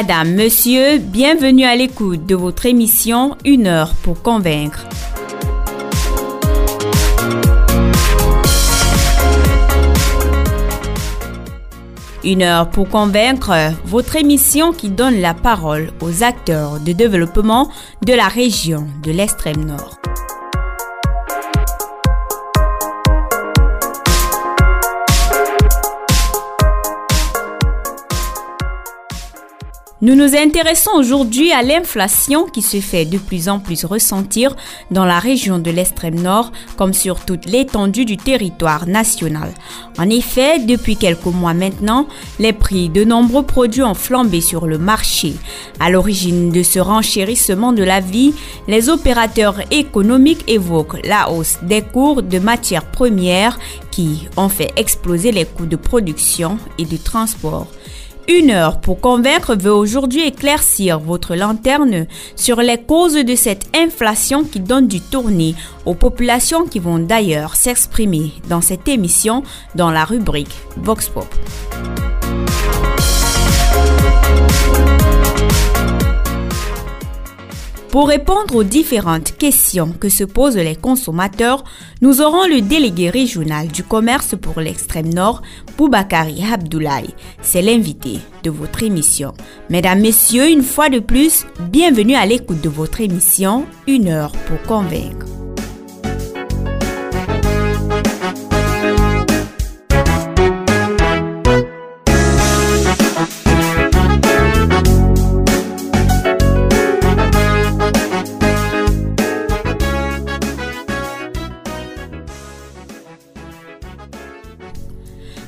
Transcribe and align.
Madame, 0.00 0.34
Monsieur, 0.34 0.96
bienvenue 0.96 1.64
à 1.64 1.76
l'écoute 1.76 2.24
de 2.24 2.34
votre 2.34 2.64
émission 2.64 3.36
Une 3.44 3.66
heure 3.66 3.92
pour 3.96 4.22
convaincre. 4.22 4.86
Une 12.24 12.40
heure 12.40 12.70
pour 12.70 12.88
convaincre, 12.88 13.74
votre 13.84 14.16
émission 14.16 14.72
qui 14.72 14.88
donne 14.88 15.20
la 15.20 15.34
parole 15.34 15.92
aux 16.00 16.22
acteurs 16.22 16.80
de 16.80 16.92
développement 16.92 17.70
de 18.02 18.14
la 18.14 18.28
région 18.28 18.86
de 19.02 19.10
l'extrême 19.10 19.66
nord. 19.66 19.99
Nous 30.02 30.14
nous 30.14 30.34
intéressons 30.34 30.92
aujourd'hui 30.94 31.52
à 31.52 31.62
l'inflation 31.62 32.46
qui 32.46 32.62
se 32.62 32.80
fait 32.80 33.04
de 33.04 33.18
plus 33.18 33.50
en 33.50 33.58
plus 33.58 33.84
ressentir 33.84 34.56
dans 34.90 35.04
la 35.04 35.18
région 35.18 35.58
de 35.58 35.70
l'extrême 35.70 36.18
nord 36.18 36.52
comme 36.78 36.94
sur 36.94 37.20
toute 37.26 37.44
l'étendue 37.44 38.06
du 38.06 38.16
territoire 38.16 38.86
national. 38.86 39.52
En 39.98 40.08
effet, 40.08 40.58
depuis 40.58 40.96
quelques 40.96 41.26
mois 41.26 41.52
maintenant, 41.52 42.06
les 42.38 42.54
prix 42.54 42.88
de 42.88 43.04
nombreux 43.04 43.42
produits 43.42 43.82
ont 43.82 43.92
flambé 43.92 44.40
sur 44.40 44.66
le 44.66 44.78
marché. 44.78 45.34
À 45.80 45.90
l'origine 45.90 46.50
de 46.50 46.62
ce 46.62 46.78
renchérissement 46.78 47.74
de 47.74 47.84
la 47.84 48.00
vie, 48.00 48.32
les 48.68 48.88
opérateurs 48.88 49.60
économiques 49.70 50.48
évoquent 50.48 51.06
la 51.06 51.30
hausse 51.30 51.58
des 51.60 51.82
cours 51.82 52.22
de 52.22 52.38
matières 52.38 52.90
premières 52.90 53.58
qui 53.90 54.28
ont 54.38 54.48
fait 54.48 54.72
exploser 54.76 55.30
les 55.30 55.44
coûts 55.44 55.66
de 55.66 55.76
production 55.76 56.56
et 56.78 56.86
de 56.86 56.96
transport. 56.96 57.66
Une 58.30 58.52
heure 58.52 58.80
pour 58.80 59.00
convaincre 59.00 59.56
veut 59.56 59.72
aujourd'hui 59.72 60.22
éclaircir 60.22 61.00
votre 61.00 61.34
lanterne 61.34 62.06
sur 62.36 62.60
les 62.60 62.78
causes 62.78 63.14
de 63.14 63.34
cette 63.34 63.66
inflation 63.76 64.44
qui 64.44 64.60
donne 64.60 64.86
du 64.86 65.00
tournis 65.00 65.56
aux 65.84 65.94
populations 65.94 66.64
qui 66.64 66.78
vont 66.78 67.00
d'ailleurs 67.00 67.56
s'exprimer 67.56 68.30
dans 68.48 68.60
cette 68.60 68.86
émission 68.86 69.42
dans 69.74 69.90
la 69.90 70.04
rubrique 70.04 70.54
Vox 70.76 71.08
Pop. 71.08 71.26
Pour 77.90 78.06
répondre 78.06 78.54
aux 78.54 78.62
différentes 78.62 79.36
questions 79.36 79.92
que 79.98 80.08
se 80.08 80.22
posent 80.22 80.56
les 80.56 80.76
consommateurs, 80.76 81.64
nous 82.00 82.20
aurons 82.20 82.46
le 82.46 82.60
délégué 82.60 83.10
régional 83.10 83.66
du 83.66 83.82
commerce 83.82 84.36
pour 84.40 84.60
l'extrême 84.60 85.12
nord, 85.12 85.42
Boubakari 85.76 86.44
Abdoulaye. 86.52 87.14
C'est 87.42 87.62
l'invité 87.62 88.20
de 88.44 88.50
votre 88.50 88.84
émission. 88.84 89.34
Mesdames, 89.70 90.00
Messieurs, 90.00 90.48
une 90.50 90.62
fois 90.62 90.88
de 90.88 91.00
plus, 91.00 91.46
bienvenue 91.68 92.14
à 92.14 92.26
l'écoute 92.26 92.60
de 92.60 92.68
votre 92.68 93.00
émission 93.00 93.66
Une 93.88 94.06
heure 94.06 94.32
pour 94.46 94.62
convaincre. 94.62 95.26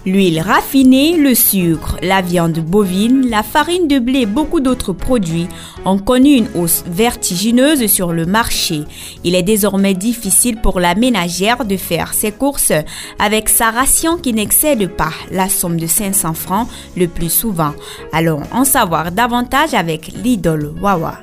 L'huile 0.05 0.41
raffinée, 0.41 1.17
le 1.17 1.33
sucre, 1.33 1.97
la 2.03 2.23
viande 2.23 2.59
bovine, 2.59 3.29
la 3.31 3.45
farine 3.45 3.87
de 3.87 4.01
blé 4.01 4.23
et 4.23 4.27
beaucoup 4.27 4.59
d'autres 4.59 4.93
produits 4.93 5.47
ont 5.85 5.99
connu 5.99 6.35
une 6.35 6.49
hausse 6.57 6.83
vertigineuse 6.89 7.87
sur 7.87 8.13
le 8.13 8.27
marché. 8.27 8.83
Il 9.23 9.37
est 9.37 9.45
désormais 9.45 9.95
difficile 9.95 10.57
pour 10.57 10.81
la 10.81 10.97
ménagère 10.97 11.65
de 11.65 11.77
faire 11.77 12.15
ses 12.15 12.33
courses 12.33 12.73
avec 13.21 13.49
sa 13.49 13.71
ration 13.71 14.17
qui 14.17 14.33
n'excède 14.33 14.89
pas 14.89 15.13
la 15.31 15.49
somme 15.49 15.79
de 15.79 15.87
500 15.87 16.35
francs 16.35 16.69
le 16.97 17.07
plus 17.07 17.31
souvent. 17.31 17.73
Allons 18.13 18.43
en 18.51 18.65
savoir 18.65 19.13
davantage 19.13 19.73
avec 19.73 20.09
l'idole 20.25 20.75
Wawa. 20.81 21.21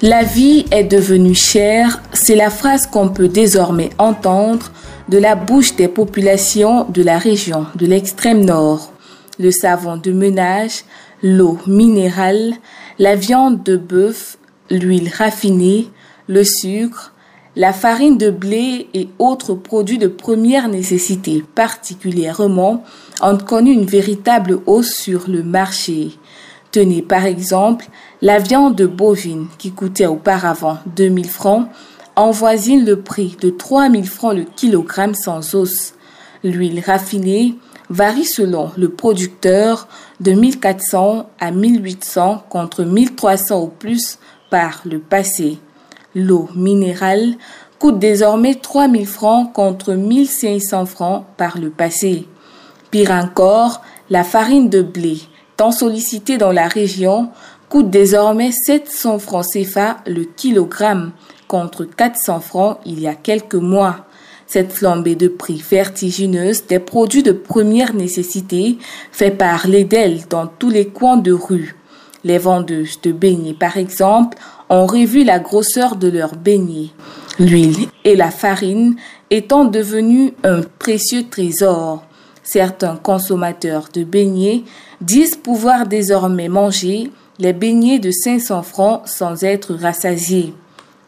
La 0.00 0.22
vie 0.22 0.64
est 0.70 0.84
devenue 0.84 1.34
chère, 1.34 2.00
c'est 2.12 2.36
la 2.36 2.50
phrase 2.50 2.86
qu'on 2.86 3.08
peut 3.08 3.26
désormais 3.26 3.90
entendre 3.98 4.70
de 5.08 5.18
la 5.18 5.34
bouche 5.34 5.74
des 5.74 5.88
populations 5.88 6.84
de 6.84 7.02
la 7.02 7.18
région 7.18 7.66
de 7.74 7.84
l'extrême 7.84 8.44
nord. 8.44 8.92
Le 9.40 9.50
savon 9.50 9.96
de 9.96 10.12
ménage, 10.12 10.84
l'eau 11.20 11.58
minérale, 11.66 12.54
la 13.00 13.16
viande 13.16 13.64
de 13.64 13.76
bœuf, 13.76 14.38
l'huile 14.70 15.10
raffinée, 15.12 15.88
le 16.28 16.44
sucre, 16.44 17.12
la 17.56 17.72
farine 17.72 18.18
de 18.18 18.30
blé 18.30 18.86
et 18.94 19.08
autres 19.18 19.54
produits 19.54 19.98
de 19.98 20.06
première 20.06 20.68
nécessité 20.68 21.42
particulièrement 21.56 22.84
ont 23.20 23.38
connu 23.38 23.72
une 23.72 23.86
véritable 23.86 24.60
hausse 24.66 24.94
sur 24.94 25.24
le 25.26 25.42
marché. 25.42 26.12
Tenez 26.70 27.02
par 27.02 27.24
exemple 27.24 27.86
la 28.20 28.38
viande 28.38 28.82
bovine 28.82 29.46
qui 29.58 29.70
coûtait 29.70 30.06
auparavant 30.06 30.78
2000 30.96 31.28
francs 31.28 31.68
en 32.16 32.30
voisine 32.32 32.84
le 32.84 33.00
prix 33.00 33.36
de 33.40 33.50
3000 33.50 34.06
francs 34.06 34.34
le 34.34 34.44
kilogramme 34.44 35.14
sans 35.14 35.54
os. 35.54 35.94
L'huile 36.42 36.82
raffinée 36.84 37.54
varie 37.90 38.24
selon 38.24 38.70
le 38.76 38.88
producteur 38.88 39.88
de 40.20 40.32
1400 40.32 41.30
à 41.38 41.50
1800 41.52 42.44
contre 42.48 42.82
1300 42.82 43.60
au 43.60 43.68
plus 43.68 44.18
par 44.50 44.82
le 44.84 44.98
passé. 44.98 45.58
L'eau 46.14 46.48
minérale 46.56 47.34
coûte 47.78 48.00
désormais 48.00 48.56
3000 48.56 49.06
francs 49.06 49.52
contre 49.52 49.92
1500 49.92 50.86
francs 50.86 51.24
par 51.36 51.58
le 51.58 51.70
passé. 51.70 52.26
Pire 52.90 53.12
encore, 53.12 53.82
la 54.10 54.24
farine 54.24 54.68
de 54.68 54.82
blé 54.82 55.20
tant 55.58 55.72
sollicité 55.72 56.38
dans 56.38 56.52
la 56.52 56.68
région, 56.68 57.30
coûte 57.68 57.90
désormais 57.90 58.52
700 58.52 59.18
francs 59.18 59.46
CFA 59.52 59.98
le 60.06 60.24
kilogramme 60.24 61.12
contre 61.46 61.84
400 61.84 62.40
francs 62.40 62.78
il 62.86 63.00
y 63.00 63.08
a 63.08 63.14
quelques 63.14 63.54
mois. 63.54 64.06
Cette 64.46 64.72
flambée 64.72 65.14
de 65.14 65.28
prix 65.28 65.62
vertigineuse 65.70 66.66
des 66.66 66.78
produits 66.78 67.22
de 67.22 67.32
première 67.32 67.94
nécessité 67.94 68.78
fait 69.12 69.30
parler 69.30 69.84
d'elle 69.84 70.26
dans 70.30 70.46
tous 70.46 70.70
les 70.70 70.88
coins 70.88 71.18
de 71.18 71.32
rue. 71.32 71.76
Les 72.24 72.38
vendeuses 72.38 73.00
de 73.02 73.12
beignets, 73.12 73.54
par 73.54 73.76
exemple, 73.76 74.38
ont 74.70 74.86
revu 74.86 75.22
la 75.22 75.38
grosseur 75.38 75.96
de 75.96 76.08
leurs 76.08 76.34
beignets. 76.34 76.90
L'huile 77.38 77.88
et 78.04 78.16
la 78.16 78.30
farine 78.30 78.96
étant 79.30 79.64
devenues 79.64 80.32
un 80.44 80.62
précieux 80.78 81.28
trésor. 81.30 82.04
Certains 82.42 82.96
consommateurs 82.96 83.88
de 83.92 84.02
beignets 84.02 84.64
disent 85.02 85.36
pouvoir 85.36 85.86
désormais 85.86 86.48
manger 86.48 87.10
les 87.38 87.52
beignets 87.52 87.98
de 87.98 88.10
500 88.10 88.62
francs 88.62 89.02
sans 89.06 89.44
être 89.44 89.74
rassasiés. 89.74 90.54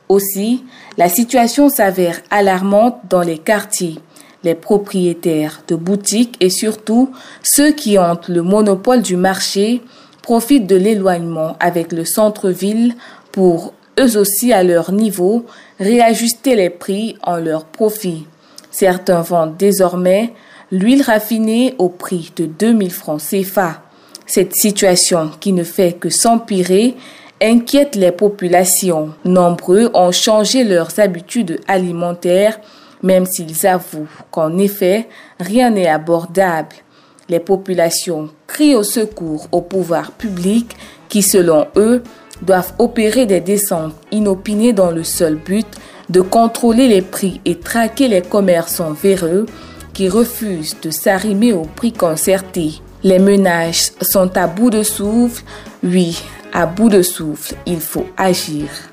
Aussi, 0.09 0.65
la 0.97 1.09
situation 1.09 1.69
s'avère 1.69 2.21
alarmante 2.31 2.97
dans 3.09 3.23
les 3.23 3.39
quartiers. 3.39 3.99
Les 4.43 4.55
propriétaires 4.55 5.63
de 5.69 5.77
boutiques 5.77 6.37
et 6.41 6.51
surtout 6.51 7.11
ceux 7.43 7.73
qui 7.73 7.99
ont 7.99 8.19
le 8.29 8.43
monopole 8.43 9.03
du 9.03 9.17
marché 9.17 9.83
profitent 10.23 10.67
de 10.67 10.77
l'éloignement 10.77 11.57
avec 11.61 11.93
le 11.93 12.05
centre-ville 12.05 12.95
pour, 13.33 13.73
eux 13.99 14.17
aussi 14.17 14.53
à 14.53 14.63
leur 14.63 14.93
niveau, 14.93 15.45
réajuster 15.79 16.57
les 16.57 16.71
prix 16.71 17.17
en 17.23 17.37
leur 17.37 17.65
profit. 17.65 18.27
Certains 18.71 19.23
vendent 19.23 19.57
désormais 19.57 20.33
l'huile 20.73 21.03
raffinée 21.03 21.75
au 21.79 21.89
prix 21.89 22.33
de 22.37 22.47
2000 22.47 22.91
francs 22.91 23.21
CFA. 23.21 23.83
Cette 24.33 24.55
situation 24.55 25.33
qui 25.41 25.53
ne 25.53 25.65
fait 25.65 25.95
que 25.95 26.09
s'empirer 26.09 26.95
inquiète 27.43 27.97
les 27.97 28.13
populations. 28.13 29.11
Nombreux 29.25 29.91
ont 29.93 30.13
changé 30.13 30.63
leurs 30.63 31.01
habitudes 31.01 31.59
alimentaires, 31.67 32.61
même 33.03 33.27
s'ils 33.27 33.67
avouent 33.67 34.07
qu'en 34.31 34.57
effet, 34.57 35.09
rien 35.41 35.71
n'est 35.71 35.89
abordable. 35.89 36.77
Les 37.29 37.41
populations 37.41 38.31
crient 38.47 38.77
au 38.77 38.85
secours 38.85 39.49
au 39.51 39.63
pouvoir 39.63 40.13
public 40.13 40.77
qui, 41.09 41.23
selon 41.23 41.67
eux, 41.75 42.05
doivent 42.41 42.75
opérer 42.79 43.27
des 43.27 43.41
descentes 43.41 43.97
inopinées 44.13 44.73
dans 44.73 44.93
le 44.93 45.03
seul 45.03 45.35
but 45.35 45.67
de 46.09 46.21
contrôler 46.21 46.87
les 46.87 47.03
prix 47.03 47.41
et 47.45 47.59
traquer 47.59 48.07
les 48.07 48.23
commerçants 48.23 48.93
véreux 48.93 49.47
qui 49.93 50.09
refusent 50.09 50.77
de 50.81 50.93
s'arrimer 50.93 51.53
au 51.53 51.63
prix 51.63 51.93
concerté. 51.93 52.81
Les 53.03 53.19
ménages 53.19 53.93
sont 54.03 54.37
à 54.37 54.47
bout 54.47 54.71
de 54.71 54.83
souffle. 54.83 55.43
Oui, 55.83 56.23
à 56.53 56.67
bout 56.67 56.91
de 56.91 57.01
souffle, 57.01 57.55
il 57.65 57.81
faut 57.81 58.07
agir. 58.17 58.90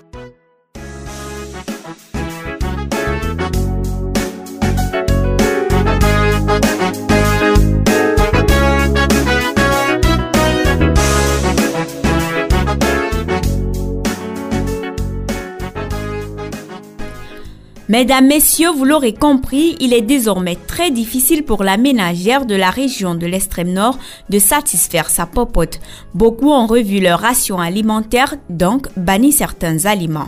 Mesdames, 17.89 18.27
Messieurs, 18.27 18.71
vous 18.71 18.83
l'aurez 18.83 19.13
compris, 19.13 19.77
il 19.79 19.93
est 19.93 20.01
désormais 20.01 20.57
très 20.67 20.91
difficile 20.91 21.43
pour 21.43 21.63
la 21.63 21.77
ménagère 21.77 22.45
de 22.45 22.53
la 22.53 22.69
région 22.69 23.15
de 23.15 23.25
l'extrême 23.25 23.71
nord 23.71 23.97
de 24.29 24.39
satisfaire 24.39 25.09
sa 25.09 25.25
popote. 25.25 25.79
Beaucoup 26.13 26.51
ont 26.51 26.67
revu 26.67 26.99
leur 26.99 27.21
ration 27.21 27.59
alimentaire, 27.59 28.35
donc 28.49 28.89
banni 28.97 29.31
certains 29.31 29.85
aliments. 29.85 30.27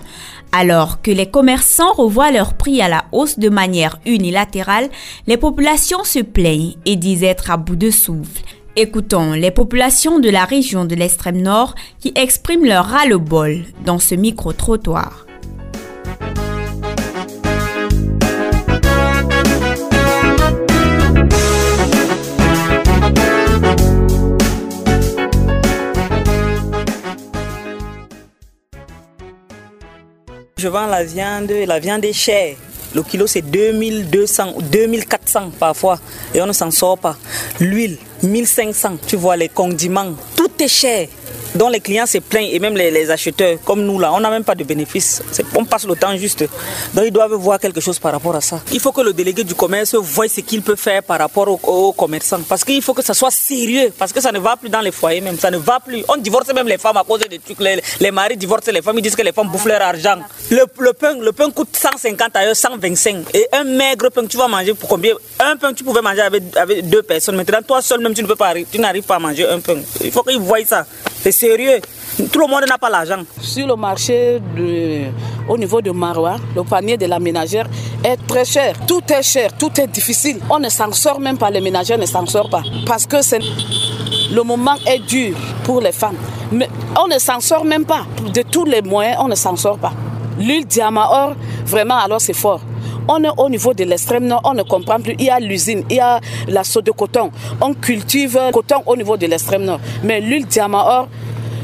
Alors 0.54 1.02
que 1.02 1.12
les 1.12 1.26
commerçants 1.26 1.92
revoient 1.92 2.32
leurs 2.32 2.54
prix 2.54 2.82
à 2.82 2.88
la 2.88 3.04
hausse 3.12 3.38
de 3.38 3.50
manière 3.50 4.00
unilatérale, 4.06 4.90
les 5.28 5.38
populations 5.38 6.06
se 6.06 6.20
plaignent 6.20 6.76
et 6.86 6.96
disent 6.96 7.24
être 7.24 7.52
à 7.52 7.58
bout 7.58 7.76
de 7.76 7.92
souffle. 7.92 8.42
Écoutons 8.78 9.34
les 9.34 9.52
populations 9.52 10.20
de 10.20 10.30
la 10.30 10.46
région 10.46 10.86
de 10.86 10.96
l'extrême 10.96 11.42
nord 11.42 11.76
qui 12.00 12.14
expriment 12.16 12.66
leur 12.66 12.86
ras-le-bol 12.86 13.66
dans 13.84 14.00
ce 14.00 14.16
micro-trottoir. 14.16 15.26
Je 30.60 30.68
vends 30.68 30.88
la 30.88 31.06
viande, 31.06 31.50
la 31.66 31.80
viande 31.80 32.04
est 32.04 32.12
chère. 32.12 32.58
Le 32.94 33.02
kilo 33.02 33.28
c'est 33.28 33.42
2200 33.42 34.56
ou 34.58 34.62
2400 34.62 35.52
parfois 35.58 36.02
et 36.36 36.42
on 36.42 36.48
ne 36.48 36.52
s'en 36.52 36.70
sort 36.70 36.98
pas. 36.98 37.16
L'huile, 37.62 37.98
1500. 38.24 38.98
Tu 39.08 39.16
vois 39.16 39.38
les 39.38 39.48
condiments, 39.48 40.12
tout 40.36 40.52
est 40.60 40.68
cher 40.68 41.08
dont 41.56 41.70
les 41.70 41.80
clients 41.80 42.06
se 42.06 42.20
plaignent 42.20 42.50
et 42.52 42.60
même 42.60 42.76
les, 42.76 43.10
acheteurs, 43.12 43.58
comme 43.64 43.82
nous 43.84 44.00
là, 44.00 44.14
on 44.14 44.20
n'a 44.20 44.30
même 44.30 44.44
pas 44.44 44.56
de 44.56 44.64
bénéfice. 44.64 45.22
On 45.56 45.66
passe 45.66 45.86
le 45.86 45.96
temps 45.96 46.16
juste. 46.18 46.44
Donc 46.94 47.06
ils 47.06 47.12
doivent 47.12 47.34
voir 47.34 47.60
quelque 47.60 47.82
chose 47.82 48.00
par 48.00 48.12
rapport 48.12 48.36
à 48.36 48.42
ça. 48.42 48.62
Il 48.72 48.80
faut 48.80 48.92
que 48.92 49.02
le 49.02 49.14
délégué 49.14 49.44
du 49.44 49.56
commerce 49.56 49.96
voie 49.96 50.28
ce 50.28 50.42
qu'il 50.42 50.62
peut 50.62 50.76
faire 50.76 51.04
par 51.04 51.20
rapport 51.20 51.48
aux, 51.68 51.92
commerçants. 51.94 52.42
Parce 52.48 52.64
qu'il 52.64 52.82
faut 52.82 52.94
que 52.94 53.04
ça 53.04 53.14
soit 53.14 53.32
sérieux. 53.32 53.92
Parce 53.98 54.14
que 54.14 54.22
ça 54.22 54.32
ne 54.32 54.40
va 54.40 54.56
plus 54.56 54.70
dans 54.70 54.82
les 54.82 54.92
foyers 54.92 55.22
même. 55.22 55.38
Ça 55.38 55.52
ne 55.52 55.58
va 55.58 55.80
plus. 55.80 56.04
On 56.08 56.18
divorce 56.18 56.54
même 56.54 56.68
les 56.68 56.78
femmes 56.78 56.98
à 56.98 57.04
cause 57.04 57.22
des 57.22 57.40
trucs. 57.40 57.60
Les, 57.60 58.12
maris 58.12 58.38
divorcent 58.38 58.72
les 58.72 58.82
femmes. 58.82 58.98
Ils 58.98 59.02
disent 59.02 59.16
que 59.16 59.22
les 59.22 59.32
femmes 59.32 59.50
bouffent 59.50 59.66
leur 59.66 59.82
argent. 59.82 60.20
Le, 60.50 60.66
pain, 60.94 61.18
le 61.20 61.32
pain 61.32 61.50
coûte 61.52 61.76
150 61.76 62.36
ailleurs, 62.36 62.56
125. 62.56 63.26
Et 63.34 63.48
un 63.54 63.64
maigre 63.64 64.10
pain, 64.10 64.26
tu 64.26 64.38
vas 64.38 64.48
manger 64.48 64.74
pour 64.74 64.90
combien? 64.90 65.14
Un 65.40 65.56
pain, 65.56 65.74
tu 65.74 65.84
pouvais 65.84 66.02
manger 66.02 66.22
avec, 66.22 66.44
avec 66.56 66.90
deux 66.90 67.04
personnes. 67.04 67.36
Maintenant, 67.36 67.62
toi 67.66 67.82
seul 67.82 68.02
même, 68.02 68.14
tu 68.14 68.24
ne 68.24 68.28
pas, 68.34 68.54
n'arrives 68.78 69.04
pas 69.04 69.16
à 69.16 69.20
manger 69.20 69.48
un 69.48 69.60
pain. 69.60 69.78
Il 70.04 70.12
faut 70.12 70.24
qu'ils 70.24 70.40
voient 70.40 70.64
ça. 70.66 70.86
C'est 71.22 71.32
sérieux. 71.40 71.80
Tout 72.32 72.40
le 72.40 72.48
monde 72.48 72.66
n'a 72.68 72.78
pas 72.78 72.90
l'argent. 72.90 73.22
Sur 73.40 73.66
le 73.66 73.76
marché 73.76 74.42
au 75.48 75.58
niveau 75.58 75.82
de 75.82 75.92
Marois, 75.92 76.36
le 76.56 76.64
panier 76.64 76.98
de 76.98 77.06
la 77.06 77.18
ménagère 77.20 77.68
est 78.04 78.18
très 78.28 78.44
cher. 78.44 78.76
Tout 78.86 79.02
est 79.10 79.24
cher, 79.24 79.52
tout 79.58 79.72
est 79.80 79.88
difficile. 79.88 80.40
On 80.50 80.60
ne 80.60 80.70
s'en 80.70 80.92
sort 80.92 81.20
même 81.20 81.38
pas, 81.38 81.50
les 81.50 81.62
ménagères 81.62 81.98
ne 81.98 82.06
s'en 82.06 82.26
sortent 82.26 82.52
pas. 82.52 82.64
Parce 82.86 83.06
que 83.06 83.18
le 84.34 84.44
moment 84.44 84.76
est 84.86 85.00
dur 85.00 85.38
pour 85.64 85.80
les 85.80 85.94
femmes. 85.94 86.18
Mais 86.52 86.68
on 87.02 87.08
ne 87.08 87.18
s'en 87.20 87.40
sort 87.40 87.64
même 87.64 87.86
pas. 87.86 88.04
De 88.34 88.42
tous 88.42 88.66
les 88.66 88.82
moyens, 88.82 89.18
on 89.22 89.30
ne 89.30 89.36
s'en 89.36 89.56
sort 89.56 89.78
pas. 89.78 89.94
L'huile 90.38 90.66
diamant 90.66 91.34
vraiment, 91.66 92.00
alors 92.00 92.20
c'est 92.20 92.34
fort. 92.34 92.62
On 93.08 93.24
est 93.24 93.30
au 93.38 93.50
niveau 93.50 93.74
de 93.74 93.84
l'extrême 93.84 94.26
nord, 94.26 94.42
on 94.44 94.54
ne 94.54 94.64
comprend 94.64 95.00
plus. 95.00 95.16
Il 95.20 95.26
y 95.26 95.30
a 95.30 95.40
l'usine, 95.40 95.84
il 95.90 95.98
y 95.98 96.00
a 96.00 96.20
la 96.48 96.64
sauce 96.64 96.84
de 96.84 96.92
coton. 96.92 97.32
On 97.62 97.74
cultive 97.74 98.40
coton 98.54 98.84
au 98.86 98.96
niveau 98.96 99.18
de 99.18 99.26
l'extrême 99.26 99.64
nord. 99.64 99.80
Mais 100.04 100.22
l'huile 100.22 100.46
diamant 100.46 101.08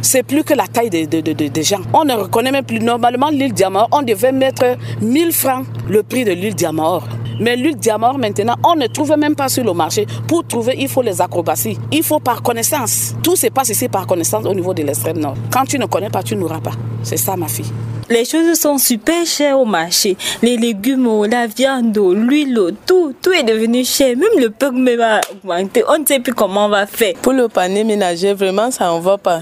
c'est 0.05 0.21
plus 0.21 0.43
que 0.43 0.53
la 0.53 0.67
taille 0.67 0.91
des 0.91 1.63
gens. 1.63 1.81
On 1.91 2.05
ne 2.05 2.13
reconnaît 2.13 2.51
même 2.51 2.63
plus. 2.63 2.79
Normalement, 2.79 3.31
l'huile 3.31 3.53
diamant, 3.53 3.87
on 3.91 4.03
devait 4.03 4.31
mettre 4.31 4.77
1000 5.01 5.31
francs 5.31 5.65
le 5.89 6.03
prix 6.03 6.23
de 6.23 6.31
l'huile 6.31 6.53
diamant. 6.53 7.01
Mais 7.39 7.55
l'huile 7.55 7.75
diamant, 7.75 8.15
maintenant, 8.15 8.55
on 8.63 8.75
ne 8.75 8.85
trouve 8.85 9.15
même 9.17 9.35
pas 9.35 9.49
sur 9.49 9.63
le 9.63 9.73
marché. 9.73 10.05
Pour 10.27 10.45
trouver, 10.45 10.75
il 10.77 10.87
faut 10.87 11.01
les 11.01 11.21
acrobaties. 11.21 11.77
Il 11.91 12.03
faut 12.03 12.19
par 12.19 12.43
connaissance. 12.43 13.15
Tout 13.23 13.35
se 13.35 13.47
passe 13.47 13.69
ici 13.69 13.89
par 13.89 14.05
connaissance 14.05 14.45
au 14.45 14.53
niveau 14.53 14.75
de 14.75 14.83
l'extrême 14.83 15.17
nord. 15.17 15.35
Quand 15.51 15.65
tu 15.65 15.79
ne 15.79 15.85
connais 15.87 16.09
pas, 16.09 16.21
tu 16.21 16.35
n'auras 16.35 16.61
pas. 16.61 16.73
C'est 17.01 17.17
ça, 17.17 17.35
ma 17.35 17.47
fille. 17.47 17.71
Les 18.07 18.23
choses 18.23 18.59
sont 18.59 18.77
super 18.77 19.25
chères 19.25 19.59
au 19.59 19.65
marché. 19.65 20.15
Les 20.43 20.57
légumes, 20.57 21.25
la 21.25 21.47
viande, 21.47 21.97
l'huile, 21.97 22.75
tout, 22.85 23.15
tout 23.19 23.31
est 23.31 23.41
devenu 23.41 23.83
cher. 23.83 24.15
Même 24.15 24.39
le 24.39 24.51
pain 24.51 24.71
va 24.95 25.21
augmenter. 25.31 25.83
On 25.87 25.97
ne 25.97 26.05
sait 26.05 26.19
plus 26.19 26.33
comment 26.33 26.65
on 26.65 26.69
va 26.69 26.85
faire. 26.85 27.15
Pour 27.21 27.33
le 27.33 27.47
panier 27.47 27.83
ménager, 27.83 28.33
vraiment, 28.33 28.69
ça 28.69 28.85
n'en 28.85 28.99
va 28.99 29.17
pas. 29.17 29.41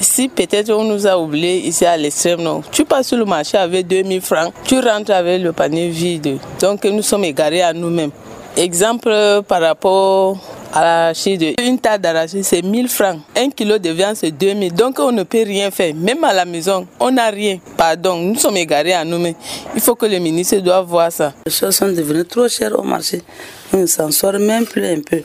Ici, 0.00 0.28
peut-être 0.28 0.70
on 0.70 0.84
nous 0.84 1.06
a 1.06 1.18
oublié 1.18 1.66
ici 1.66 1.84
à 1.86 1.96
l'extrême 1.96 2.42
nord. 2.42 2.62
Tu 2.70 2.84
passes 2.84 3.08
sur 3.08 3.16
le 3.16 3.24
marché 3.24 3.56
avec 3.58 3.86
2000 3.86 4.20
francs, 4.20 4.52
tu 4.64 4.78
rentres 4.78 5.12
avec 5.12 5.42
le 5.42 5.52
panier 5.52 5.88
vide. 5.88 6.38
Donc 6.60 6.84
nous 6.84 7.02
sommes 7.02 7.24
égarés 7.24 7.62
à 7.62 7.72
nous-mêmes. 7.72 8.10
Exemple 8.56 9.42
par 9.46 9.60
rapport 9.60 10.36
Une 10.76 11.78
tasse 11.78 12.00
d'arachide, 12.00 12.42
c'est 12.42 12.62
1000 12.62 12.88
francs. 12.88 13.20
Un 13.36 13.48
kilo 13.50 13.78
de 13.78 13.90
viande, 13.90 14.16
c'est 14.16 14.32
2000. 14.32 14.72
Donc, 14.74 14.98
on 14.98 15.12
ne 15.12 15.22
peut 15.22 15.44
rien 15.44 15.70
faire. 15.70 15.94
Même 15.94 16.24
à 16.24 16.32
la 16.32 16.44
maison, 16.44 16.84
on 16.98 17.12
n'a 17.12 17.30
rien. 17.30 17.58
Pardon, 17.76 18.16
nous 18.16 18.34
sommes 18.34 18.56
égarés 18.56 18.92
à 18.92 19.04
nous-mêmes. 19.04 19.34
Il 19.74 19.80
faut 19.80 19.94
que 19.94 20.06
le 20.06 20.18
ministre 20.18 20.56
doit 20.58 20.82
voir 20.82 21.12
ça. 21.12 21.32
Les 21.46 21.52
choses 21.52 21.76
sont 21.76 21.86
devenues 21.86 22.24
trop 22.24 22.48
chères 22.48 22.76
au 22.76 22.82
marché. 22.82 23.22
On 23.74 23.78
ne 23.78 23.86
s'en 23.86 24.12
sort 24.12 24.38
même 24.38 24.66
plus 24.66 24.86
un 24.86 25.00
peu. 25.00 25.22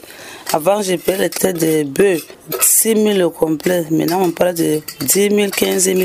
Avant, 0.52 0.82
j'ai 0.82 0.98
payé 0.98 1.20
les 1.20 1.30
têtes 1.30 1.60
de 1.60 1.84
bœuf, 1.84 2.22
6 2.60 2.96
000 2.96 3.20
au 3.20 3.30
complet. 3.30 3.86
Maintenant, 3.92 4.24
on 4.24 4.32
parle 4.32 4.56
de 4.56 4.82
10 5.02 5.30
000, 5.30 5.52
15 5.56 5.84
000. 5.84 6.00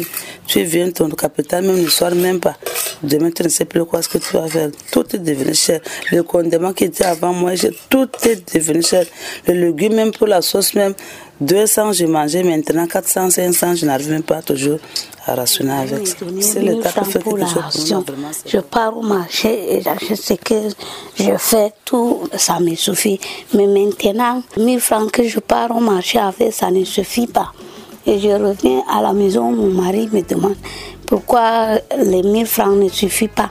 Tu 0.47 0.63
viens, 0.65 0.91
ton 0.91 1.09
capital 1.09 1.65
même 1.65 1.81
ne 1.83 1.89
sort 1.89 2.15
même 2.15 2.41
pas. 2.41 2.55
Demain, 3.03 3.31
tu 3.31 3.45
ne 3.45 3.49
sais 3.49 3.65
plus 3.65 3.87
quoi 3.87 4.03
ce 4.03 4.11
que 4.11 4.19
tu 4.19 4.37
vas 4.37 4.47
faire. 4.47 4.69
Tout 4.93 5.17
est 5.17 5.21
devenu 5.21 5.55
cher. 5.55 5.81
Le 6.13 6.23
condiment 6.23 6.75
qui 6.75 6.85
était 6.85 7.07
avant 7.07 7.33
moi, 7.33 7.53
tout 7.89 8.11
est 8.25 8.55
devenu 8.55 8.83
cher. 8.83 9.07
Le 9.49 9.55
légume, 9.55 9.95
même 9.95 10.13
pour 10.13 10.27
la 10.27 10.43
sauce 10.43 10.75
même, 10.75 10.93
200, 11.41 11.93
je 11.93 12.07
mangeais 12.07 12.43
maintenant 12.43 12.87
400, 12.87 13.31
500, 13.31 13.75
je 13.75 13.87
n'arrive 13.87 14.11
même 14.11 14.23
pas 14.23 14.41
toujours 14.43 14.79
à 15.27 15.35
rationner 15.35 15.73
avec. 15.73 16.07
C'est 16.41 16.63
le 16.63 16.81
cas 16.81 16.91
fait 16.91 17.23
quelque 17.23 17.47
chose 17.47 18.05
Je 18.47 18.59
pars 18.59 18.97
au 18.97 19.03
marché 19.03 19.75
et 19.75 19.83
j'achète 19.83 20.17
ce 20.17 20.35
que 20.35 20.55
je 21.19 21.37
fais, 21.39 21.73
tout, 21.85 22.29
ça 22.37 22.61
me 22.61 22.75
suffit. 22.75 23.19
Mais 23.55 23.67
maintenant, 23.67 24.43
1000 24.57 24.81
francs 24.81 25.11
que 25.11 25.27
je 25.27 25.41
pars 25.41 25.75
au 25.77 25.81
marché 25.81 26.19
avec, 26.19 26.53
ça 26.53 26.71
ne 26.71 26.85
suffit 26.85 27.27
pas. 27.27 27.53
Et 28.07 28.19
je 28.19 28.29
reviens 28.29 28.83
à 28.91 29.01
la 29.01 29.13
maison, 29.13 29.51
mon 29.51 29.71
mari 29.71 30.09
me 30.13 30.21
demande 30.21 30.57
pourquoi 31.07 31.79
les 31.99 32.23
1000 32.23 32.47
francs 32.47 32.77
ne 32.77 32.89
suffisent 32.89 33.29
pas. 33.35 33.51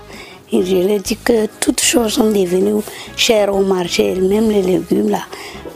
Et 0.54 0.64
je 0.64 0.78
lui 0.78 1.00
dis 1.00 1.18
que 1.18 1.48
toutes 1.60 1.82
choses 1.82 2.14
sont 2.14 2.32
devenues 2.32 2.82
chères 3.18 3.54
au 3.54 3.64
marché, 3.64 4.14
même 4.16 4.50
les 4.50 4.62
légumes 4.62 5.10
là 5.10 5.24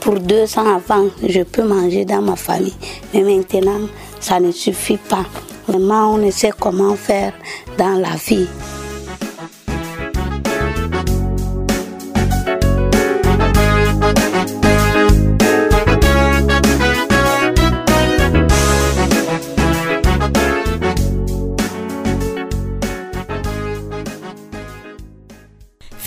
pour 0.07 0.22
200 0.22 0.75
avant, 0.75 1.10
je 1.27 1.41
peux 1.43 1.63
manger 1.63 2.05
dans 2.05 2.22
ma 2.22 2.38
famille. 2.38 2.74
Mais 3.13 3.24
maintenant, 3.24 3.89
ça 4.22 4.39
ne 4.39 4.53
suffit 4.53 4.96
pas. 4.96 5.25
Vraiment, 5.67 6.13
on 6.13 6.17
ne 6.17 6.31
sait 6.31 6.53
comment 6.57 6.96
faire 6.96 7.34
dans 7.77 8.00
la 8.00 8.15
vie. 8.15 8.48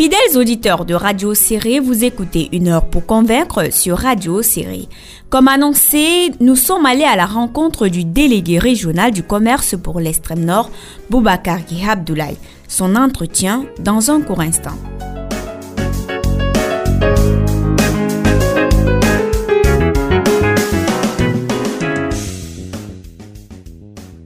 Fidèles 0.00 0.38
auditeurs 0.38 0.86
de 0.86 0.94
Radio 0.94 1.34
Série, 1.34 1.78
vous 1.78 2.04
écoutez 2.04 2.48
une 2.52 2.68
heure 2.68 2.86
pour 2.86 3.04
convaincre 3.04 3.70
sur 3.70 3.98
Radio 3.98 4.40
Série. 4.40 4.88
Comme 5.28 5.46
annoncé, 5.46 6.32
nous 6.40 6.56
sommes 6.56 6.86
allés 6.86 7.04
à 7.04 7.16
la 7.16 7.26
rencontre 7.26 7.86
du 7.86 8.04
délégué 8.04 8.58
régional 8.58 9.10
du 9.10 9.22
commerce 9.22 9.76
pour 9.76 10.00
l'extrême 10.00 10.42
nord, 10.42 10.70
Boubacar 11.10 11.58
Abdoulaye. 11.86 12.38
Son 12.66 12.96
entretien 12.96 13.66
dans 13.78 14.10
un 14.10 14.22
court 14.22 14.40
instant. 14.40 14.78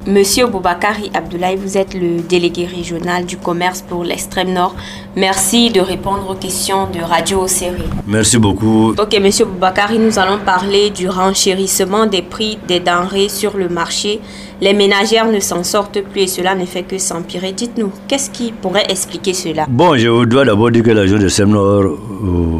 Monsieur 0.07 0.47
Boubakari 0.47 1.11
Abdoulaye, 1.15 1.57
vous 1.57 1.79
êtes 1.79 1.95
le 1.95 2.21
délégué 2.21 2.67
régional 2.67 3.25
du 3.25 3.39
commerce 3.39 3.81
pour 3.81 4.05
l'extrême 4.05 4.53
nord. 4.53 4.77
Merci 5.17 5.71
de 5.71 5.81
répondre 5.81 6.29
aux 6.31 6.35
questions 6.35 6.91
de 6.91 7.01
Radio 7.01 7.47
Série. 7.47 7.89
Merci 8.07 8.37
beaucoup. 8.37 8.91
Ok, 8.99 9.19
Monsieur 9.23 9.47
Boubakari, 9.47 9.99
nous 9.99 10.19
allons 10.19 10.39
parler 10.45 10.91
du 10.91 11.09
renchérissement 11.09 12.05
des 12.05 12.21
prix 12.21 12.59
des 12.69 12.81
denrées 12.81 13.31
sur 13.31 13.57
le 13.57 13.71
marché. 13.71 14.21
Les 14.61 14.75
ménagères 14.75 15.27
ne 15.33 15.41
s'en 15.41 15.65
sortent 15.65 16.03
plus 16.03 16.21
et 16.23 16.27
cela 16.27 16.55
ne 16.55 16.67
fait 16.67 16.83
que 16.83 16.99
s'empirer. 16.99 17.53
Dites-nous, 17.53 17.91
qu'est-ce 18.07 18.29
qui 18.29 18.53
pourrait 18.53 18.87
expliquer 18.91 19.33
cela? 19.33 19.65
Bon, 19.71 19.97
je 19.97 20.25
dois 20.27 20.45
d'abord 20.45 20.71
dire 20.71 20.83
que 20.83 20.91
la 20.91 21.01
région 21.01 21.17
de 21.17 21.23
l'extrême 21.23 21.49
nord 21.49 21.83
euh, 21.85 22.59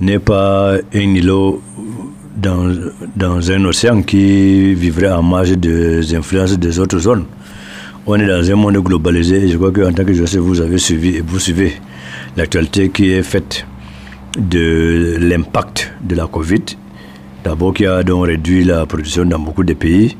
n'est 0.00 0.18
pas 0.18 0.72
un 0.94 1.00
îlot 1.14 1.60
dans, 2.36 3.50
un 3.50 3.64
océan 3.64 4.02
qui 4.02 4.74
vivrait 4.74 5.10
en 5.10 5.22
marge 5.22 5.52
des 5.52 6.14
influences 6.14 6.58
des 6.58 6.78
autres 6.78 6.98
zones. 6.98 7.24
on 8.06 8.16
est 8.16 8.26
dans 8.26 8.50
un 8.50 8.54
monde 8.54 8.76
globalisé 8.76 9.44
et 9.44 9.48
je 9.48 9.56
crois 9.56 9.72
qu'en 9.72 9.92
tant 9.92 10.04
que 10.04 10.12
journaliste, 10.12 10.36
vous 10.38 10.60
avez 10.60 10.78
suivi 10.78 11.16
et 11.16 11.20
vous 11.20 11.38
suivez 11.40 11.72
l'actualité 12.36 12.90
qui 12.90 13.10
est 13.10 13.22
faite 13.22 13.66
de 14.38 15.16
l'impact 15.18 15.92
de 16.02 16.14
la 16.14 16.26
Covid. 16.26 16.62
D'abord, 17.42 17.74
qui 17.74 17.86
a 17.86 18.02
donc 18.02 18.26
réduit 18.26 18.64
la 18.64 18.86
production 18.86 19.24
dans 19.24 19.38
beaucoup 19.38 19.64
de 19.64 19.72
pays, 19.72 20.16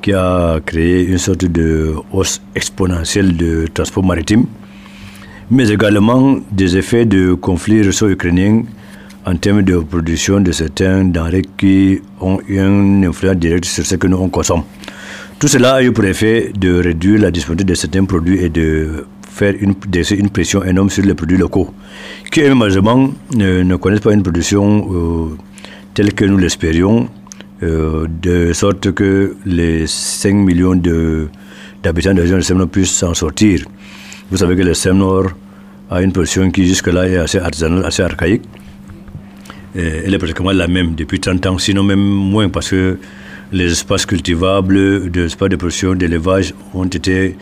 qui 0.00 0.12
a 0.12 0.60
créé 0.64 1.06
une 1.06 1.18
sorte 1.18 1.44
de 1.44 1.94
hausse 2.12 2.40
exponentielle 2.54 3.36
de 3.36 3.66
transport 3.72 4.04
maritime, 4.04 4.46
mais 5.50 5.68
également 5.68 6.38
des 6.50 6.76
effets 6.76 7.04
de 7.04 7.34
conflit 7.34 7.82
russo-ukrainien 7.82 8.62
en 9.24 9.36
termes 9.36 9.62
de 9.62 9.78
production 9.78 10.40
de 10.40 10.52
certains 10.52 11.04
denrées 11.04 11.44
qui 11.56 12.00
ont 12.20 12.40
une 12.48 13.04
influence 13.04 13.36
directe 13.36 13.64
sur 13.66 13.84
ce 13.84 13.96
que 13.96 14.06
nous 14.06 14.16
on 14.18 14.28
consomme. 14.28 14.62
Tout 15.38 15.48
cela 15.48 15.74
a 15.74 15.82
eu 15.82 15.92
pour 15.92 16.04
effet 16.04 16.52
de 16.58 16.80
réduire 16.82 17.20
la 17.20 17.30
disponibilité 17.30 17.72
de 17.72 17.78
certains 17.78 18.04
produits 18.04 18.38
et 18.42 18.48
de 18.48 19.06
faire 19.38 19.54
une, 19.60 19.74
pression 20.30 20.64
énorme 20.64 20.90
sur 20.90 21.04
les 21.04 21.14
produits 21.14 21.36
locaux, 21.36 21.72
qui 22.32 22.40
malheureusement 22.42 23.10
ne, 23.36 23.62
ne 23.62 23.76
connaissent 23.76 24.00
pas 24.00 24.12
une 24.12 24.22
production 24.22 24.88
euh, 24.92 25.36
telle 25.94 26.12
que 26.12 26.24
nous 26.24 26.38
l'espérions, 26.38 27.08
euh, 27.62 28.06
de 28.22 28.52
sorte 28.52 28.92
que 28.92 29.36
les 29.46 29.86
5 29.86 30.34
millions 30.34 30.74
d'habitants 30.74 32.12
de, 32.12 32.16
la 32.16 32.22
région 32.22 32.36
de 32.36 32.42
Semnor 32.42 32.68
puissent 32.68 32.96
s'en 32.96 33.14
sortir. 33.14 33.64
Vous 34.30 34.38
savez 34.38 34.56
que 34.56 34.62
le 34.62 34.74
Semnor 34.74 35.28
a 35.90 36.02
une 36.02 36.12
production 36.12 36.50
qui 36.50 36.66
jusque-là 36.66 37.08
est 37.08 37.16
assez 37.16 37.38
artisanale, 37.38 37.84
assez 37.84 38.02
archaïque. 38.02 38.42
Euh, 39.76 40.02
elle 40.04 40.14
est 40.14 40.18
pratiquement 40.18 40.52
la 40.52 40.68
même 40.68 40.94
depuis 40.94 41.20
30 41.20 41.46
ans, 41.46 41.58
sinon 41.58 41.82
même 41.82 42.00
moins, 42.00 42.48
parce 42.48 42.70
que 42.70 42.98
les 43.52 43.72
espaces 43.72 44.06
cultivables, 44.06 45.08
les 45.08 45.24
espaces 45.24 45.48
de 45.48 45.56
production, 45.56 45.94
d'élevage 45.94 46.54
ont 46.74 46.84
été 46.86 47.36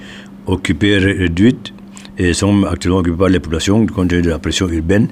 occupés, 0.46 0.98
réduits 0.98 1.72
et 2.18 2.32
sont 2.32 2.64
actuellement 2.64 2.98
occupés 2.98 3.16
par 3.18 3.28
les 3.28 3.40
populations 3.40 3.84
compte 3.86 4.08
tenu 4.08 4.22
de 4.22 4.30
la 4.30 4.38
pression 4.38 4.68
urbaine. 4.68 5.08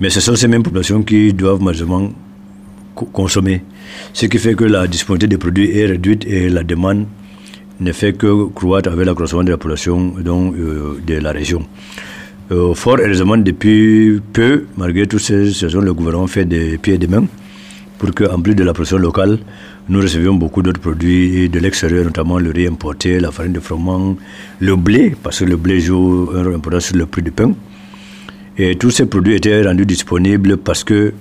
Mais 0.00 0.10
ce 0.10 0.20
sont 0.20 0.36
ces 0.36 0.48
mêmes 0.48 0.62
populations 0.62 1.02
qui 1.02 1.32
doivent 1.32 1.60
malheureusement 1.62 2.12
consommer. 3.12 3.62
Ce 4.12 4.26
qui 4.26 4.38
fait 4.38 4.54
que 4.54 4.64
la 4.64 4.86
disponibilité 4.86 5.28
des 5.28 5.38
produits 5.38 5.76
est 5.78 5.86
réduite 5.86 6.24
et 6.26 6.48
la 6.48 6.62
demande 6.62 7.06
ne 7.80 7.92
fait 7.92 8.14
que 8.14 8.46
croître 8.46 8.90
avec 8.90 9.06
la 9.06 9.14
croissance 9.14 9.44
de 9.44 9.50
la 9.50 9.58
population 9.58 10.14
donc, 10.18 10.54
euh, 10.54 10.98
de 11.06 11.14
la 11.14 11.32
région. 11.32 11.66
Euh, 12.52 12.74
fort 12.74 12.98
heureusement, 13.00 13.36
depuis 13.36 14.20
peu, 14.32 14.66
malgré 14.76 15.06
toutes 15.06 15.20
ces 15.20 15.52
saisons, 15.52 15.80
le 15.80 15.92
gouvernement 15.92 16.28
fait 16.28 16.44
des 16.44 16.78
pieds 16.78 16.94
et 16.94 16.98
des 16.98 17.08
mains 17.08 17.26
pour 17.98 18.14
qu'en 18.14 18.40
plus 18.40 18.54
de 18.54 18.62
la 18.62 18.72
production 18.72 18.98
locale, 18.98 19.38
nous 19.88 20.00
recevions 20.00 20.34
beaucoup 20.34 20.62
d'autres 20.62 20.80
produits 20.80 21.48
de 21.48 21.58
l'extérieur, 21.58 22.04
notamment 22.04 22.38
le 22.38 22.50
riz 22.50 22.66
importé, 22.66 23.18
la 23.18 23.32
farine 23.32 23.52
de 23.52 23.60
froment, 23.60 24.16
le 24.60 24.76
blé, 24.76 25.16
parce 25.22 25.40
que 25.40 25.44
le 25.44 25.56
blé 25.56 25.80
joue 25.80 26.30
un 26.34 26.44
rôle 26.44 26.54
important 26.54 26.78
sur 26.78 26.96
le 26.96 27.06
prix 27.06 27.22
du 27.22 27.32
pain. 27.32 27.52
Et 28.58 28.76
tous 28.76 28.90
ces 28.90 29.06
produits 29.06 29.34
étaient 29.34 29.62
rendus 29.62 29.86
disponibles 29.86 30.56
parce 30.56 30.84
que 30.84 31.14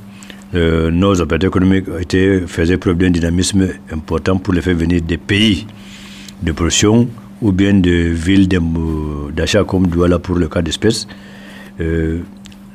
euh, 0.53 0.91
nos 0.91 1.19
opérateurs 1.21 1.49
économiques 1.49 1.85
étaient, 1.99 2.41
faisaient 2.45 2.77
preuve 2.77 2.97
d'un 2.97 3.09
dynamisme 3.09 3.67
important 3.91 4.37
pour 4.37 4.53
les 4.53 4.61
faire 4.61 4.75
venir 4.75 5.01
des 5.01 5.17
pays 5.17 5.65
de 6.43 6.51
production 6.51 7.07
ou 7.45 7.51
bien 7.51 7.75
de 7.75 7.91
villes 7.91 8.49
d'achat 9.35 9.63
comme 9.63 9.85
Douala 9.85 10.17
pour 10.17 10.35
le 10.35 10.47
cas 10.47 10.63
d'espèces, 10.63 11.07
euh, 11.79 12.21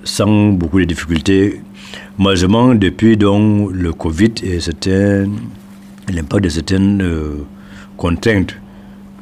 sans 0.05 0.50
beaucoup 0.53 0.79
de 0.79 0.85
difficultés. 0.85 1.61
Malheureusement, 2.19 2.77
depuis 2.77 3.17
donc, 3.17 3.73
le 3.73 3.93
Covid 3.93 4.33
et 4.45 4.59
l'impact 6.12 6.45
de 6.45 6.49
certaines 6.49 7.03
euh, 7.03 7.45
contraintes, 7.97 8.55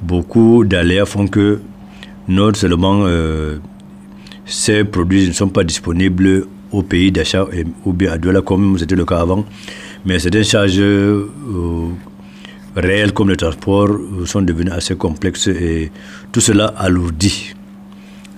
beaucoup 0.02 0.64
d'aléas 0.66 1.06
font 1.06 1.26
que 1.26 1.60
non 2.28 2.52
seulement 2.52 3.04
euh, 3.06 3.56
ces 4.44 4.84
produits 4.84 5.28
ne 5.28 5.32
sont 5.32 5.48
pas 5.48 5.64
disponibles 5.64 6.46
au 6.72 6.82
pays 6.82 7.10
d'achat 7.10 7.46
ou 7.86 7.94
bien 7.94 8.12
à 8.12 8.18
Douala 8.18 8.42
comme 8.42 8.76
c'était 8.78 8.96
le 8.96 9.06
cas 9.06 9.20
avant, 9.20 9.46
mais 10.04 10.18
certaines 10.18 10.44
charges 10.44 10.82
réels 12.76 13.12
comme 13.12 13.28
le 13.28 13.36
transport 13.36 13.88
euh, 13.90 14.26
sont 14.26 14.42
devenus 14.42 14.72
assez 14.72 14.96
complexes 14.96 15.48
et 15.48 15.90
tout 16.32 16.40
cela 16.40 16.66
alourdit, 16.76 17.54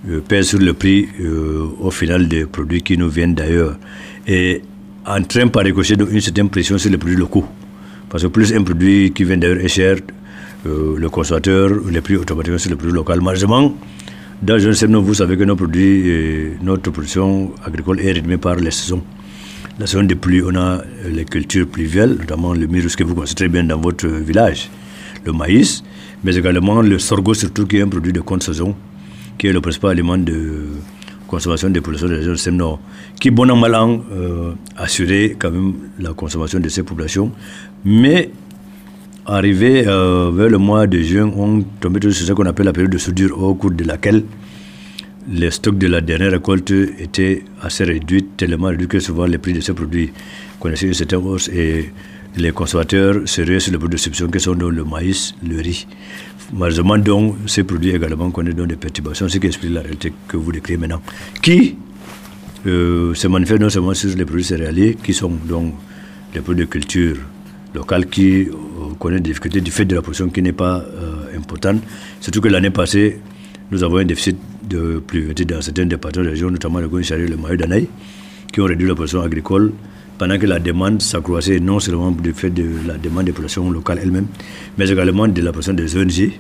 euh, 0.08 0.20
pèse 0.26 0.48
sur 0.48 0.58
le 0.58 0.72
prix 0.72 1.08
euh, 1.20 1.66
au 1.80 1.90
final 1.90 2.28
des 2.28 2.46
produits 2.46 2.82
qui 2.82 2.96
nous 2.96 3.08
viennent 3.08 3.34
d'ailleurs 3.34 3.76
et 4.26 4.62
entraîne 5.06 5.50
par 5.50 5.64
ricochet 5.64 5.94
une 5.94 6.20
certaine 6.20 6.48
pression 6.48 6.78
sur 6.78 6.90
les 6.90 6.98
produits 6.98 7.16
locaux. 7.16 7.46
Parce 8.08 8.24
que 8.24 8.28
plus 8.28 8.52
un 8.54 8.62
produit 8.62 9.12
qui 9.12 9.24
vient 9.24 9.36
d'ailleurs 9.36 9.60
est 9.64 9.68
cher, 9.68 9.96
le 10.64 11.08
consommateur, 11.08 11.70
les 11.90 12.00
prix 12.02 12.16
automatiquement 12.16 12.58
sur 12.58 12.70
le 12.70 12.76
produit 12.76 12.94
local. 12.94 13.20
Malheureusement, 13.22 13.74
dans 14.42 14.56
le 14.56 14.98
vous 14.98 15.14
savez 15.14 15.36
que 15.36 15.44
nos 15.44 15.56
produits, 15.56 16.52
notre 16.60 16.90
production 16.90 17.52
agricole 17.64 18.00
est 18.00 18.12
rythmée 18.12 18.36
par 18.36 18.56
les 18.56 18.70
saisons. 18.70 19.02
La 19.80 19.86
saison 19.86 20.02
de 20.02 20.12
pluie, 20.12 20.42
on 20.44 20.54
a 20.56 20.82
les 21.08 21.24
cultures 21.24 21.66
pluviales, 21.66 22.14
notamment 22.18 22.52
le 22.52 22.66
mirus 22.66 22.96
que 22.96 23.02
vous 23.02 23.14
connaissez 23.14 23.48
bien 23.48 23.64
dans 23.64 23.80
votre 23.80 24.06
village, 24.06 24.68
le 25.24 25.32
maïs, 25.32 25.82
mais 26.22 26.36
également 26.36 26.82
le 26.82 26.98
sorgho, 26.98 27.32
surtout 27.32 27.66
qui 27.66 27.78
est 27.78 27.80
un 27.80 27.88
produit 27.88 28.12
de 28.12 28.20
compte 28.20 28.42
saison, 28.42 28.76
qui 29.38 29.46
est 29.46 29.54
le 29.54 29.62
principal 29.62 29.92
aliment 29.92 30.18
de 30.18 30.66
consommation 31.26 31.70
des 31.70 31.80
populations 31.80 32.08
de 32.08 32.12
la 32.12 32.18
région 32.18 32.50
du 32.52 32.58
Nord, 32.58 32.78
qui, 33.18 33.30
bon 33.30 33.50
an, 33.50 33.56
mal 33.56 33.74
an, 33.74 34.02
euh, 34.12 34.52
assurait 34.76 35.34
quand 35.38 35.50
même 35.50 35.72
la 35.98 36.12
consommation 36.12 36.60
de 36.60 36.68
ces 36.68 36.82
populations. 36.82 37.32
Mais 37.82 38.28
arrivé 39.24 39.88
euh, 39.88 40.30
vers 40.30 40.50
le 40.50 40.58
mois 40.58 40.86
de 40.86 41.00
juin, 41.00 41.32
on 41.34 41.62
tombait 41.80 42.02
sur 42.02 42.26
ce 42.26 42.32
qu'on 42.34 42.44
appelle 42.44 42.66
la 42.66 42.74
période 42.74 42.92
de 42.92 42.98
soudure, 42.98 43.42
au 43.42 43.54
cours 43.54 43.70
de 43.70 43.84
laquelle 43.84 44.24
les 45.30 45.50
stocks 45.50 45.78
de 45.78 45.86
la 45.86 46.00
dernière 46.00 46.32
récolte 46.32 46.70
étaient 46.70 47.44
assez 47.62 47.84
réduits, 47.84 48.24
tellement 48.36 48.68
réduits 48.68 48.88
que 48.88 48.98
souvent 48.98 49.26
les 49.26 49.38
prix 49.38 49.52
de 49.52 49.60
ces 49.60 49.72
produits 49.72 50.12
connaissaient 50.58 50.86
une 50.86 50.94
certaine 50.94 51.20
hausse 51.20 51.48
et 51.48 51.90
les 52.36 52.52
consommateurs 52.52 53.22
seraient 53.26 53.60
sur 53.60 53.72
les 53.72 53.78
produits 53.78 53.96
de 53.96 54.00
substitution 54.00 54.30
qui 54.30 54.40
sont 54.40 54.54
le 54.54 54.84
maïs, 54.84 55.34
le 55.46 55.60
riz. 55.60 55.86
Malheureusement, 56.52 56.98
donc, 56.98 57.36
ces 57.46 57.62
produits 57.62 57.90
également 57.90 58.30
connaissent 58.30 58.56
donc 58.56 58.68
des 58.68 58.76
perturbations, 58.76 59.28
ce 59.28 59.38
qui 59.38 59.46
explique 59.46 59.72
la 59.72 59.82
réalité 59.82 60.12
que 60.26 60.36
vous 60.36 60.50
décrivez 60.50 60.78
maintenant, 60.78 61.00
qui 61.42 61.76
euh, 62.66 63.14
se 63.14 63.28
manifeste 63.28 63.60
non 63.60 63.70
seulement 63.70 63.94
sur 63.94 64.16
les 64.16 64.24
produits 64.24 64.44
céréaliers, 64.44 64.96
qui 65.02 65.14
sont 65.14 65.30
donc 65.30 65.74
des 66.34 66.40
produits 66.40 66.64
de 66.66 66.70
culture 66.70 67.16
locale 67.72 68.06
qui 68.06 68.42
euh, 68.42 68.94
connaissent 68.98 69.22
des 69.22 69.30
difficultés 69.30 69.60
du 69.60 69.70
fait 69.70 69.84
de 69.84 69.94
la 69.94 70.02
production 70.02 70.28
qui 70.28 70.42
n'est 70.42 70.52
pas 70.52 70.78
euh, 70.78 71.36
importante. 71.36 71.82
Surtout 72.20 72.40
que 72.40 72.48
l'année 72.48 72.70
passée, 72.70 73.20
nous 73.70 73.84
avons 73.84 73.98
un 73.98 74.04
déficit 74.04 74.36
de 74.68 75.02
pluviométrie 75.06 75.46
dans 75.46 75.60
certains 75.62 75.86
départements 75.86 76.22
de 76.22 76.28
la 76.28 76.32
région, 76.32 76.50
notamment 76.50 76.80
le 76.80 76.88
Gounchari 76.88 77.22
et 77.22 77.28
le 77.28 77.36
Maï 77.36 77.56
d'Anaï, 77.56 77.88
qui 78.52 78.60
ont 78.60 78.64
réduit 78.64 78.88
la 78.88 78.94
production 78.94 79.20
agricole 79.22 79.72
pendant 80.18 80.38
que 80.38 80.46
la 80.46 80.58
demande 80.58 81.00
s'accroissait 81.00 81.60
non 81.60 81.80
seulement 81.80 82.10
du 82.10 82.32
fait 82.32 82.50
de 82.50 82.66
la 82.86 82.98
demande 82.98 83.24
des 83.26 83.32
populations 83.32 83.70
locales 83.70 84.00
elles-mêmes, 84.02 84.26
mais 84.76 84.88
également 84.90 85.28
de 85.28 85.40
la 85.40 85.52
production 85.52 85.74
des 85.74 85.96
ONG 85.96 86.32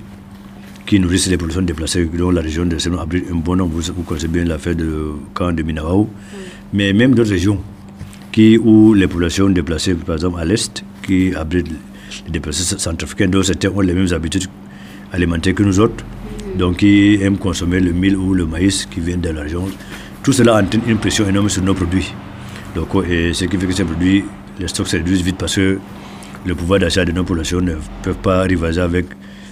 qui 0.86 0.98
nourrissent 0.98 1.28
les 1.28 1.36
populations 1.36 1.62
déplacées 1.62 2.04
dont 2.12 2.30
la 2.30 2.40
région 2.40 2.66
de 2.66 2.76
Sénon 2.78 2.98
abrite 2.98 3.26
un 3.30 3.36
bon 3.36 3.56
nombre. 3.56 3.78
Vous, 3.78 4.02
connaissez 4.02 4.28
bien 4.28 4.44
l'affaire 4.44 4.74
de 4.74 5.12
camp 5.34 5.52
de 5.52 5.62
Minawao, 5.62 6.08
mais 6.72 6.92
même 6.92 7.14
d'autres 7.14 7.30
régions 7.30 7.60
qui, 8.32 8.58
où 8.58 8.92
les 8.92 9.06
populations 9.06 9.48
déplacées, 9.48 9.94
par 9.94 10.16
exemple 10.16 10.40
à 10.40 10.44
l'Est, 10.44 10.84
qui 11.06 11.32
abritent 11.34 11.70
les 12.26 12.32
déplacés 12.32 12.76
centrafricains, 12.76 13.28
dont 13.28 13.42
certains 13.42 13.70
ont 13.70 13.80
les 13.80 13.94
mêmes 13.94 14.12
habitudes 14.12 14.46
alimentaires 15.12 15.54
que 15.54 15.62
nous 15.62 15.78
autres, 15.78 16.04
donc 16.56 16.78
qui 16.78 17.18
aiment 17.22 17.38
consommer 17.38 17.80
le 17.80 17.92
mil 17.92 18.16
ou 18.16 18.34
le 18.34 18.46
maïs 18.46 18.86
qui 18.86 19.00
vient 19.00 19.16
de 19.16 19.28
la 19.30 19.42
région. 19.42 19.66
Tout 20.22 20.32
cela 20.32 20.56
entraîne 20.56 20.82
une 20.86 20.98
pression 20.98 21.26
énorme 21.28 21.48
sur 21.48 21.62
nos 21.62 21.74
produits. 21.74 22.12
Donc, 22.74 22.88
et 23.08 23.32
ce 23.32 23.44
qui 23.46 23.56
fait 23.56 23.66
que 23.66 23.72
ces 23.72 23.84
produits, 23.84 24.24
les 24.58 24.68
stocks 24.68 24.88
se 24.88 24.96
réduisent 24.96 25.22
vite 25.22 25.36
parce 25.38 25.56
que 25.56 25.78
le 26.44 26.54
pouvoir 26.54 26.80
d'achat 26.80 27.04
de 27.04 27.12
nos 27.12 27.22
populations 27.24 27.60
ne 27.60 27.74
peuvent 28.02 28.16
pas 28.22 28.42
rivaliser 28.42 28.80
avec 28.80 29.06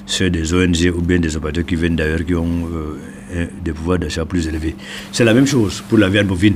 ceux 0.06 0.30
des 0.30 0.54
ONG 0.54 0.92
ou 0.96 1.02
bien 1.02 1.18
des 1.18 1.36
opérateurs 1.36 1.66
qui 1.66 1.76
viennent 1.76 1.96
d'ailleurs 1.96 2.24
qui 2.24 2.34
ont 2.34 2.68
euh, 3.34 3.46
des 3.62 3.72
pouvoirs 3.72 3.98
d'achat 3.98 4.24
plus 4.24 4.46
élevés. 4.46 4.74
C'est 5.12 5.24
la 5.24 5.34
même 5.34 5.46
chose 5.46 5.82
pour 5.88 5.98
la 5.98 6.08
viande 6.08 6.26
bovine, 6.28 6.54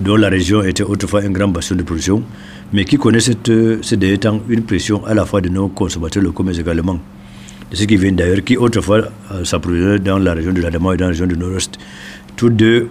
dont 0.00 0.16
la 0.16 0.28
région 0.28 0.62
était 0.62 0.84
autrefois 0.84 1.22
un 1.22 1.30
grand 1.30 1.48
bastion 1.48 1.74
de 1.74 1.82
production, 1.82 2.22
mais 2.72 2.84
qui 2.84 2.96
connaît 2.96 3.20
cette, 3.20 3.50
ces 3.82 3.96
derniers 3.96 4.18
temps 4.18 4.40
une 4.48 4.62
pression 4.62 5.04
à 5.04 5.14
la 5.14 5.24
fois 5.24 5.40
de 5.40 5.48
nos 5.48 5.68
consommateurs 5.68 6.22
locaux, 6.22 6.44
mais 6.44 6.56
également 6.56 7.00
de 7.70 7.84
qui 7.84 7.96
viennent 7.96 8.16
d'ailleurs, 8.16 8.42
qui 8.44 8.56
autrefois 8.56 9.08
euh, 9.32 9.98
dans 9.98 10.18
la 10.18 10.34
région 10.34 10.52
de 10.52 10.60
l'Adama 10.60 10.94
et 10.94 10.96
dans 10.96 11.04
la 11.04 11.10
région 11.10 11.26
du 11.26 11.36
Nord-Est, 11.36 11.78
tous 12.36 12.50
deux 12.50 12.88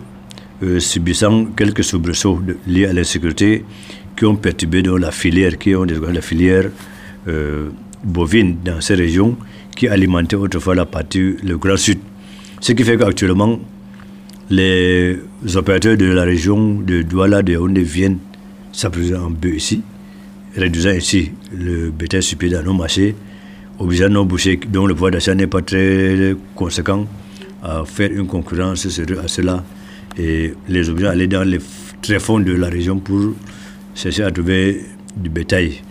euh, 0.63 0.79
subissant 0.79 1.45
quelques 1.45 1.83
soubresauts 1.83 2.41
liés 2.65 2.86
à 2.86 2.93
l'insécurité 2.93 3.65
qui 4.15 4.25
ont 4.25 4.36
perturbé 4.36 4.81
dans 4.81 4.98
la 4.98 5.12
filière, 5.12 5.57
qui 5.57 5.75
ont 5.75 5.83
la 5.83 6.21
filière 6.21 6.69
euh, 7.27 7.69
bovine 8.03 8.57
dans 8.63 8.79
ces 8.79 8.95
régions, 8.95 9.38
qui 9.75 9.88
alimentaient 9.88 10.36
autrefois 10.36 10.75
la 10.75 10.86
partie, 10.86 11.36
le 11.43 11.57
Grand 11.57 11.77
Sud. 11.77 12.00
Ce 12.62 12.71
qui 12.71 12.83
fait 12.83 12.98
qu'actuellement, 12.98 13.59
les 14.50 15.17
opérateurs 15.55 15.98
de 15.98 16.05
la 16.05 16.24
région 16.24 16.79
de 16.79 17.01
Douala, 17.01 17.41
de 17.41 17.53
Yaoundé 17.53 17.81
viennent 17.83 18.17
s'approvisionner 18.71 19.24
en 19.24 19.29
bœuf 19.29 19.55
ici, 19.55 19.81
réduisant 20.55 20.89
ainsi 20.89 21.31
le 21.53 21.91
bétail 21.91 22.24
sur 22.24 22.38
dans 22.38 22.63
nos 22.63 22.74
marchés 22.74 23.15
obligeant 23.79 24.09
nos 24.09 24.25
bouchers 24.25 24.59
dont 24.67 24.86
le 24.86 24.93
pouvoir 24.93 25.12
d'achat 25.12 25.33
n'est 25.33 25.48
pas 25.48 25.62
très 25.62 26.36
conséquent 26.55 27.07
à 27.63 27.83
faire 27.86 28.12
une 28.12 28.27
concurrence 28.27 28.86
à 28.86 29.27
cela 29.27 29.63
et 30.17 30.53
les 30.67 30.89
obligeant 30.89 31.09
à 31.09 31.13
aller 31.13 31.27
dans 31.27 31.43
les 31.43 31.59
tréfonds 32.01 32.39
de 32.39 32.53
la 32.53 32.67
région 32.67 33.00
pour 33.00 33.33
chercher 33.95 34.24
à 34.24 34.31
trouver 34.31 34.81
du 35.15 35.29
bétail 35.29 35.81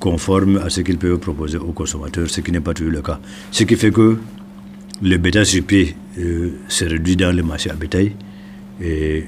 conforme 0.00 0.58
à 0.58 0.70
ce 0.70 0.80
qu'ils 0.82 0.98
peuvent 0.98 1.18
proposer 1.18 1.58
aux 1.58 1.72
consommateurs, 1.72 2.28
ce 2.28 2.40
qui 2.40 2.52
n'est 2.52 2.60
pas 2.60 2.74
toujours 2.74 2.92
le 2.92 3.02
cas. 3.02 3.18
Ce 3.50 3.64
qui 3.64 3.76
fait 3.76 3.90
que 3.90 4.18
le 5.02 5.16
bétail 5.16 5.46
sur 5.46 5.64
pied 5.64 5.94
euh, 6.18 6.50
se 6.68 6.84
réduit 6.84 7.16
dans 7.16 7.34
les 7.34 7.42
marchés 7.42 7.70
à 7.70 7.74
bétail 7.74 8.12
et 8.82 9.24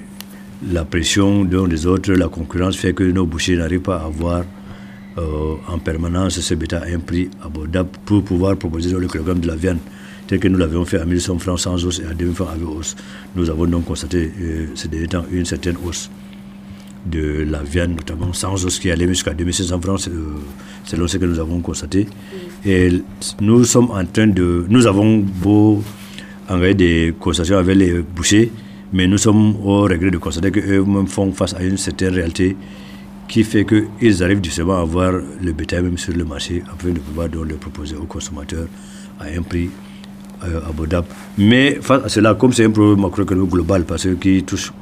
la 0.71 0.85
pression 0.85 1.45
des 1.45 1.87
autres, 1.87 2.13
la 2.13 2.29
concurrence 2.29 2.77
fait 2.77 2.93
que 2.93 3.05
nos 3.05 3.27
bouchers 3.27 3.57
n'arrivent 3.57 3.81
pas 3.81 3.99
à 3.99 4.07
avoir 4.07 4.45
euh, 5.19 5.57
en 5.67 5.79
permanence 5.79 6.41
ce 6.41 6.55
bétail 6.55 6.93
à 6.93 6.97
un 6.97 7.01
prix 7.01 7.29
abordable 7.43 7.91
pour 8.05 8.23
pouvoir 8.23 8.57
proposer 8.57 8.91
le 8.93 9.09
kilogramme 9.09 9.41
de 9.41 9.49
la 9.49 9.57
viande 9.57 9.79
tel 10.29 10.39
que 10.39 10.47
nous 10.49 10.59
l'avions 10.59 10.85
fait 10.85 10.99
à 10.99 11.05
1100 11.07 11.39
francs 11.39 11.59
sans 11.61 11.85
os 11.85 12.01
et 12.01 12.05
à 12.05 12.15
2000 12.15 12.35
francs 12.35 12.51
avec 12.55 12.69
os. 12.69 12.95
Nous 13.35 13.51
avons 13.51 13.67
donc 13.67 13.87
constaté 13.87 14.31
euh, 14.41 14.67
ces 14.75 14.89
derniers 14.89 15.09
temps 15.09 15.25
une 15.33 15.45
certaine 15.45 15.77
hausse 15.85 16.11
de 17.07 17.47
la 17.51 17.63
viande, 17.63 17.97
notamment 17.97 18.33
sans 18.33 18.65
os 18.65 18.79
qui 18.79 18.91
allait 18.91 19.09
jusqu'à 19.09 19.33
2500 19.33 19.81
francs, 19.81 20.09
euh, 20.09 20.35
selon 20.85 21.09
ce 21.09 21.17
que 21.17 21.25
nous 21.25 21.39
avons 21.39 21.61
constaté. 21.61 22.07
Et 22.65 22.91
nous 23.41 23.65
sommes 23.65 23.91
en 23.91 24.05
train 24.05 24.27
de. 24.27 24.67
Nous 24.69 24.87
avons 24.87 25.19
beau 25.19 25.83
envoyer 26.49 26.75
des 26.75 27.15
conversations 27.19 27.57
avec 27.57 27.77
les 27.77 28.01
bouchers, 28.03 28.53
mais 28.93 29.07
nous 29.07 29.19
sommes 29.19 29.57
au 29.65 29.83
regret 29.83 30.11
de 30.11 30.19
constater 30.19 30.51
qu'eux-mêmes 30.51 31.07
font 31.07 31.33
face 31.33 31.55
à 31.55 31.63
une 31.63 31.79
certaine 31.79 32.15
réalité 32.15 32.57
qui 33.29 33.45
fait 33.45 33.65
qu'ils 33.65 34.23
arrivent 34.25 34.43
justement 34.43 34.79
à 34.79 34.81
avoir 34.81 35.13
le 35.13 35.53
bétail 35.53 35.83
même 35.83 35.99
sur 35.99 36.15
le 36.15 36.25
marché 36.25 36.63
afin 36.73 36.89
de 36.89 36.99
pouvoir 36.99 37.29
donc 37.29 37.47
le 37.49 37.57
proposer 37.57 37.95
aux 37.97 38.07
consommateurs 38.07 38.67
à 39.21 39.25
un 39.27 39.43
prix 39.43 39.71
euh, 40.45 40.61
abordable. 40.69 41.09
Mais 41.37 41.79
face 41.83 42.05
à 42.05 42.09
cela, 42.09 42.35
comme 42.35 42.53
c'est 42.53 42.65
un 42.65 42.71
problème 42.71 43.01
macroéconomique 43.01 43.51
global, 43.51 43.85
parce 43.85 44.05
que 44.05 44.41
touche 44.41 44.73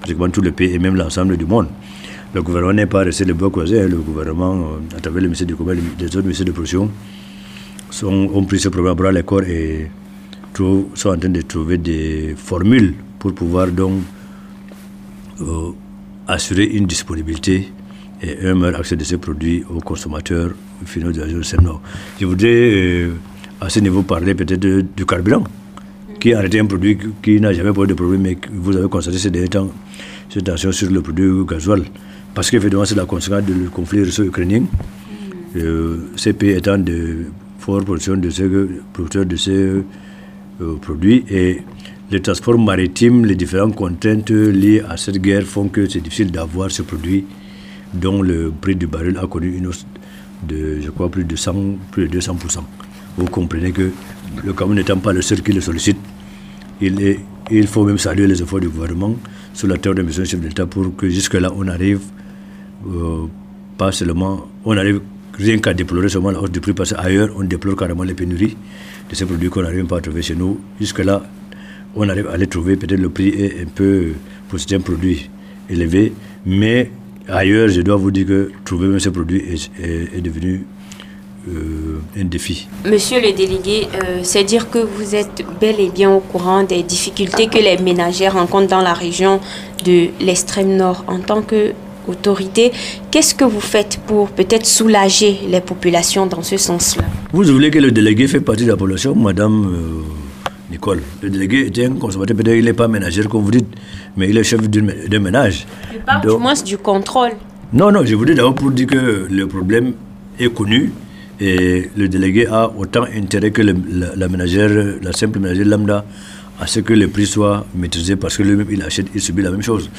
pratiquement 0.00 0.28
tous 0.30 0.40
les 0.42 0.52
pays 0.52 0.74
et 0.74 0.78
même 0.78 0.96
l'ensemble 0.96 1.36
du 1.36 1.44
monde, 1.46 1.68
le 2.34 2.42
gouvernement 2.42 2.72
n'est 2.72 2.86
pas 2.86 3.00
resté 3.04 3.24
le 3.24 3.34
bras 3.34 3.50
croisé. 3.50 3.80
Hein. 3.80 3.88
Le 3.88 3.98
gouvernement, 3.98 4.54
euh, 4.56 4.96
à 4.96 5.00
travers 5.00 5.20
le 5.22 5.28
ministère 5.28 5.46
du 5.46 5.54
commerce 5.54 5.78
et 5.78 6.02
les 6.02 6.06
autres 6.08 6.22
ministères 6.22 6.46
de 6.46 6.52
production, 6.52 6.90
sont, 7.90 8.30
ont 8.34 8.44
pris 8.44 8.58
ce 8.58 8.68
problème 8.68 8.92
à 8.92 8.94
bras 8.94 9.12
le 9.12 9.22
corps 9.22 9.42
et 9.42 9.90
sont 10.54 11.08
en 11.08 11.16
train 11.18 11.28
de 11.28 11.40
trouver 11.42 11.78
des 11.78 12.34
formules 12.36 12.94
pour 13.18 13.32
pouvoir 13.34 13.68
donc 13.68 14.00
euh, 15.40 15.70
assurer 16.26 16.64
une 16.64 16.86
disponibilité 16.86 17.68
et 18.22 18.46
un 18.46 18.54
meilleur 18.54 18.80
accès 18.80 18.96
de 18.96 19.04
ces 19.04 19.18
produits 19.18 19.64
aux 19.68 19.80
consommateurs 19.80 20.50
finaux 20.86 21.12
de 21.12 21.18
la 21.20 21.24
région 21.26 21.40
Je 22.20 22.26
voudrais 22.26 22.48
euh, 22.48 23.10
à 23.60 23.68
ce 23.68 23.80
niveau 23.80 24.02
parler 24.02 24.34
peut-être 24.34 24.60
du 24.60 25.06
carburant, 25.06 25.44
qui 26.20 26.32
a 26.34 26.44
été 26.44 26.60
un 26.60 26.66
produit 26.66 26.98
qui 27.22 27.40
n'a 27.40 27.52
jamais 27.52 27.72
posé 27.72 27.88
de 27.88 27.94
problème, 27.94 28.22
mais 28.22 28.38
vous 28.52 28.76
avez 28.76 28.88
constaté 28.88 29.18
ces 29.18 29.30
derniers 29.30 29.48
temps 29.48 29.70
cette 30.28 30.44
tension 30.44 30.72
sur 30.72 30.90
le 30.90 31.02
produit 31.02 31.30
gasoil. 31.46 31.82
Parce 32.34 32.50
qu'évidemment, 32.50 32.86
c'est 32.86 32.94
la 32.94 33.04
conséquence 33.04 33.42
du 33.44 33.68
conflit 33.68 34.02
russo-ukrainien. 34.02 34.62
Euh, 35.56 36.08
ces 36.16 36.32
pays 36.32 36.52
étant 36.52 36.78
de 36.78 37.26
fortes 37.58 37.84
producteurs 37.84 38.16
de 38.16 38.30
ces, 38.30 38.48
producteurs 38.94 39.26
de 39.26 39.36
ces 39.36 39.52
euh, 39.52 39.82
produits 40.80 41.24
et 41.28 41.58
les 42.10 42.22
transports 42.22 42.58
maritimes, 42.58 43.26
les 43.26 43.34
différentes 43.34 43.74
contraintes 43.74 44.30
liées 44.30 44.82
à 44.88 44.96
cette 44.96 45.18
guerre 45.20 45.42
font 45.42 45.68
que 45.68 45.86
c'est 45.88 46.00
difficile 46.00 46.30
d'avoir 46.30 46.70
ce 46.70 46.82
produit 46.82 47.26
dont 47.94 48.22
le 48.22 48.50
prix 48.50 48.76
du 48.76 48.86
baril 48.86 49.18
a 49.18 49.26
connu 49.26 49.56
une 49.56 49.66
hausse 49.66 49.86
de, 50.48 50.80
je 50.80 50.90
crois, 50.90 51.08
plus 51.08 51.24
de, 51.24 51.36
100, 51.36 51.54
plus 51.90 52.08
de 52.08 52.18
200%. 52.18 52.60
Vous 53.16 53.26
comprenez 53.26 53.72
que 53.72 53.90
le 54.44 54.52
Cameroun 54.52 54.76
n'étant 54.76 54.98
pas 54.98 55.12
le 55.12 55.22
seul 55.22 55.42
qui 55.42 55.52
le 55.52 55.60
sollicite, 55.60 55.98
il, 56.80 57.66
faut 57.66 57.84
même 57.84 57.98
saluer 57.98 58.26
les 58.26 58.42
efforts 58.42 58.60
du 58.60 58.68
gouvernement 58.68 59.14
sur 59.54 59.68
la 59.68 59.76
terre 59.76 59.94
de 59.94 60.02
mission 60.02 60.24
chef 60.24 60.40
d'État 60.40 60.66
pour 60.66 60.96
que 60.96 61.08
jusque-là, 61.08 61.52
on 61.54 61.68
arrive, 61.68 62.00
euh, 62.86 63.26
pas 63.76 63.92
seulement, 63.92 64.48
on 64.64 64.76
arrive 64.76 65.00
rien 65.34 65.58
qu'à 65.58 65.74
déplorer 65.74 66.08
seulement 66.08 66.30
la 66.30 66.40
hausse 66.40 66.50
du 66.50 66.60
prix, 66.60 66.72
parce 66.72 66.92
qu'ailleurs, 66.92 67.30
on 67.36 67.44
déplore 67.44 67.76
carrément 67.76 68.02
les 68.02 68.14
pénuries 68.14 68.56
de 69.08 69.14
ces 69.14 69.26
produits 69.26 69.48
qu'on 69.50 69.62
n'arrive 69.62 69.84
pas 69.84 69.98
à 69.98 70.00
trouver 70.00 70.22
chez 70.22 70.34
nous. 70.34 70.60
Jusque-là, 70.80 71.22
on 71.94 72.08
arrive 72.08 72.28
à 72.28 72.36
les 72.36 72.46
trouver. 72.46 72.76
Peut-être 72.76 73.00
le 73.00 73.10
prix 73.10 73.28
est 73.28 73.62
un 73.62 73.66
peu, 73.72 74.12
pour 74.48 74.58
certains 74.58 74.80
produits, 74.80 75.30
élevé. 75.68 76.12
Mais 76.46 76.90
ailleurs, 77.28 77.68
je 77.68 77.80
dois 77.80 77.96
vous 77.96 78.10
dire 78.10 78.26
que 78.26 78.50
trouver 78.64 78.88
même 78.88 79.00
ces 79.00 79.10
produits 79.10 79.42
est, 79.82 80.20
devenu 80.20 80.64
euh, 81.48 82.00
un 82.16 82.24
défi. 82.24 82.68
Monsieur 82.84 83.20
le 83.20 83.32
délégué, 83.32 83.88
euh, 83.94 84.20
c'est 84.22 84.44
dire 84.44 84.70
que 84.70 84.78
vous 84.78 85.14
êtes 85.14 85.44
bel 85.60 85.80
et 85.80 85.90
bien 85.90 86.10
au 86.10 86.20
courant 86.20 86.62
des 86.62 86.82
difficultés 86.82 87.46
que 87.48 87.58
les 87.58 87.78
ménagères 87.78 88.34
rencontrent 88.34 88.68
dans 88.68 88.82
la 88.82 88.94
région 88.94 89.40
de 89.84 90.08
l'extrême 90.20 90.76
nord. 90.76 91.04
En 91.08 91.18
tant 91.18 91.42
qu'autorité, 91.42 92.72
qu'est-ce 93.10 93.34
que 93.34 93.44
vous 93.44 93.60
faites 93.60 93.98
pour 94.06 94.28
peut-être 94.30 94.66
soulager 94.66 95.40
les 95.48 95.60
populations 95.60 96.26
dans 96.26 96.42
ce 96.42 96.56
sens-là? 96.56 97.04
Vous 97.32 97.42
voulez 97.44 97.70
que 97.70 97.78
le 97.78 97.90
délégué 97.90 98.28
fait 98.28 98.40
partie 98.40 98.64
de 98.64 98.70
la 98.70 98.76
population, 98.76 99.14
madame 99.14 99.66
euh, 99.74 100.21
Nicole. 100.72 101.00
Le 101.22 101.30
délégué 101.30 101.66
était 101.66 101.84
un 101.86 101.94
consommateur, 101.94 102.36
peut-être 102.36 102.56
il 102.56 102.64
n'est 102.64 102.72
pas 102.72 102.88
ménagère 102.88 103.28
comme 103.28 103.42
vous 103.42 103.50
dites, 103.50 103.68
mais 104.16 104.28
il 104.30 104.36
est 104.38 104.42
chef 104.44 104.68
d'un 104.68 105.18
ménage. 105.20 105.66
Je 105.92 105.98
parle 105.98 106.22
du 106.22 106.36
moins 106.38 106.54
du 106.54 106.78
contrôle. 106.78 107.32
Non, 107.72 107.92
non, 107.92 108.04
je 108.04 108.14
vous 108.14 108.24
dis 108.24 108.34
d'abord 108.34 108.54
pour 108.54 108.70
dire 108.70 108.86
que 108.86 109.26
le 109.30 109.46
problème 109.46 109.92
est 110.38 110.52
connu 110.52 110.92
et 111.40 111.90
le 111.96 112.08
délégué 112.08 112.46
a 112.46 112.70
autant 112.76 113.04
intérêt 113.14 113.50
que 113.50 113.62
la, 113.62 114.28
ménagère, 114.28 114.70
la 115.02 115.12
simple 115.12 115.38
ménagère 115.38 115.66
lambda, 115.66 116.04
à 116.60 116.66
ce 116.66 116.80
que 116.80 116.92
les 116.92 117.06
prix 117.08 117.26
soient 117.26 117.66
maîtrisés 117.74 118.16
parce 118.16 118.36
que 118.36 118.42
lui-même 118.42 118.66
il 118.70 118.82
achète, 118.82 119.06
il 119.14 119.20
subit 119.20 119.42
la 119.42 119.50
même 119.50 119.62
chose. 119.62 119.90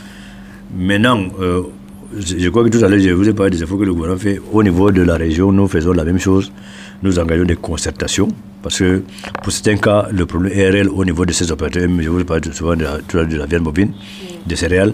Maintenant, 0.75 1.19
euh, 1.41 1.61
je, 2.17 2.49
crois 2.49 2.63
que 2.63 2.69
tout 2.69 2.83
à 2.83 2.87
l'heure, 2.87 2.99
je 2.99 3.09
vous 3.09 3.27
ai 3.27 3.33
parlé 3.33 3.51
des 3.51 3.63
efforts 3.63 3.79
que 3.79 3.83
le 3.83 3.93
gouvernement 3.93 4.19
fait. 4.19 4.39
Au 4.51 4.63
niveau 4.63 4.91
de 4.91 5.01
la 5.01 5.15
région, 5.15 5.51
nous 5.51 5.67
faisons 5.67 5.93
la 5.93 6.03
même 6.03 6.19
chose. 6.19 6.51
Nous 7.03 7.19
engageons 7.19 7.43
des 7.45 7.55
concertations 7.57 8.29
parce 8.61 8.79
que 8.79 9.03
pour 9.43 9.51
certains 9.51 9.75
cas, 9.77 10.07
le 10.11 10.25
problème 10.25 10.53
est 10.57 10.69
réel 10.69 10.89
au 10.89 11.03
niveau 11.03 11.25
de 11.25 11.33
ces 11.33 11.51
opérateurs. 11.51 11.87
Je 11.99 12.09
vous 12.09 12.23
parle 12.23 12.41
souvent 12.53 12.75
de 12.75 12.83
la, 12.83 13.25
de 13.25 13.37
la 13.37 13.45
viande 13.45 13.63
bovine, 13.63 13.91
des 14.47 14.55
céréales. 14.55 14.93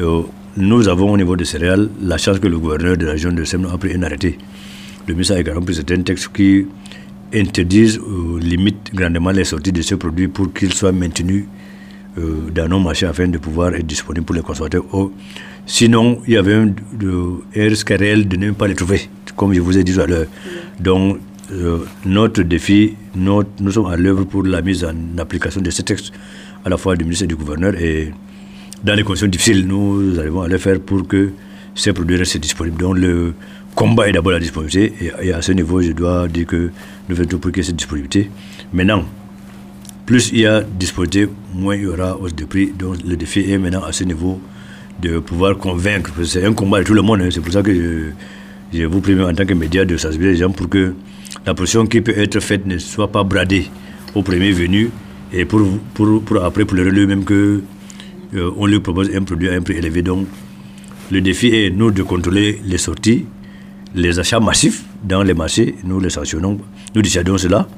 Euh, 0.00 0.22
nous 0.56 0.88
avons 0.88 1.12
au 1.12 1.16
niveau 1.16 1.36
des 1.36 1.44
céréales 1.44 1.88
la 2.00 2.16
chance 2.16 2.38
que 2.38 2.48
le 2.48 2.58
gouverneur 2.58 2.96
de 2.96 3.04
la 3.04 3.12
région 3.12 3.32
de 3.32 3.44
Semno 3.44 3.68
a 3.68 3.76
pris 3.78 3.94
un 3.94 4.02
arrêté. 4.02 4.38
Le 5.06 5.14
ministre 5.14 5.34
a 5.34 5.40
également 5.40 5.60
pris 5.60 5.74
certains 5.74 6.02
textes 6.02 6.30
qui 6.32 6.66
interdisent 7.34 7.98
ou 7.98 8.38
limitent 8.38 8.90
grandement 8.94 9.30
les 9.30 9.44
sorties 9.44 9.72
de 9.72 9.82
ces 9.82 9.96
produits 9.96 10.28
pour 10.28 10.52
qu'ils 10.52 10.72
soient 10.72 10.92
maintenus 10.92 11.44
euh, 12.18 12.50
dans 12.54 12.68
nos 12.68 12.78
marchés 12.78 13.06
afin 13.06 13.28
de 13.28 13.38
pouvoir 13.38 13.74
être 13.74 13.86
disponibles 13.86 14.26
pour 14.26 14.34
les 14.34 14.42
consommateurs. 14.42 14.84
Oh, 14.92 15.12
sinon, 15.66 16.20
il 16.26 16.34
y 16.34 16.36
avait 16.36 16.54
un, 16.54 16.74
risque 17.54 17.90
réel 17.90 18.28
de 18.28 18.36
ne 18.36 18.50
pas 18.52 18.68
les 18.68 18.74
trouver, 18.74 19.08
comme 19.36 19.54
je 19.54 19.60
vous 19.60 19.78
ai 19.78 19.84
dit 19.84 19.94
tout 19.94 20.00
à 20.00 20.06
l'heure. 20.06 20.26
Donc, 20.78 21.18
euh, 21.52 21.78
notre 22.06 22.42
défi, 22.42 22.94
nous 23.14 23.44
sommes 23.70 23.86
à 23.86 23.96
l'œuvre 23.96 24.24
pour 24.24 24.42
la 24.42 24.62
mise 24.62 24.84
en 24.84 24.94
application 25.18 25.60
de 25.60 25.70
ces 25.70 25.82
textes, 25.82 26.12
à 26.64 26.68
la 26.68 26.76
fois 26.76 26.96
du 26.96 27.04
ministre 27.04 27.24
et 27.24 27.28
du 27.28 27.36
gouverneur. 27.36 27.74
Et 27.74 28.12
dans 28.82 28.94
les 28.94 29.02
conditions 29.02 29.26
difficiles, 29.26 29.66
nous 29.66 30.18
arrivons 30.18 30.42
à 30.42 30.48
le 30.48 30.58
faire 30.58 30.80
pour 30.80 31.06
que 31.06 31.30
ces 31.74 31.92
produits 31.92 32.16
restent 32.16 32.38
disponibles. 32.38 32.78
Donc 32.78 32.96
le 32.96 33.34
combat 33.74 34.08
est 34.08 34.12
d'abord 34.12 34.32
la 34.32 34.40
disponibilité. 34.40 35.12
Et, 35.20 35.32
à 35.32 35.42
ce 35.42 35.52
niveau, 35.52 35.82
je 35.82 35.92
dois 35.92 36.26
dire 36.28 36.46
que 36.46 36.70
nous 37.08 37.16
faisons 37.16 37.28
tout 37.28 37.38
pour 37.38 37.50
ait 37.56 37.62
cette 37.62 37.76
disponibilité. 37.76 38.30
Maintenant, 38.72 39.04
plus 40.06 40.30
il 40.32 40.40
y 40.40 40.46
a 40.46 40.62
disponibilité, 40.62 41.30
moins 41.54 41.76
il 41.76 41.82
y 41.82 41.86
aura 41.86 42.16
hausse 42.18 42.34
de 42.34 42.44
prix. 42.44 42.72
Donc 42.78 42.96
le 43.06 43.16
défi 43.16 43.40
est 43.50 43.58
maintenant 43.58 43.82
à 43.82 43.92
ce 43.92 44.04
niveau 44.04 44.40
de 45.00 45.18
pouvoir 45.18 45.58
convaincre. 45.58 46.12
C'est 46.24 46.44
un 46.44 46.54
combat 46.54 46.80
de 46.80 46.84
tout 46.84 46.94
le 46.94 47.02
monde. 47.02 47.20
Hein. 47.20 47.28
C'est 47.30 47.40
pour 47.40 47.52
ça 47.52 47.62
que 47.62 47.74
je, 47.74 48.78
je 48.78 48.84
vous 48.84 49.00
prie 49.00 49.20
en 49.20 49.34
tant 49.34 49.44
que 49.44 49.54
média 49.54 49.84
de 49.84 49.96
sensibiliser 49.98 50.32
les 50.32 50.38
gens 50.38 50.50
pour 50.50 50.68
que 50.68 50.94
la 51.46 51.54
pression 51.54 51.86
qui 51.86 52.00
peut 52.00 52.16
être 52.16 52.40
faite 52.40 52.66
ne 52.66 52.78
soit 52.78 53.10
pas 53.10 53.24
bradée 53.24 53.66
au 54.14 54.22
premier 54.22 54.52
venu 54.52 54.90
et 55.32 55.44
pour, 55.44 55.60
pour, 55.94 56.22
pour 56.22 56.44
après 56.44 56.64
pour 56.64 56.76
le 56.76 56.84
relever 56.84 57.06
même 57.06 57.24
que 57.24 57.62
euh, 58.34 58.50
on 58.56 58.66
lui 58.66 58.80
propose 58.80 59.10
un 59.14 59.22
produit 59.22 59.48
à 59.48 59.54
un 59.54 59.60
prix 59.62 59.76
élevé. 59.76 60.02
Donc 60.02 60.26
le 61.10 61.20
défi 61.20 61.48
est 61.48 61.70
nous 61.70 61.90
de 61.90 62.02
contrôler 62.02 62.60
les 62.64 62.78
sorties, 62.78 63.26
les 63.94 64.18
achats 64.18 64.40
massifs 64.40 64.84
dans 65.04 65.22
les 65.22 65.34
marchés. 65.34 65.74
Nous 65.84 66.00
les 66.00 66.10
sanctionnons, 66.10 66.58
nous 66.94 67.02
décidons 67.02 67.38
cela 67.38 67.68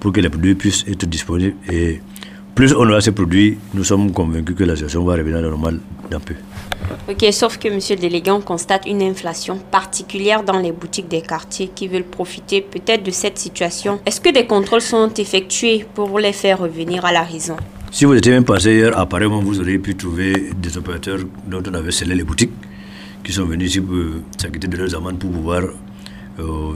pour 0.00 0.12
que 0.12 0.20
les 0.20 0.28
produits 0.28 0.54
puissent 0.54 0.84
être 0.88 1.06
disponibles. 1.06 1.54
Et 1.70 2.00
plus 2.54 2.72
on 2.74 2.88
aura 2.88 3.00
ces 3.00 3.12
produits, 3.12 3.58
nous 3.74 3.84
sommes 3.84 4.12
convaincus 4.12 4.56
que 4.56 4.64
la 4.64 4.76
situation 4.76 5.04
va 5.04 5.14
revenir 5.14 5.38
à 5.38 5.40
la 5.40 5.48
normale 5.48 5.80
d'un 6.10 6.20
peu. 6.20 6.34
Ok, 7.08 7.24
sauf 7.32 7.58
que, 7.58 7.68
monsieur 7.68 7.96
le 7.96 8.00
délégué, 8.00 8.30
on 8.30 8.40
constate 8.40 8.86
une 8.86 9.02
inflation 9.02 9.58
particulière 9.58 10.42
dans 10.42 10.60
les 10.60 10.72
boutiques 10.72 11.08
des 11.08 11.22
quartiers 11.22 11.70
qui 11.74 11.88
veulent 11.88 12.04
profiter 12.04 12.60
peut-être 12.60 13.02
de 13.02 13.10
cette 13.10 13.38
situation. 13.38 14.00
Est-ce 14.06 14.20
que 14.20 14.32
des 14.32 14.46
contrôles 14.46 14.80
sont 14.80 15.12
effectués 15.14 15.84
pour 15.94 16.18
les 16.18 16.32
faire 16.32 16.58
revenir 16.60 17.04
à 17.04 17.12
la 17.12 17.22
raison? 17.22 17.56
Si 17.90 18.04
vous 18.04 18.14
étiez 18.14 18.32
même 18.32 18.44
passé 18.44 18.72
hier, 18.74 18.96
apparemment, 18.98 19.40
vous 19.40 19.60
auriez 19.60 19.78
pu 19.78 19.94
trouver 19.94 20.50
des 20.56 20.76
opérateurs 20.76 21.18
dont 21.46 21.62
on 21.68 21.74
avait 21.74 21.92
scellé 21.92 22.14
les 22.14 22.24
boutiques 22.24 22.52
qui 23.22 23.32
sont 23.32 23.44
venus 23.46 23.70
ici 23.70 23.80
pour 23.80 23.96
s'acquitter 24.36 24.68
de 24.68 24.76
leurs 24.76 24.94
amendes 24.94 25.18
pour 25.18 25.30
pouvoir 25.30 25.62
euh, 26.38 26.72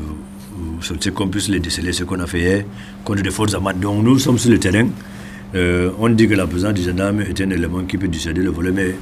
qu'on 1.14 1.28
puisse 1.28 1.48
les 1.48 1.60
déceler, 1.60 1.92
ce 1.92 2.04
qu'on 2.04 2.20
a 2.20 2.26
fait 2.26 2.40
hier, 2.40 2.64
contre 3.04 3.22
des 3.22 3.30
forces 3.30 3.54
amendes. 3.54 3.80
Donc 3.80 4.02
nous 4.02 4.18
sommes 4.18 4.38
sur 4.38 4.50
le 4.50 4.58
terrain. 4.58 4.88
Euh, 5.54 5.90
on 5.98 6.08
dit 6.10 6.28
que 6.28 6.34
la 6.34 6.46
présence 6.46 6.74
du 6.74 6.82
gendarme 6.82 7.20
est 7.20 7.40
un 7.40 7.50
élément 7.50 7.82
qui 7.84 7.96
peut 7.96 8.08
dissuader 8.08 8.42
le 8.42 8.50
volet, 8.50 8.70
mais 8.70 8.94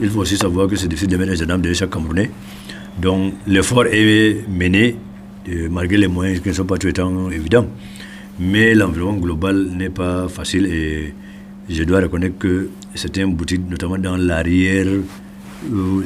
il 0.00 0.08
faut 0.10 0.20
aussi 0.20 0.36
savoir 0.36 0.68
que 0.68 0.76
c'est 0.76 0.86
difficile 0.88 1.08
de 1.10 1.16
mettre 1.16 1.32
un 1.32 1.34
gendarme 1.34 1.60
de 1.62 1.72
chaque 1.72 1.90
Camerounais. 1.90 2.30
Donc 3.00 3.34
l'effort 3.46 3.86
est 3.86 4.44
mené, 4.48 4.96
euh, 5.48 5.68
malgré 5.70 5.96
les 5.96 6.08
moyens 6.08 6.40
qui 6.40 6.48
ne 6.48 6.54
sont 6.54 6.64
pas 6.64 6.78
tout 6.78 6.88
étant 6.88 7.30
évidents. 7.30 7.66
Mais 8.38 8.74
l'environnement 8.74 9.18
global 9.20 9.56
n'est 9.76 9.90
pas 9.90 10.28
facile 10.28 10.66
et 10.66 11.14
je 11.68 11.82
dois 11.82 12.00
reconnaître 12.00 12.38
que 12.38 12.70
certaines 12.94 13.34
boutiques, 13.34 13.68
notamment 13.68 13.98
dans 13.98 14.16
l'arrière, 14.16 14.86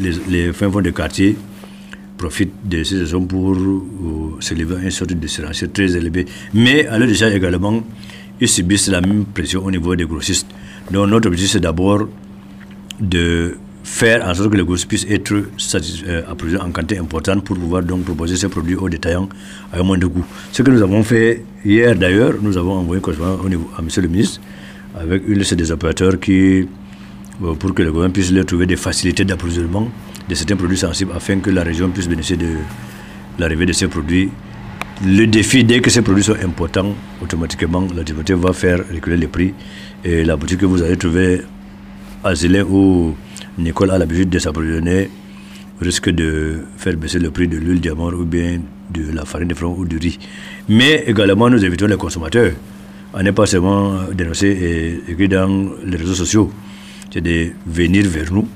les, 0.00 0.12
les 0.28 0.52
fins 0.54 0.70
fonds 0.70 0.80
de 0.80 0.90
quartier, 0.90 1.36
profitent 2.16 2.54
de 2.64 2.82
ces 2.84 2.98
raisons 2.98 3.26
pour 3.26 3.52
euh, 3.52 4.36
s'élever 4.40 4.76
à 4.76 4.84
une 4.84 4.90
sorte 4.90 5.12
de 5.12 5.66
très 5.66 5.96
élevée. 5.96 6.26
Mais 6.54 6.86
à 6.86 6.98
déjà 6.98 7.28
également, 7.34 7.82
ils 8.40 8.48
subissent 8.48 8.88
la 8.88 9.00
même 9.00 9.24
pression 9.24 9.64
au 9.64 9.70
niveau 9.70 9.94
des 9.96 10.04
grossistes. 10.04 10.46
Donc 10.90 11.08
notre 11.08 11.28
objectif, 11.28 11.52
c'est 11.52 11.60
d'abord 11.60 12.08
de 13.00 13.56
faire 13.84 14.26
en 14.26 14.34
sorte 14.34 14.50
que 14.50 14.56
les 14.56 14.64
grossistes 14.64 14.88
puissent 14.88 15.06
être 15.08 15.32
euh, 15.32 16.58
en 16.60 16.70
quantité 16.70 16.98
importante 16.98 17.44
pour 17.44 17.56
pouvoir 17.56 17.82
donc 17.82 18.04
proposer 18.04 18.36
ces 18.36 18.48
produits 18.48 18.76
aux 18.76 18.88
détaillants 18.88 19.28
à 19.72 19.82
moins 19.82 19.98
de 19.98 20.06
coût. 20.06 20.24
Ce 20.52 20.62
que 20.62 20.70
nous 20.70 20.82
avons 20.82 21.02
fait 21.02 21.44
hier 21.64 21.94
d'ailleurs, 21.96 22.34
nous 22.40 22.56
avons 22.56 22.74
envoyé 22.74 23.02
un 23.04 23.44
au 23.44 23.48
niveau 23.48 23.70
à 23.76 23.80
M. 23.80 23.88
le 23.96 24.08
ministre 24.08 24.40
avec 24.98 25.22
une 25.26 25.38
liste 25.38 25.54
des 25.54 25.70
opérateurs 25.72 26.20
qui, 26.20 26.68
euh, 27.42 27.54
pour 27.54 27.74
que 27.74 27.82
le 27.82 27.90
gouvernement 27.90 28.12
puisse 28.12 28.30
leur 28.30 28.46
trouver 28.46 28.66
des 28.66 28.76
facilités 28.76 29.24
d'approvisionnement 29.24 29.88
de 30.28 30.34
certains 30.34 30.56
produits 30.56 30.78
sensibles 30.78 31.12
afin 31.14 31.40
que 31.40 31.50
la 31.50 31.62
région 31.62 31.88
puisse 31.90 32.08
bénéficier 32.08 32.36
de 32.36 32.56
l'arrivée 33.38 33.66
de 33.66 33.72
ces 33.72 33.88
produits 33.88 34.30
le 35.04 35.26
défi, 35.26 35.64
dès 35.64 35.80
que 35.80 35.90
ces 35.90 36.02
produits 36.02 36.24
sont 36.24 36.36
importants, 36.42 36.94
automatiquement, 37.20 37.86
la 37.94 38.02
difficulté 38.02 38.34
va 38.34 38.52
faire 38.52 38.78
reculer 38.92 39.16
les 39.16 39.26
prix. 39.26 39.54
Et 40.04 40.24
la 40.24 40.36
boutique 40.36 40.60
que 40.60 40.66
vous 40.66 40.82
allez 40.82 40.96
trouver 40.96 41.42
à 42.24 42.34
Zélé 42.34 42.62
ou 42.62 43.14
Nicole 43.58 43.90
a 43.90 43.98
l'habitude 43.98 44.30
de 44.30 44.38
s'approvisionner 44.38 45.10
risque 45.80 46.10
de 46.10 46.60
faire 46.76 46.96
baisser 46.96 47.18
le 47.18 47.30
prix 47.30 47.48
de 47.48 47.56
l'huile 47.56 47.80
diamant 47.80 48.08
ou 48.10 48.24
bien 48.24 48.60
de 48.90 49.12
la 49.12 49.24
farine 49.24 49.48
de 49.48 49.54
front 49.54 49.74
ou 49.76 49.84
du 49.84 49.98
riz. 49.98 50.18
Mais 50.68 51.04
également, 51.06 51.50
nous 51.50 51.64
évitons 51.64 51.86
les 51.86 51.96
consommateurs 51.96 52.52
à 53.14 53.22
ne 53.22 53.30
pas 53.30 53.46
seulement 53.46 53.98
dénoncer 54.14 54.46
et 54.46 55.10
écrire 55.10 55.28
dans 55.28 55.70
les 55.84 55.96
réseaux 55.96 56.14
sociaux, 56.14 56.50
c'est 57.12 57.20
de 57.20 57.50
venir 57.66 58.06
vers 58.08 58.32
nous, 58.32 58.48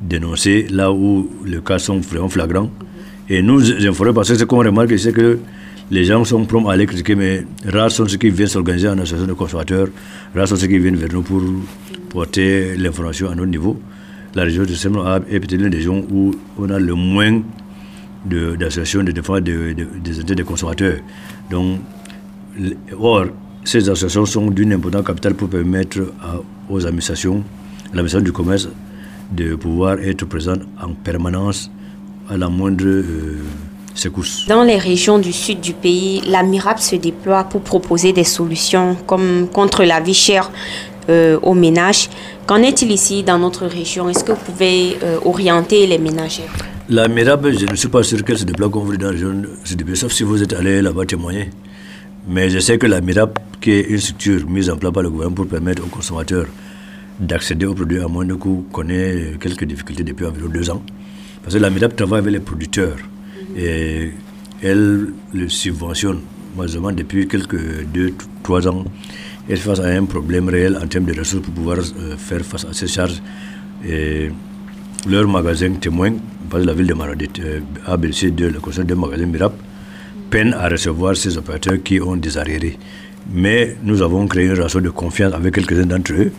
dénoncer 0.00 0.66
là 0.70 0.92
où 0.92 1.30
les 1.44 1.60
cas 1.60 1.78
sont 1.78 2.00
vraiment 2.00 2.28
flagrants 2.28 2.70
et 3.32 3.40
nous 3.40 3.72
informer 3.86 4.12
parce 4.12 4.28
que 4.28 4.34
ce 4.34 4.44
qu'on 4.44 4.58
remarque, 4.58 4.98
c'est 4.98 5.12
que 5.12 5.38
les 5.90 6.04
gens 6.04 6.22
sont 6.24 6.44
prompts 6.44 6.68
à 6.68 6.72
aller 6.72 6.84
critiquer, 6.84 7.14
mais 7.14 7.46
rares 7.66 7.90
sont 7.90 8.06
ceux 8.06 8.18
qui 8.18 8.28
viennent 8.28 8.46
s'organiser 8.46 8.88
en 8.88 8.98
association 8.98 9.26
de 9.26 9.32
consommateurs, 9.32 9.88
rares 10.34 10.48
sont 10.48 10.56
ceux 10.56 10.66
qui 10.66 10.78
viennent 10.78 10.96
vers 10.96 11.10
nous 11.10 11.22
pour 11.22 11.42
porter 12.10 12.76
l'information 12.76 13.30
à 13.30 13.34
notre 13.34 13.48
niveau. 13.48 13.80
La 14.34 14.42
région 14.42 14.64
de 14.64 14.74
Semno 14.74 15.02
est 15.30 15.40
peut-être 15.40 15.60
l'une 15.60 15.70
des 15.70 15.78
régions 15.78 16.06
où 16.10 16.32
on 16.58 16.68
a 16.68 16.78
le 16.78 16.94
moins 16.94 17.40
d'associations 18.26 19.02
de, 19.02 19.12
défense 19.12 19.40
des 19.40 20.20
intérêts 20.20 20.34
des 20.34 20.44
consommateurs. 20.44 20.98
Donc, 21.50 21.80
or, 22.98 23.26
ces 23.64 23.88
associations 23.88 24.26
sont 24.26 24.50
d'une 24.50 24.74
importance 24.74 25.06
capitale 25.06 25.34
pour 25.34 25.48
permettre 25.48 26.00
aux 26.68 26.86
administrations, 26.86 27.42
à 27.92 27.96
l'administration 27.96 28.24
du 28.24 28.32
commerce, 28.32 28.68
de 29.30 29.54
pouvoir 29.54 29.98
être 30.00 30.26
présentes 30.26 30.62
en 30.78 30.92
permanence 30.92 31.70
à 32.28 32.36
la 32.36 32.48
moindre 32.48 32.84
euh, 32.86 33.38
secousse. 33.94 34.46
Dans 34.48 34.62
les 34.62 34.78
régions 34.78 35.18
du 35.18 35.32
sud 35.32 35.60
du 35.60 35.72
pays, 35.72 36.22
la 36.26 36.42
MIRAP 36.42 36.80
se 36.80 36.96
déploie 36.96 37.44
pour 37.44 37.62
proposer 37.62 38.12
des 38.12 38.24
solutions 38.24 38.96
comme 39.06 39.48
contre 39.52 39.84
la 39.84 40.00
vie 40.00 40.14
chère 40.14 40.50
euh, 41.08 41.38
aux 41.42 41.54
ménages. 41.54 42.08
Qu'en 42.46 42.62
est-il 42.62 42.90
ici 42.92 43.22
dans 43.22 43.38
notre 43.38 43.66
région? 43.66 44.08
Est-ce 44.08 44.24
que 44.24 44.32
vous 44.32 44.44
pouvez 44.44 44.96
euh, 45.02 45.18
orienter 45.24 45.86
les 45.86 45.98
ménagères? 45.98 46.52
La 46.88 47.08
MIRAP, 47.08 47.48
je 47.50 47.66
ne 47.66 47.76
suis 47.76 47.88
pas 47.88 48.02
sûr 48.02 48.24
qu'elle 48.24 48.38
se 48.38 48.44
déploie 48.44 48.68
comme 48.68 48.84
vous 48.84 48.96
dans 48.96 49.06
la 49.06 49.12
région, 49.12 49.42
sauf 49.94 50.12
si 50.12 50.22
vous 50.22 50.42
êtes 50.42 50.52
allé 50.52 50.82
là-bas 50.82 51.06
témoigner. 51.06 51.50
Mais 52.28 52.50
je 52.50 52.58
sais 52.60 52.78
que 52.78 52.86
la 52.86 53.00
MIRAP, 53.00 53.38
qui 53.60 53.72
est 53.72 53.82
une 53.82 53.98
structure 53.98 54.48
mise 54.48 54.70
en 54.70 54.76
place 54.76 54.92
par 54.92 55.02
le 55.02 55.10
gouvernement 55.10 55.34
pour 55.34 55.46
permettre 55.46 55.82
aux 55.84 55.88
consommateurs 55.88 56.46
d'accéder 57.18 57.66
aux 57.66 57.74
produits 57.74 58.00
à 58.00 58.08
moins 58.08 58.24
de 58.24 58.34
coût, 58.34 58.64
connaît 58.72 59.32
quelques 59.40 59.64
difficultés 59.64 60.04
depuis 60.04 60.26
environ 60.26 60.48
deux 60.48 60.70
ans. 60.70 60.82
Parce 61.42 61.54
que 61.54 61.60
la 61.60 61.70
MIDAP 61.70 61.96
travaille 61.96 62.20
avec 62.20 62.32
les 62.32 62.40
producteurs 62.40 62.96
et 63.56 64.10
elle 64.62 65.08
le 65.32 65.48
subventionne. 65.48 66.20
Malheureusement, 66.56 66.92
depuis 66.92 67.26
quelques 67.26 67.84
deux, 67.92 68.14
trois 68.42 68.66
ans, 68.68 68.84
elle 69.48 69.56
face 69.58 69.80
à 69.80 69.86
un 69.86 70.04
problème 70.04 70.48
réel 70.48 70.78
en 70.82 70.86
termes 70.86 71.06
de 71.06 71.18
ressources 71.18 71.42
pour 71.42 71.54
pouvoir 71.54 71.78
euh, 71.78 72.16
faire 72.16 72.42
face 72.42 72.64
à 72.64 72.72
ces 72.72 72.86
charges. 72.86 73.20
Leur 75.04 75.26
magasin 75.26 75.72
témoin, 75.80 76.12
par 76.48 76.60
la 76.60 76.72
ville 76.74 76.86
de 76.86 76.94
Maradi, 76.94 77.28
euh, 77.40 77.58
ABC2, 77.88 78.52
le 78.52 78.60
conseil 78.60 78.84
de 78.84 78.94
magasin 78.94 79.26
MIRAP, 79.26 79.52
peine 80.30 80.54
à 80.54 80.68
recevoir 80.68 81.16
ces 81.16 81.36
opérateurs 81.36 81.82
qui 81.82 82.00
ont 82.00 82.14
des 82.16 82.38
arriérés. 82.38 82.78
Mais 83.32 83.76
nous 83.82 84.00
avons 84.00 84.28
créé 84.28 84.46
une 84.46 84.52
relation 84.52 84.80
de 84.80 84.90
confiance 84.90 85.34
avec 85.34 85.54
quelques-uns 85.54 85.86
d'entre 85.86 86.12
eux 86.12 86.30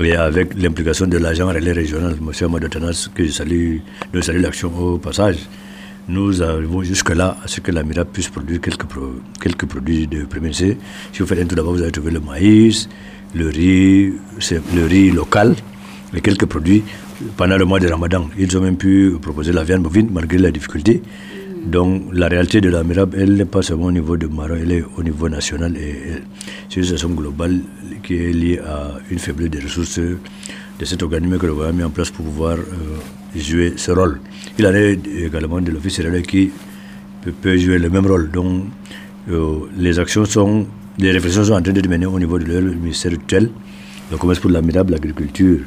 et 0.00 0.14
avec 0.14 0.54
l'implication 0.54 1.06
de 1.06 1.18
l'agent 1.18 1.48
relais 1.48 1.72
régional, 1.72 2.16
M. 2.20 2.30
Amadou 2.46 2.68
Tanas, 2.68 3.08
que 3.14 3.24
je 3.24 3.30
salue, 3.30 3.78
je 4.12 4.20
salue 4.20 4.40
l'action 4.40 4.72
au 4.78 4.98
passage, 4.98 5.38
nous 6.08 6.42
arrivons 6.42 6.82
jusque-là 6.82 7.36
à 7.44 7.48
ce 7.48 7.60
que 7.60 7.70
la 7.70 7.82
MIRA 7.82 8.04
puisse 8.04 8.28
produire 8.28 8.60
quelques, 8.60 9.66
produits 9.66 10.06
de 10.06 10.24
premier. 10.24 10.52
Si 10.52 10.76
vous 11.18 11.26
faites 11.26 11.40
un 11.40 11.46
tour 11.46 11.56
d'abord, 11.56 11.72
vous 11.72 11.82
allez 11.82 11.92
trouver 11.92 12.12
le 12.12 12.20
maïs, 12.20 12.88
le 13.34 13.48
riz, 13.48 14.12
le 14.74 14.86
riz 14.86 15.10
local, 15.10 15.54
et 16.14 16.20
quelques 16.20 16.46
produits. 16.46 16.82
Pendant 17.36 17.56
le 17.56 17.64
mois 17.64 17.80
de 17.80 17.88
Ramadan, 17.88 18.28
ils 18.38 18.56
ont 18.56 18.60
même 18.60 18.76
pu 18.76 19.12
proposer 19.20 19.52
la 19.52 19.64
viande 19.64 19.82
bovine 19.82 20.08
malgré 20.10 20.38
la 20.38 20.50
difficulté. 20.50 21.02
Donc 21.68 22.04
la 22.14 22.28
réalité 22.28 22.62
de 22.62 22.70
la 22.70 22.82
MIRAB, 22.82 23.14
elle 23.14 23.34
n'est 23.34 23.44
pas 23.44 23.60
seulement 23.60 23.86
au 23.86 23.92
niveau 23.92 24.16
de 24.16 24.26
Maroc, 24.26 24.58
elle 24.62 24.72
est 24.72 24.84
au 24.96 25.02
niveau 25.02 25.28
national 25.28 25.76
et 25.76 26.14
c'est 26.70 26.76
une 26.76 26.82
situation 26.84 27.10
globale 27.10 27.60
qui 28.02 28.14
est 28.14 28.32
liée 28.32 28.58
à 28.66 28.92
une 29.10 29.18
faiblesse 29.18 29.50
des 29.50 29.60
ressources 29.60 29.98
de 29.98 30.84
cet 30.84 31.02
organisme 31.02 31.36
que 31.36 31.44
le 31.46 31.52
gouvernement 31.52 31.80
a 31.80 31.82
mis 31.82 31.84
en 31.84 31.90
place 31.90 32.10
pour 32.10 32.24
pouvoir 32.24 32.56
euh, 32.56 33.38
jouer 33.38 33.74
ce 33.76 33.90
rôle. 33.92 34.18
Il 34.58 34.66
en 34.66 34.72
est 34.72 34.98
également 35.26 35.60
de 35.60 35.70
l'office 35.70 36.00
qui 36.26 36.50
peut, 37.42 37.56
jouer 37.58 37.78
le 37.78 37.90
même 37.90 38.06
rôle. 38.06 38.30
Donc 38.30 38.64
euh, 39.30 39.58
les 39.76 39.98
actions 39.98 40.24
sont, 40.24 40.66
les 40.98 41.10
réflexions 41.10 41.44
sont 41.44 41.52
en 41.52 41.60
train 41.60 41.72
de 41.74 41.86
mener 41.86 42.06
au 42.06 42.18
niveau 42.18 42.38
de 42.38 42.46
leur 42.46 42.62
ministère 42.62 43.12
actuel, 43.12 43.50
le 44.10 44.16
commerce 44.16 44.38
pour 44.40 44.50
la 44.50 44.62
MIRAB, 44.62 44.88
l'agriculture, 44.88 45.58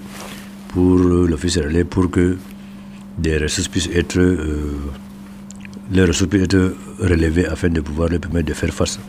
pour 0.70 0.98
euh, 0.98 1.28
l'office 1.28 1.60
relais, 1.60 1.84
pour 1.84 2.10
que 2.10 2.38
des 3.20 3.38
ressources 3.38 3.68
puissent 3.68 3.90
être 3.94 4.20
les 5.91 6.04
ressources 6.06 6.30
peuvent 6.30 6.44
être 6.44 6.76
relevées 7.00 7.46
afin 7.46 7.70
de 7.70 7.82
pouvoir 7.82 8.10
leur 8.10 8.20
permettre 8.20 8.48
de 8.48 8.54
faire 8.54 8.74
face 8.74 9.00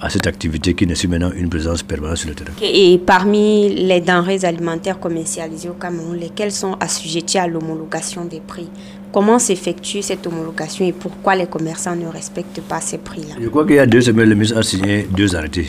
à 0.00 0.10
cette 0.10 0.26
activité 0.26 0.74
qui 0.74 0.84
nécessite 0.86 1.10
maintenant 1.10 1.30
une 1.32 1.48
présence 1.48 1.82
permanente 1.84 2.16
sur 2.16 2.28
le 2.28 2.34
terrain. 2.34 2.50
Et 2.60 2.98
parmi 2.98 3.72
les 3.72 4.00
denrées 4.00 4.44
alimentaires 4.44 4.98
commercialisées 4.98 5.68
au 5.68 5.74
Cameroun, 5.74 6.18
lesquelles 6.18 6.50
sont 6.50 6.74
assujetties 6.80 7.38
à 7.38 7.46
l'homologation 7.46 8.24
des 8.24 8.40
prix? 8.40 8.68
Comment 9.12 9.38
s'effectue 9.38 10.02
cette 10.02 10.26
homologation 10.26 10.84
et 10.86 10.92
pourquoi 10.92 11.36
les 11.36 11.46
commerçants 11.46 11.94
ne 11.94 12.06
respectent 12.06 12.62
pas 12.62 12.80
ces 12.80 12.98
prix-là? 12.98 13.36
Je 13.40 13.48
crois 13.48 13.64
qu'il 13.64 13.76
y 13.76 13.78
a 13.78 13.86
deux 13.86 14.00
semaines, 14.00 14.28
le 14.28 14.34
ministre 14.34 14.58
a 14.58 14.62
signé 14.64 15.06
deux 15.14 15.36
arrêtés. 15.36 15.68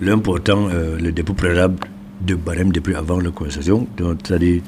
L'un 0.00 0.18
portant 0.18 0.68
euh, 0.68 0.96
le 0.98 1.10
dépôt 1.10 1.32
préalable 1.32 1.76
de 2.20 2.34
barème 2.34 2.70
de 2.70 2.80
prix 2.80 2.94
avant 2.94 3.18
la 3.18 3.30
conversation, 3.30 3.86
c'est-à-dire 3.98 4.60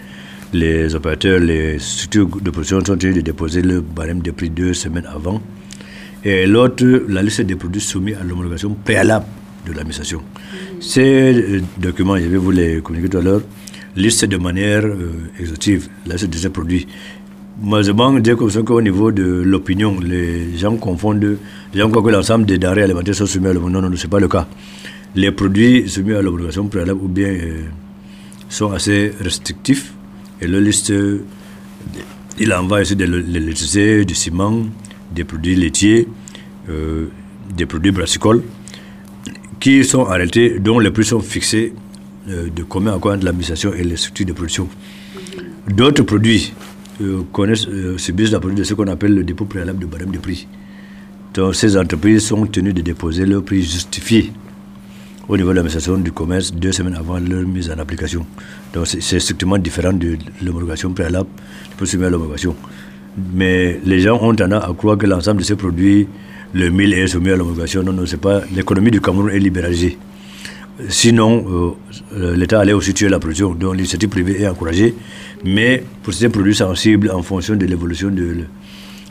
les 0.53 0.95
opérateurs, 0.95 1.41
les 1.41 1.79
structures 1.79 2.29
de 2.41 2.51
production 2.51 2.81
sont 2.81 2.93
en 2.93 2.97
train 2.97 3.11
de 3.13 3.21
déposer 3.21 3.63
le 3.63 3.81
barème 3.81 4.21
de 4.21 4.31
prix 4.31 4.51
deux 4.51 4.73
semaines 4.73 5.07
avant. 5.07 5.41
Et 6.25 6.47
l'autre, 6.47 6.85
la 7.09 7.23
liste 7.23 7.43
des 7.43 7.55
produits 7.55 7.81
soumis 7.81 8.15
à 8.15 8.25
l'homologation 8.25 8.77
préalable 8.85 9.27
de 9.67 9.73
l'administration. 9.73 10.23
Ces 10.81 11.35
euh, 11.35 11.61
documents, 11.79 12.17
je 12.17 12.27
vais 12.27 12.37
vous 12.39 12.51
les 12.51 12.81
communiquer 12.81 13.11
tout 13.11 13.19
à 13.19 13.21
l'heure, 13.21 13.43
listent 13.95 14.25
de 14.25 14.37
manière 14.37 14.85
euh, 14.85 15.31
exhaustive 15.39 15.89
la 16.07 16.15
liste 16.15 16.31
de 16.31 16.37
ces 16.37 16.51
produits. 16.51 16.87
Malheureusement, 17.61 18.13
dès 18.13 18.35
qu'au 18.35 18.81
niveau 18.81 19.13
de 19.13 19.25
l'opinion, 19.25 19.99
les 20.01 20.57
gens 20.57 20.77
confondent, 20.77 21.39
les 21.75 21.81
gens 21.81 21.91
croient 21.91 22.03
que 22.03 22.11
l'ensemble 22.11 22.47
des 22.47 22.57
denrées 22.59 22.85
alimentaires 22.85 23.17
sont 23.17 23.27
soumis 23.27 23.49
à 23.49 23.53
l'homologation. 23.53 23.83
Non, 23.83 23.91
non, 23.91 23.97
ce 23.97 24.07
n'est 24.07 24.11
pas 24.11 24.21
le 24.21 24.29
cas. 24.29 24.47
Les 25.15 25.33
produits 25.33 25.89
soumis 25.89 26.15
à 26.15 26.23
l'homologation 26.23 26.67
préalable 26.69 27.01
ou 27.03 27.09
bien 27.09 27.29
euh, 27.29 27.63
sont 28.49 28.71
assez 28.73 29.13
restrictifs 29.21 29.93
et 30.41 30.47
le 30.47 30.61
liste, 30.61 30.93
il 32.39 32.53
envoie 32.53 32.83
ici 32.83 32.95
de 32.97 33.05
l'électricité, 33.05 34.05
du 34.05 34.15
ciment, 34.15 34.67
des 35.13 35.25
produits 35.25 35.57
laitiers, 35.57 36.07
euh, 36.69 37.07
des 37.57 37.67
produits 37.67 37.91
brassicoles, 37.91 38.43
qui 39.59 39.85
sont 39.85 40.05
arrêtés, 40.05 40.59
dont 40.61 40.79
les 40.79 40.91
prix 40.91 41.05
sont 41.05 41.21
fixés 41.21 41.73
euh, 42.29 42.49
de 42.55 42.63
à 42.89 42.99
quoi 42.99 43.17
de 43.17 43.25
l'administration 43.25 43.73
et 43.75 43.83
les 43.83 43.97
structures 43.97 44.27
de 44.27 44.33
production. 44.33 44.69
D'autres 45.69 46.03
produits 46.05 46.53
euh, 47.03 47.23
connaissent, 47.33 47.67
subissent 47.97 48.33
la 48.33 48.41
production 48.41 48.63
de 48.63 48.69
ce 48.69 48.75
qu'on 48.75 48.87
appelle 48.93 49.15
le 49.15 49.25
dépôt 49.25 49.47
préalable 49.47 49.81
de 49.81 49.87
barème 49.87 50.11
de 50.11 50.19
prix. 50.19 50.47
Donc 51.35 51.55
ces 51.55 51.77
entreprises 51.77 52.27
sont 52.27 52.47
tenues 52.47 52.73
de 52.73 52.83
déposer 52.83 53.27
leur 53.27 53.43
prix 53.43 53.63
justifié 53.63 54.33
au 55.29 55.37
niveau 55.37 55.51
de 55.51 55.57
l'administration 55.57 55.99
du 55.99 56.11
commerce 56.11 56.53
deux 56.53 56.73
semaines 56.73 56.95
avant 56.97 57.19
leur 57.19 57.43
mise 57.47 57.71
en 57.71 57.79
application. 57.79 58.27
Donc 58.73 58.87
c'est 58.87 59.21
strictement 59.21 59.59
différent 59.59 59.93
de 59.93 60.17
l'homologation 60.43 60.91
préalable 60.93 61.29
pour 61.77 61.87
soumettre 61.87 62.13
l'homologation. 62.13 62.57
Mais 63.35 63.81
les 63.85 64.01
gens 64.01 64.19
ont 64.23 64.35
tendance 64.35 64.65
à 64.65 64.73
croire 64.73 64.97
que 64.97 65.07
l'ensemble 65.07 65.41
de 65.41 65.45
ces 65.45 65.57
produits, 65.57 66.09
le 66.55 66.71
mille 66.71 66.95
est 66.95 67.07
soumis 67.09 67.31
à 67.31 67.37
l'homologation. 67.37 67.83
Non, 67.83 67.93
non, 67.93 68.07
c'est 68.07 68.21
pas. 68.21 68.43
L'économie 68.55 68.91
du 68.91 69.01
Cameroun 69.01 69.31
est 69.31 69.39
libéralisée. 69.39 69.99
Sinon, 70.89 71.75
euh, 72.17 72.37
l'État 72.37 72.61
allait 72.61 72.73
aussi 72.73 72.95
tuer 72.95 73.09
la 73.09 73.19
production. 73.19 73.53
Donc 73.53 73.75
l'initiative 73.75 74.09
privée 74.09 74.41
est 74.43 74.49
encouragée. 74.49 74.95
Mais 75.45 75.83
pour 76.03 76.15
ces 76.15 76.29
produits 76.29 76.55
sensibles, 76.55 77.11
en 77.11 77.23
fonction 77.23 77.57
de 77.57 77.67
l'évolution 77.67 78.09
de 78.11 78.45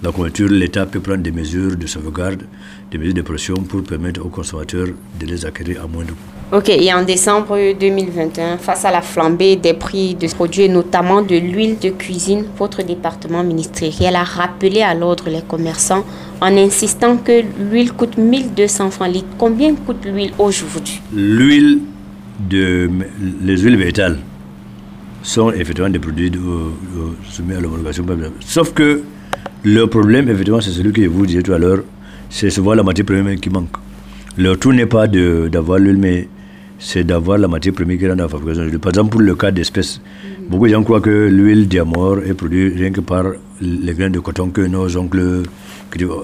la 0.04 0.12
couverture, 0.12 0.50
l'État 0.50 0.86
peut 0.86 1.00
prendre 1.00 1.24
des 1.24 1.32
mesures 1.32 1.76
de 1.76 1.88
sauvegarde, 1.88 2.44
des 2.92 2.98
mesures 2.98 3.16
de 3.16 3.22
pression 3.22 3.56
pour 3.56 3.84
permettre 3.84 4.24
aux 4.26 4.30
consommateurs 4.30 4.88
de 5.20 5.26
les 5.26 5.46
acquérir 5.46 5.84
à 5.84 5.88
moins 5.88 6.04
de 6.04 6.12
coût. 6.12 6.56
Ok, 6.58 6.70
et 6.70 6.94
en 6.94 7.04
décembre 7.04 7.58
2021, 7.78 8.58
face 8.58 8.86
à 8.86 8.92
la 8.92 9.02
flambée 9.02 9.58
des 9.58 9.74
prix 9.74 10.16
de 10.16 10.28
produits, 10.28 10.70
notamment 10.70 11.22
de 11.22 11.36
l'huile 11.36 11.78
de 11.78 11.90
cuisine, 11.90 12.46
votre 12.58 12.84
département 12.84 13.44
ministériel 13.44 14.16
a 14.16 14.24
rappelé 14.24 14.82
à 14.82 14.94
l'ordre 14.94 15.30
les 15.30 15.42
commerçants 15.42 16.06
en 16.40 16.56
insistant 16.56 17.18
que 17.18 17.42
l'huile 17.60 17.92
coûte 17.92 18.18
1200 18.18 18.92
francs 18.92 19.12
litre. 19.12 19.28
Combien 19.38 19.76
coûte 19.76 20.06
l'huile 20.06 20.32
aujourd'hui? 20.38 21.02
L'huile 21.14 21.80
de 22.50 22.90
les 23.42 23.58
huiles 23.58 23.78
végétales 23.78 24.20
sont 25.24 25.52
effectivement 25.52 25.90
des 25.90 26.00
produits 26.00 26.32
de, 26.32 26.40
soumis 27.30 27.56
à 27.56 27.60
l'homologation. 27.60 28.06
Sauf 28.40 28.74
que 28.74 29.02
le 29.70 29.86
problème, 29.86 30.30
effectivement, 30.30 30.62
c'est 30.62 30.72
celui 30.72 30.94
que 30.94 31.04
je 31.04 31.10
vous 31.10 31.26
disais 31.26 31.42
tout 31.42 31.52
à 31.52 31.58
l'heure, 31.58 31.80
c'est 32.30 32.50
souvent 32.50 32.74
la 32.74 32.84
matière 32.84 33.06
première 33.06 33.36
qui 33.36 33.50
manque. 33.50 33.76
Le 34.38 34.56
tout 34.56 34.72
n'est 34.72 34.86
pas 34.86 35.08
d'avoir 35.08 35.78
l'huile, 35.78 35.98
mais 35.98 36.30
c'est 36.80 37.04
d'avoir 37.04 37.38
la 37.38 37.50
matière 37.50 37.74
première 37.74 37.98
qui 37.98 38.06
rentre 38.08 38.16
dans 38.18 38.24
la 38.24 38.30
fabrication. 38.30 38.80
Par 38.80 38.92
exemple, 38.92 39.10
pour 39.10 39.20
le 39.22 39.36
cas 39.36 39.52
d'espèces, 39.52 40.00
beaucoup 40.50 40.68
de 40.68 40.72
gens 40.72 40.84
croient 40.84 41.02
que 41.02 41.28
l'huile 41.28 41.68
diamor 41.68 42.20
est 42.20 42.34
produite 42.34 42.76
rien 42.78 42.92
que 42.92 43.02
par 43.02 43.26
les 43.60 43.94
grains 43.94 44.10
de 44.10 44.20
coton 44.20 44.52
que 44.52 44.62
nos 44.62 44.96
oncles 44.96 45.44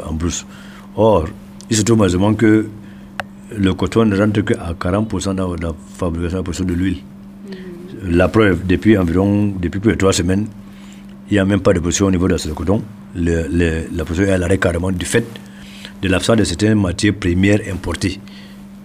en 0.10 0.13
brousse. 0.13 0.45
Or, 0.95 1.25
il 1.69 1.75
se 1.75 1.82
trouve 1.82 1.97
malheureusement 1.97 2.34
que 2.36 2.67
le 3.58 3.73
coton 3.73 4.06
ne 4.06 4.15
rentre 4.17 4.39
qu'à 4.39 4.73
40% 4.79 5.36
dans 5.36 5.53
la 5.56 5.73
fabrication 5.97 6.63
de 6.63 6.73
l'huile. 6.73 6.97
La 8.06 8.29
preuve, 8.29 8.65
depuis 8.65 8.97
environ 8.97 9.53
depuis 9.62 9.82
plus 9.82 9.91
de 9.91 9.97
trois 9.97 10.13
semaines, 10.13 10.45
il 11.29 11.34
n'y 11.34 11.39
a 11.39 11.45
même 11.45 11.60
pas 11.60 11.73
de 11.73 11.79
production 11.79 12.06
au 12.06 12.12
niveau 12.12 12.29
de 12.29 12.38
ce 12.38 12.47
coton. 12.49 12.82
La 13.15 14.06
production 14.06 14.26
est 14.26 14.32
à 14.32 14.38
l'arrêt 14.38 14.58
carrément 14.58 14.91
du 14.91 15.06
fait 15.06 15.26
de 16.02 16.10
l'absence 16.10 16.38
de 16.38 16.43
certaines 16.43 16.80
matières 16.80 17.13
premières 17.13 17.62
importées 17.71 18.19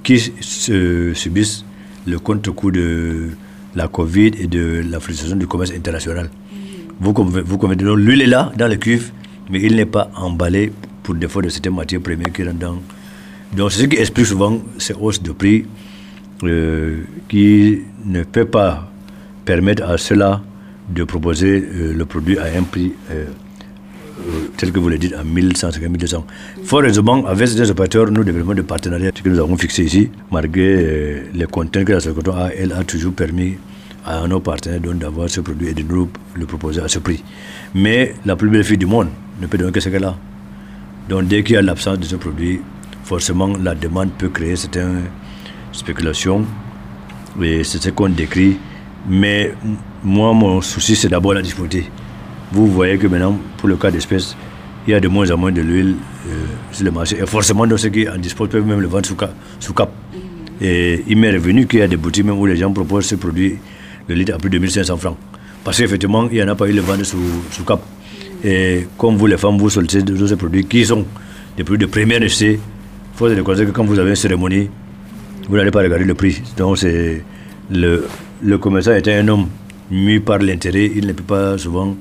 qui 0.04 0.18
subissent 0.40 1.64
le 2.06 2.18
contre-coup 2.18 2.70
de 2.70 3.30
la 3.74 3.88
Covid 3.88 4.32
et 4.38 4.46
de 4.46 4.82
la 4.88 5.00
frustration 5.00 5.36
du 5.36 5.46
commerce 5.46 5.72
international. 5.72 6.30
Vous, 7.00 7.12
vous 7.12 7.58
convenez 7.58 7.84
l'huile 7.84 8.22
est 8.22 8.26
là, 8.26 8.52
dans 8.56 8.68
le 8.68 8.76
cuivre, 8.76 9.06
mais 9.50 9.60
il 9.62 9.76
n'est 9.76 9.86
pas 9.86 10.10
emballé 10.16 10.72
pour 11.02 11.14
défaut 11.14 11.42
de 11.42 11.48
certaines 11.48 11.74
matières 11.74 12.00
premières 12.00 12.32
qui 12.32 12.42
rentrent 12.44 12.58
dans. 12.58 12.78
Donc, 13.56 13.72
c'est 13.72 13.82
ce 13.82 13.86
qui 13.86 13.96
explique 13.96 14.26
souvent 14.26 14.60
ces 14.78 14.94
hausses 14.94 15.22
de 15.22 15.32
prix 15.32 15.64
euh, 16.44 17.02
qui 17.28 17.80
ne 18.04 18.22
peut 18.22 18.44
pas 18.44 18.90
permettre 19.44 19.84
à 19.84 19.96
cela 19.98 20.42
de 20.88 21.04
proposer 21.04 21.62
euh, 21.62 21.92
le 21.94 22.04
produit 22.04 22.38
à 22.38 22.44
un 22.56 22.62
prix 22.62 22.92
euh, 23.10 23.26
tel 24.56 24.72
que 24.72 24.78
vous 24.78 24.88
le 24.88 24.98
dites, 24.98 25.14
à 25.14 25.24
1150, 25.24 25.90
1200. 25.90 26.26
Fort 26.64 26.82
avec 27.26 27.48
ces 27.48 27.70
opérateurs, 27.70 28.10
nous 28.10 28.24
développons 28.24 28.54
des 28.54 28.62
partenariats 28.62 29.12
que 29.12 29.28
nous 29.28 29.38
avons 29.38 29.56
fixés 29.56 29.84
ici, 29.84 30.10
malgré 30.30 31.24
les 31.32 31.46
contraintes 31.46 31.84
que 31.84 31.92
la 31.92 32.00
Socoton 32.00 32.32
a, 32.32 32.48
elle 32.48 32.72
a 32.72 32.84
toujours 32.84 33.12
permis 33.12 33.56
à 34.04 34.26
nos 34.26 34.40
partenaires 34.40 34.80
d'avoir 34.80 35.28
ce 35.28 35.40
produit 35.40 35.68
et 35.68 35.74
de 35.74 35.82
nous 35.82 36.08
le 36.34 36.46
proposer 36.46 36.80
à 36.80 36.88
ce 36.88 36.98
prix. 36.98 37.22
Mais 37.74 38.14
la 38.24 38.36
plus 38.36 38.48
belle 38.48 38.64
fille 38.64 38.78
du 38.78 38.86
monde 38.86 39.08
ne 39.40 39.46
peut 39.46 39.58
donner 39.58 39.72
que 39.72 39.80
ce 39.80 39.88
qu'elle 39.88 40.04
a. 40.04 40.16
Donc 41.08 41.26
dès 41.28 41.42
qu'il 41.42 41.54
y 41.54 41.58
a 41.58 41.62
l'absence 41.62 41.98
de 41.98 42.04
ce 42.04 42.16
produit, 42.16 42.60
forcément 43.04 43.56
la 43.56 43.74
demande 43.74 44.10
peut 44.16 44.28
créer 44.28 44.56
certaines 44.56 45.04
spéculations 45.72 46.44
et 47.42 47.64
c'est 47.64 47.82
ce 47.82 47.90
qu'on 47.90 48.08
décrit. 48.08 48.56
Mais 49.08 49.54
moi, 50.02 50.32
mon 50.32 50.60
souci, 50.60 50.96
c'est 50.96 51.08
d'abord 51.08 51.34
la 51.34 51.42
disponibilité. 51.42 51.90
Vous 52.52 52.66
voyez 52.66 52.96
que 52.98 53.06
maintenant, 53.06 53.38
pour 53.58 53.68
le 53.68 53.76
cas 53.76 53.90
d'espèces, 53.90 54.36
il 54.86 54.92
y 54.92 54.94
a 54.94 55.00
de 55.00 55.08
moins 55.08 55.30
en 55.30 55.36
moins 55.36 55.52
de 55.52 55.60
l'huile 55.60 55.96
euh, 56.28 56.30
sur 56.72 56.84
le 56.84 56.90
marché. 56.90 57.18
Et 57.20 57.26
forcément, 57.26 57.64
ceux 57.76 57.90
qui 57.90 58.08
en 58.08 58.16
disposent 58.16 58.48
peuvent 58.48 58.66
même 58.66 58.80
le 58.80 58.86
vendre 58.86 59.06
sous 59.06 59.74
cap. 59.74 59.92
Et 60.60 61.04
il 61.06 61.18
m'est 61.18 61.30
revenu 61.30 61.66
qu'il 61.66 61.80
y 61.80 61.82
a 61.82 61.88
des 61.88 61.96
boutiques 61.98 62.24
même 62.24 62.38
où 62.38 62.46
les 62.46 62.56
gens 62.56 62.72
proposent 62.72 63.04
ce 63.04 63.16
produit, 63.16 63.56
le 64.08 64.14
litre 64.14 64.34
à 64.34 64.38
plus 64.38 64.48
de 64.48 64.58
1500 64.58 64.96
francs. 64.96 65.16
Parce 65.62 65.76
qu'effectivement, 65.76 66.28
il 66.30 66.36
n'y 66.36 66.42
en 66.42 66.48
a 66.48 66.54
pas 66.54 66.66
eu 66.68 66.72
le 66.72 66.80
vendre 66.80 67.04
sous, 67.04 67.64
cap. 67.66 67.80
Et 68.42 68.86
comme 68.96 69.16
vous, 69.16 69.26
les 69.26 69.36
femmes, 69.36 69.58
vous 69.58 69.68
sollicitez 69.68 70.02
de 70.02 70.26
ces 70.26 70.36
produits 70.36 70.64
qui 70.64 70.86
sont 70.86 71.04
des 71.56 71.64
produits 71.64 71.86
de 71.86 71.90
première 71.90 72.20
nécessité, 72.20 72.52
il 72.54 73.18
faut 73.18 73.26
reconnaître 73.26 73.66
que 73.66 73.70
quand 73.76 73.84
vous 73.84 73.98
avez 73.98 74.10
une 74.10 74.16
cérémonie, 74.16 74.70
vous 75.48 75.56
n'allez 75.56 75.70
pas 75.70 75.80
regarder 75.80 76.04
le 76.04 76.14
prix. 76.14 76.40
Donc, 76.56 76.78
c'est 76.78 77.22
le, 77.70 78.06
le 78.42 78.58
commerçant 78.58 78.94
était 78.94 79.14
un 79.14 79.28
homme 79.28 79.48
mis 79.90 80.20
par 80.20 80.38
l'intérêt, 80.38 80.90
il 80.94 81.06
ne 81.06 81.12
peut 81.12 81.22
pas 81.24 81.58
souvent 81.58 81.94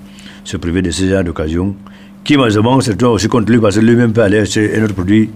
se 0.47 0.55
priver 0.55 0.81
de 0.81 0.91
ces 0.91 1.09
genre 1.09 1.25
d'occasions, 1.25 1.75
qui 2.23 2.37
malheureusement 2.37 2.79
se 2.79 2.91
retrouve 2.91 3.11
aussi 3.11 3.27
contre 3.27 3.51
lui 3.51 3.59
parce 3.59 3.75
que 3.75 3.81
lui-même 3.81 4.13
peut 4.13 4.21
aller 4.21 4.39
acheter 4.39 4.77
un 4.79 4.83
autre 4.85 4.93
produit 4.93 5.29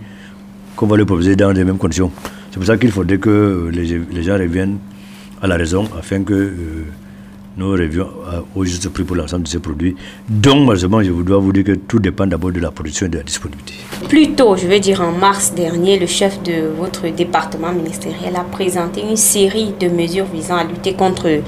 qu'on 0.77 0.87
va 0.87 0.95
lui 0.95 1.03
proposer 1.03 1.35
dans 1.35 1.51
les 1.51 1.65
mêmes 1.65 1.77
conditions. 1.77 2.11
C'est 2.49 2.57
pour 2.57 2.65
ça 2.65 2.77
qu'il 2.77 2.91
faudrait 2.91 3.17
que 3.17 3.69
les, 3.73 4.23
gens 4.23 4.37
reviennent 4.37 4.77
à 5.41 5.47
la 5.47 5.57
raison 5.57 5.85
afin 5.99 6.23
que 6.23 6.33
euh, 6.33 6.85
nous 7.57 7.71
revions 7.71 8.07
au 8.55 8.63
juste 8.63 8.87
prix 8.89 9.03
pour 9.03 9.15
l'ensemble 9.15 9.43
de 9.43 9.47
ces 9.49 9.59
produits. 9.59 9.95
Donc, 10.29 10.59
malheureusement, 10.59 11.03
je 11.03 11.11
dois 11.11 11.39
vous 11.39 11.51
dire 11.51 11.63
que 11.63 11.73
tout 11.73 11.99
dépend 11.99 12.25
d'abord 12.25 12.51
de 12.51 12.59
la 12.59 12.71
production 12.71 13.07
et 13.07 13.09
de 13.09 13.17
la 13.17 13.23
disponibilité. 13.23 13.73
Plus 14.07 14.31
tôt, 14.33 14.55
je 14.55 14.67
veux 14.67 14.79
dire 14.79 15.01
en 15.01 15.11
mars 15.11 15.53
dernier, 15.53 15.99
le 15.99 16.05
chef 16.05 16.41
de 16.43 16.69
votre 16.77 17.07
département 17.13 17.71
ministériel 17.73 18.35
a 18.35 18.43
présenté 18.43 19.01
une 19.01 19.17
série 19.17 19.73
de 19.79 19.87
mesures 19.87 20.25
visant 20.33 20.55
à 20.57 20.63
lutter 20.63 20.93
contre 20.93 21.41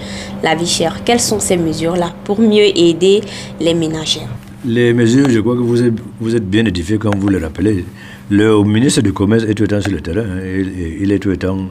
la 0.44 0.56
vie 0.56 0.68
chère. 0.68 1.04
Quelles 1.04 1.20
sont 1.22 1.40
ces 1.40 1.58
mesures-là 1.58 2.14
pour 2.26 2.40
mieux 2.40 2.78
aider 2.78 3.22
les 3.60 3.74
ménagères? 3.74 4.30
Les 4.66 4.94
mesures, 4.94 5.30
je 5.30 5.40
crois 5.40 5.56
que 5.56 5.62
vous 5.62 5.84
êtes, 5.84 5.94
vous 6.20 6.36
êtes 6.36 6.50
bien 6.50 6.66
édifié 6.66 6.98
quand 6.98 7.16
vous 7.18 7.28
le 7.28 7.38
rappelez. 7.38 7.86
Le 8.30 8.64
ministre 8.64 9.02
du 9.02 9.12
Commerce 9.12 9.44
est 9.44 9.54
tout 9.54 9.64
le 9.64 9.68
temps 9.68 9.82
sur 9.82 9.92
le 9.92 10.00
terrain. 10.00 10.22
Hein. 10.22 10.40
il, 10.46 11.02
il 11.02 11.12
est 11.12 11.20
tout 11.20 11.30
le 11.30 11.38
temps 11.38 11.68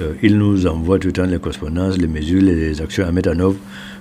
euh, 0.00 0.14
il 0.22 0.38
nous 0.38 0.66
envoie 0.66 0.98
tout 0.98 1.08
le 1.08 1.12
temps 1.12 1.24
les 1.24 1.38
correspondances, 1.38 1.98
les 1.98 2.06
mesures, 2.06 2.42
les 2.42 2.80
actions 2.80 3.06
à 3.06 3.12
mettre 3.12 3.30
en 3.30 3.38
œuvre. 3.38 3.56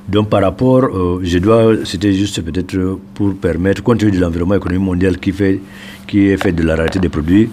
Donc 0.07 0.29
par 0.29 0.41
rapport, 0.41 0.85
euh, 0.85 1.19
je 1.23 1.37
dois, 1.37 1.75
c'était 1.85 2.13
juste 2.13 2.41
peut-être 2.41 2.99
pour 3.13 3.35
permettre, 3.35 3.83
compte 3.83 3.99
tenu 3.99 4.11
de 4.11 4.19
l'environnement 4.19 4.55
économique 4.55 4.83
mondial 4.83 5.17
qui, 5.17 5.31
fait, 5.31 5.59
qui 6.07 6.27
est 6.29 6.37
fait 6.37 6.51
de 6.51 6.63
la 6.63 6.75
rareté 6.75 6.99
des 6.99 7.09
produits, 7.09 7.49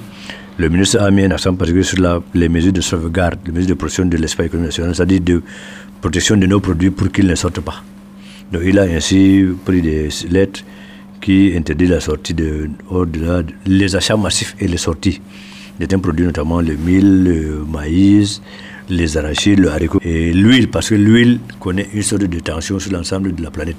le 0.57 0.68
ministre 0.68 1.01
a 1.01 1.11
mis 1.11 1.24
un 1.24 1.31
accent 1.31 1.55
particulier 1.55 1.85
sur 1.85 2.22
les 2.35 2.48
mesures 2.48 2.72
de 2.72 2.81
sauvegarde, 2.81 3.38
les 3.46 3.53
mesures 3.53 3.70
de 3.70 3.74
protection 3.74 4.07
de 4.07 4.16
l'espace 4.16 4.46
économique 4.46 4.70
national, 4.70 4.94
c'est-à-dire 4.94 5.20
de 5.20 5.42
protection 6.01 6.37
de 6.37 6.46
nos 6.46 6.59
produits 6.61 6.90
pour 6.90 7.11
qu'ils 7.12 7.27
ne 7.27 7.35
sortent 7.35 7.61
pas. 7.61 7.83
Donc 8.53 8.62
il 8.64 8.79
a 8.79 8.83
ainsi 8.83 9.44
pris 9.64 9.83
des 9.83 10.09
lettres 10.31 10.64
qui 11.20 11.53
interdisent 11.57 11.90
la 11.90 12.01
sortie 12.01 12.35
de, 12.35 12.70
au-delà, 12.88 13.42
les 13.66 13.94
achats 13.94 14.16
massifs 14.16 14.57
et 14.59 14.66
les 14.66 14.79
sorties 14.79 15.20
un 15.81 15.99
produits, 15.99 16.27
notamment 16.27 16.61
le 16.61 16.75
mil, 16.77 17.25
le 17.25 17.64
maïs, 17.64 18.43
les 18.88 19.17
arachides, 19.17 19.61
le 19.61 19.71
haricot 19.71 20.01
et 20.03 20.33
l'huile, 20.33 20.69
parce 20.69 20.88
que 20.88 20.95
l'huile 20.95 21.38
connaît 21.61 21.88
une 21.93 22.03
sorte 22.03 22.23
de 22.23 22.41
tension 22.41 22.79
sur 22.79 22.93
l'ensemble 22.93 23.35
de 23.35 23.43
la 23.43 23.51
planète. 23.51 23.77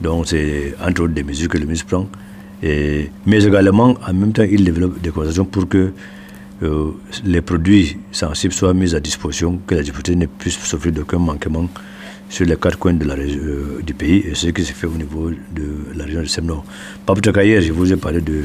Donc 0.00 0.26
c'est 0.26 0.74
entre 0.82 1.02
autres 1.02 1.14
des 1.14 1.22
mesures 1.22 1.48
que 1.48 1.58
le 1.58 1.64
ministre 1.64 1.86
prend. 1.86 2.06
Mais 2.62 3.44
également, 3.44 3.96
en 4.06 4.14
même 4.14 4.32
temps, 4.32 4.42
il 4.42 4.64
développe 4.64 5.00
des 5.00 5.10
conversations 5.10 5.44
pour 5.44 5.68
que 5.68 5.92
euh, 6.62 6.90
les 7.24 7.42
produits 7.42 7.98
sensibles 8.12 8.54
soient 8.54 8.72
mis 8.72 8.94
à 8.94 9.00
disposition, 9.00 9.60
que 9.66 9.74
la 9.74 9.82
distribution 9.82 10.18
ne 10.18 10.26
puisse 10.26 10.58
souffrir 10.58 10.92
d'aucun 10.92 11.18
manquement 11.18 11.68
sur 12.28 12.46
les 12.46 12.56
quatre 12.56 12.78
coins 12.78 12.94
de 12.94 13.04
la 13.04 13.14
euh, 13.14 13.80
du 13.86 13.92
pays, 13.94 14.24
et 14.26 14.34
ce 14.34 14.48
qui 14.48 14.64
se 14.64 14.72
fait 14.72 14.86
au 14.86 14.96
niveau 14.96 15.30
de 15.30 15.94
la 15.94 16.04
région 16.04 16.22
de 16.22 16.26
Semnor. 16.26 16.64
Pas 17.04 17.12
plus 17.12 17.20
tard 17.20 17.34
je 17.36 17.72
vous 17.72 17.92
ai 17.92 17.96
parlé 17.96 18.20
de 18.20 18.44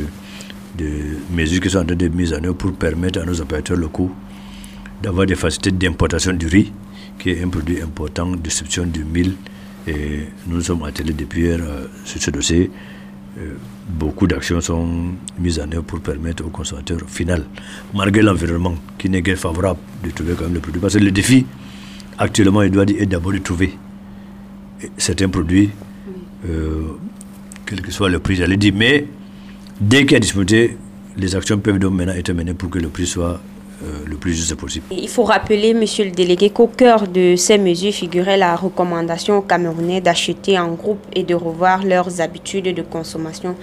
de 0.81 1.35
mesures 1.35 1.61
qui 1.61 1.69
sont 1.69 1.79
en 1.79 1.85
train 1.85 1.95
d'être 1.95 2.13
mises 2.15 2.33
en 2.33 2.43
œuvre 2.43 2.55
pour 2.55 2.73
permettre 2.73 3.21
à 3.21 3.25
nos 3.25 3.39
opérateurs 3.39 3.77
locaux 3.77 4.11
d'avoir 5.01 5.25
des 5.25 5.35
facilités 5.35 5.71
d'importation 5.71 6.33
du 6.33 6.47
riz, 6.47 6.71
qui 7.17 7.31
est 7.31 7.43
un 7.43 7.49
produit 7.49 7.81
important, 7.81 8.35
distribution 8.35 8.85
du 8.85 9.03
mil. 9.03 9.35
Et 9.87 10.27
nous 10.47 10.61
sommes 10.61 10.83
attelés 10.83 11.13
depuis 11.13 11.41
hier 11.41 11.59
euh, 11.59 11.87
sur 12.05 12.21
ce 12.21 12.29
dossier. 12.29 12.69
Euh, 13.39 13.53
beaucoup 13.89 14.27
d'actions 14.27 14.61
sont 14.61 15.13
mises 15.39 15.59
en 15.59 15.71
œuvre 15.71 15.83
pour 15.83 16.01
permettre 16.01 16.45
aux 16.45 16.49
consommateurs 16.49 16.99
final, 17.07 17.45
malgré 17.93 18.21
l'environnement 18.21 18.75
qui 18.97 19.09
n'est 19.09 19.21
guère 19.23 19.37
favorable, 19.37 19.79
de 20.03 20.11
trouver 20.11 20.33
quand 20.35 20.43
même 20.43 20.53
le 20.53 20.59
produit. 20.59 20.79
Parce 20.79 20.93
que 20.93 20.99
le 20.99 21.11
défi, 21.11 21.45
actuellement, 22.17 22.61
il 22.61 22.69
doit 22.71 22.83
être 22.83 23.09
d'abord 23.09 23.31
de 23.33 23.39
trouver 23.39 23.75
certains 24.97 25.29
produits, 25.29 25.71
euh, 26.47 26.97
quel 27.65 27.81
que 27.81 27.91
soit 27.91 28.09
le 28.09 28.19
prix, 28.19 28.35
j'allais 28.35 28.57
dire, 28.57 28.73
mais 28.75 29.07
Dès 29.81 30.05
qu'il 30.05 30.23
y 30.23 30.63
a 30.63 30.67
les 31.17 31.35
actions 31.35 31.57
peuvent 31.57 31.79
donc 31.79 31.93
maintenant 31.93 32.13
être 32.13 32.31
menées 32.31 32.53
pour 32.53 32.69
que 32.69 32.77
le 32.77 32.87
prix 32.87 33.07
soit 33.07 33.39
euh, 33.83 33.87
le 34.05 34.15
plus 34.15 34.35
juste 34.35 34.53
possible. 34.53 34.85
Il 34.91 35.09
faut 35.09 35.23
rappeler, 35.23 35.73
monsieur 35.73 36.05
le 36.05 36.11
délégué, 36.11 36.51
qu'au 36.51 36.67
cœur 36.67 37.07
de 37.07 37.35
ces 37.35 37.57
mesures 37.57 37.91
figurait 37.91 38.37
la 38.37 38.55
recommandation 38.55 39.39
aux 39.39 39.41
Camerounais 39.41 39.99
d'acheter 39.99 40.59
en 40.59 40.73
groupe 40.73 41.03
et 41.13 41.23
de 41.23 41.33
revoir 41.33 41.83
leurs 41.83 42.21
habitudes 42.21 42.75
de 42.75 42.81
consommation. 42.83 43.55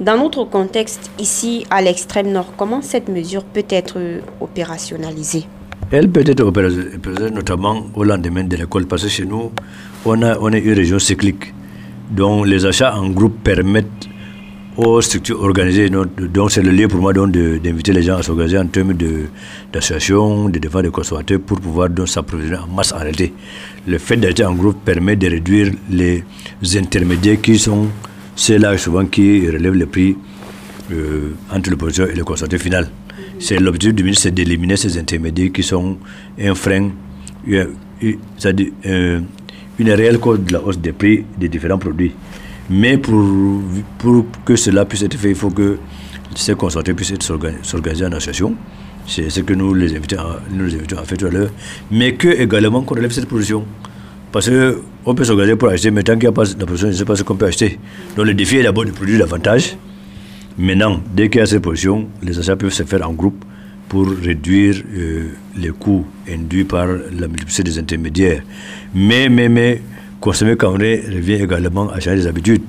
Dans 0.00 0.16
notre 0.16 0.44
contexte, 0.44 1.10
ici 1.18 1.66
à 1.70 1.82
l'extrême 1.82 2.32
nord, 2.32 2.54
comment 2.56 2.80
cette 2.80 3.08
mesure 3.10 3.44
peut 3.44 3.66
être 3.68 3.98
opérationnalisée? 4.40 5.44
Elle 5.90 6.08
peut 6.08 6.24
être 6.26 6.40
opérationnalisée 6.40 7.30
notamment 7.32 7.84
au 7.94 8.02
lendemain 8.02 8.44
de 8.44 8.56
l'école, 8.56 8.86
parce 8.86 9.02
que 9.02 9.08
chez 9.10 9.26
nous, 9.26 9.52
on, 10.06 10.22
a, 10.22 10.38
on 10.40 10.50
est 10.54 10.60
une 10.60 10.72
région 10.72 10.98
cyclique, 10.98 11.52
dont 12.10 12.44
les 12.44 12.64
achats 12.64 12.96
en 12.96 13.10
groupe 13.10 13.36
permettent 13.44 14.08
aux 14.76 15.00
structures 15.00 15.40
organisées. 15.42 15.88
Donc, 15.88 16.50
c'est 16.50 16.62
le 16.62 16.70
lieu 16.70 16.88
pour 16.88 17.00
moi 17.00 17.12
d'inviter 17.12 17.92
les 17.92 18.02
gens 18.02 18.16
à 18.18 18.22
s'organiser 18.22 18.58
en 18.58 18.66
termes 18.66 18.94
d'associations, 19.72 20.46
de, 20.46 20.52
de 20.52 20.58
défense 20.58 20.82
des 20.82 20.90
consommateurs 20.90 21.40
pour 21.40 21.60
pouvoir 21.60 21.88
s'approvisionner 22.06 22.58
en 22.58 22.66
masse 22.74 22.92
en 22.92 22.98
réalité. 22.98 23.32
Le 23.86 23.98
fait 23.98 24.16
d'être 24.16 24.42
en 24.44 24.54
groupe 24.54 24.84
permet 24.84 25.16
de 25.16 25.28
réduire 25.28 25.72
les 25.90 26.22
intermédiaires 26.76 27.40
qui 27.40 27.58
sont 27.58 27.88
ceux-là 28.34 28.76
souvent 28.76 29.06
qui 29.06 29.48
relèvent 29.48 29.74
le 29.74 29.86
prix 29.86 30.16
euh, 30.92 31.34
entre 31.50 31.70
le 31.70 31.76
producteur 31.76 32.10
et 32.10 32.14
le 32.14 32.24
consommateur 32.24 32.60
final. 32.60 32.90
C'est 33.38 33.58
l'objectif 33.58 33.94
du 33.94 34.02
ministre, 34.02 34.24
c'est 34.24 34.30
d'éliminer 34.34 34.76
ces 34.76 34.98
intermédiaires 34.98 35.52
qui 35.52 35.62
sont 35.62 35.96
un 36.40 36.54
frein, 36.54 36.90
c'est-à-dire 38.38 38.68
euh, 38.86 39.20
une 39.78 39.90
réelle 39.90 40.18
cause 40.18 40.40
de 40.40 40.52
la 40.52 40.62
hausse 40.62 40.78
des 40.78 40.92
prix 40.92 41.24
des 41.38 41.48
différents 41.48 41.78
produits. 41.78 42.12
Mais 42.70 42.98
pour, 42.98 43.24
pour 43.98 44.24
que 44.44 44.56
cela 44.56 44.84
puisse 44.84 45.02
être 45.02 45.16
fait, 45.16 45.30
il 45.30 45.34
faut 45.34 45.50
que 45.50 45.78
ces 46.34 46.54
consommateurs 46.54 46.96
puissent 46.96 47.14
s'organiser 47.62 48.06
en 48.06 48.12
association. 48.12 48.54
C'est 49.06 49.30
ce 49.30 49.40
que 49.40 49.54
nous 49.54 49.72
les 49.72 49.94
invitons 49.94 50.18
à, 50.18 50.40
nous 50.50 50.66
les 50.66 50.74
invitons 50.74 50.98
à 50.98 51.04
faire 51.04 51.18
tout 51.18 51.26
à 51.26 51.30
l'heure. 51.30 51.50
Mais 51.90 52.14
que 52.14 52.28
également 52.28 52.82
qu'on 52.82 52.94
relève 52.96 53.12
cette 53.12 53.26
production. 53.26 53.64
Parce 54.32 54.50
qu'on 54.50 55.14
peut 55.14 55.24
s'organiser 55.24 55.56
pour 55.56 55.68
acheter, 55.68 55.90
mais 55.90 56.02
tant 56.02 56.14
qu'il 56.14 56.22
n'y 56.22 56.26
a 56.26 56.32
pas 56.32 56.44
la 56.44 56.66
production, 56.66 56.88
je 56.88 56.92
ne 56.92 56.98
sais 56.98 57.04
pas 57.04 57.16
ce 57.16 57.22
qu'on 57.22 57.36
peut 57.36 57.46
acheter. 57.46 57.78
Donc 58.16 58.26
le 58.26 58.34
défi 58.34 58.56
est 58.56 58.64
d'abord 58.64 58.84
de 58.84 58.90
produire 58.90 59.20
davantage. 59.20 59.76
Maintenant, 60.58 61.00
dès 61.14 61.28
qu'il 61.28 61.40
y 61.40 61.42
a 61.42 61.46
cette 61.46 61.62
production, 61.62 62.08
les 62.22 62.38
achats 62.38 62.56
peuvent 62.56 62.72
se 62.72 62.82
faire 62.82 63.08
en 63.08 63.12
groupe 63.12 63.44
pour 63.88 64.08
réduire 64.08 64.82
euh, 64.94 65.28
les 65.56 65.68
coûts 65.68 66.04
induits 66.28 66.64
par 66.64 66.86
la 66.86 67.28
multiplicité 67.28 67.62
des 67.62 67.78
intermédiaires. 67.78 68.42
Mais, 68.94 69.28
mais, 69.28 69.48
mais, 69.48 69.80
consommer 70.26 70.56
camerounais 70.56 71.04
revient 71.06 71.34
également 71.34 71.88
à 71.88 72.00
changer 72.00 72.16
des 72.16 72.26
habitudes. 72.26 72.62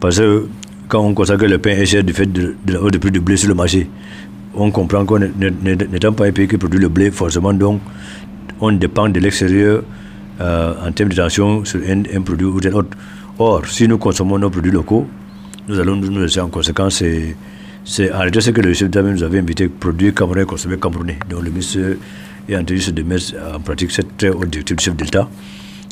Parce 0.00 0.18
que 0.18 0.48
quand 0.88 1.00
on 1.00 1.14
constate 1.14 1.38
que 1.38 1.46
le 1.46 1.58
pain 1.58 1.70
est 1.70 1.86
cher 1.86 2.02
du 2.02 2.12
fait 2.12 2.26
de, 2.26 2.56
la 2.66 2.82
hausse 2.82 2.90
du 2.90 2.98
prix 2.98 3.12
du 3.12 3.20
blé 3.20 3.36
sur 3.36 3.48
le 3.48 3.54
marché, 3.54 3.88
on 4.54 4.72
comprend 4.72 5.04
qu'on 5.04 5.20
n'étant 5.20 6.12
pas 6.12 6.26
un 6.26 6.32
pays 6.32 6.48
qui 6.48 6.56
produit 6.56 6.80
le 6.80 6.88
blé, 6.88 7.12
forcément, 7.12 7.52
donc, 7.52 7.80
on 8.60 8.72
dépend 8.72 9.08
de 9.08 9.20
l'extérieur 9.20 9.84
euh, 10.40 10.74
en 10.84 10.90
termes 10.90 11.10
de 11.10 11.14
tension 11.14 11.64
sur 11.64 11.78
un, 11.88 12.22
produit 12.22 12.46
ou 12.46 12.60
tel 12.60 12.74
autre. 12.74 12.96
Or, 13.38 13.64
si 13.66 13.86
nous 13.86 13.98
consommons 13.98 14.38
nos 14.38 14.50
produits 14.50 14.72
locaux, 14.72 15.06
nous 15.68 15.78
allons 15.78 15.94
nous 15.94 16.20
laisser 16.20 16.40
en 16.40 16.48
conséquence. 16.48 17.04
C'est 17.84 18.12
en 18.12 18.18
réalité 18.18 18.40
ce 18.40 18.50
que 18.50 18.60
le 18.62 18.72
chef 18.72 18.88
d'État 18.90 19.02
nous 19.02 19.22
avait 19.22 19.38
invité, 19.38 19.68
produire 19.68 20.12
camerounais, 20.12 20.44
consommer 20.44 20.76
camerounais. 20.76 21.18
Donc 21.30 21.44
le 21.44 21.50
ministre 21.50 21.78
est 22.48 22.56
en 22.56 22.64
train 22.64 22.74
de 22.74 23.02
mettre 23.02 23.32
en 23.54 23.60
pratique 23.60 23.92
cette 23.92 24.16
très 24.16 24.30
haute 24.30 24.50
directive 24.50 24.76
du 24.76 24.84
chef 24.84 24.96
d'État 24.96 25.28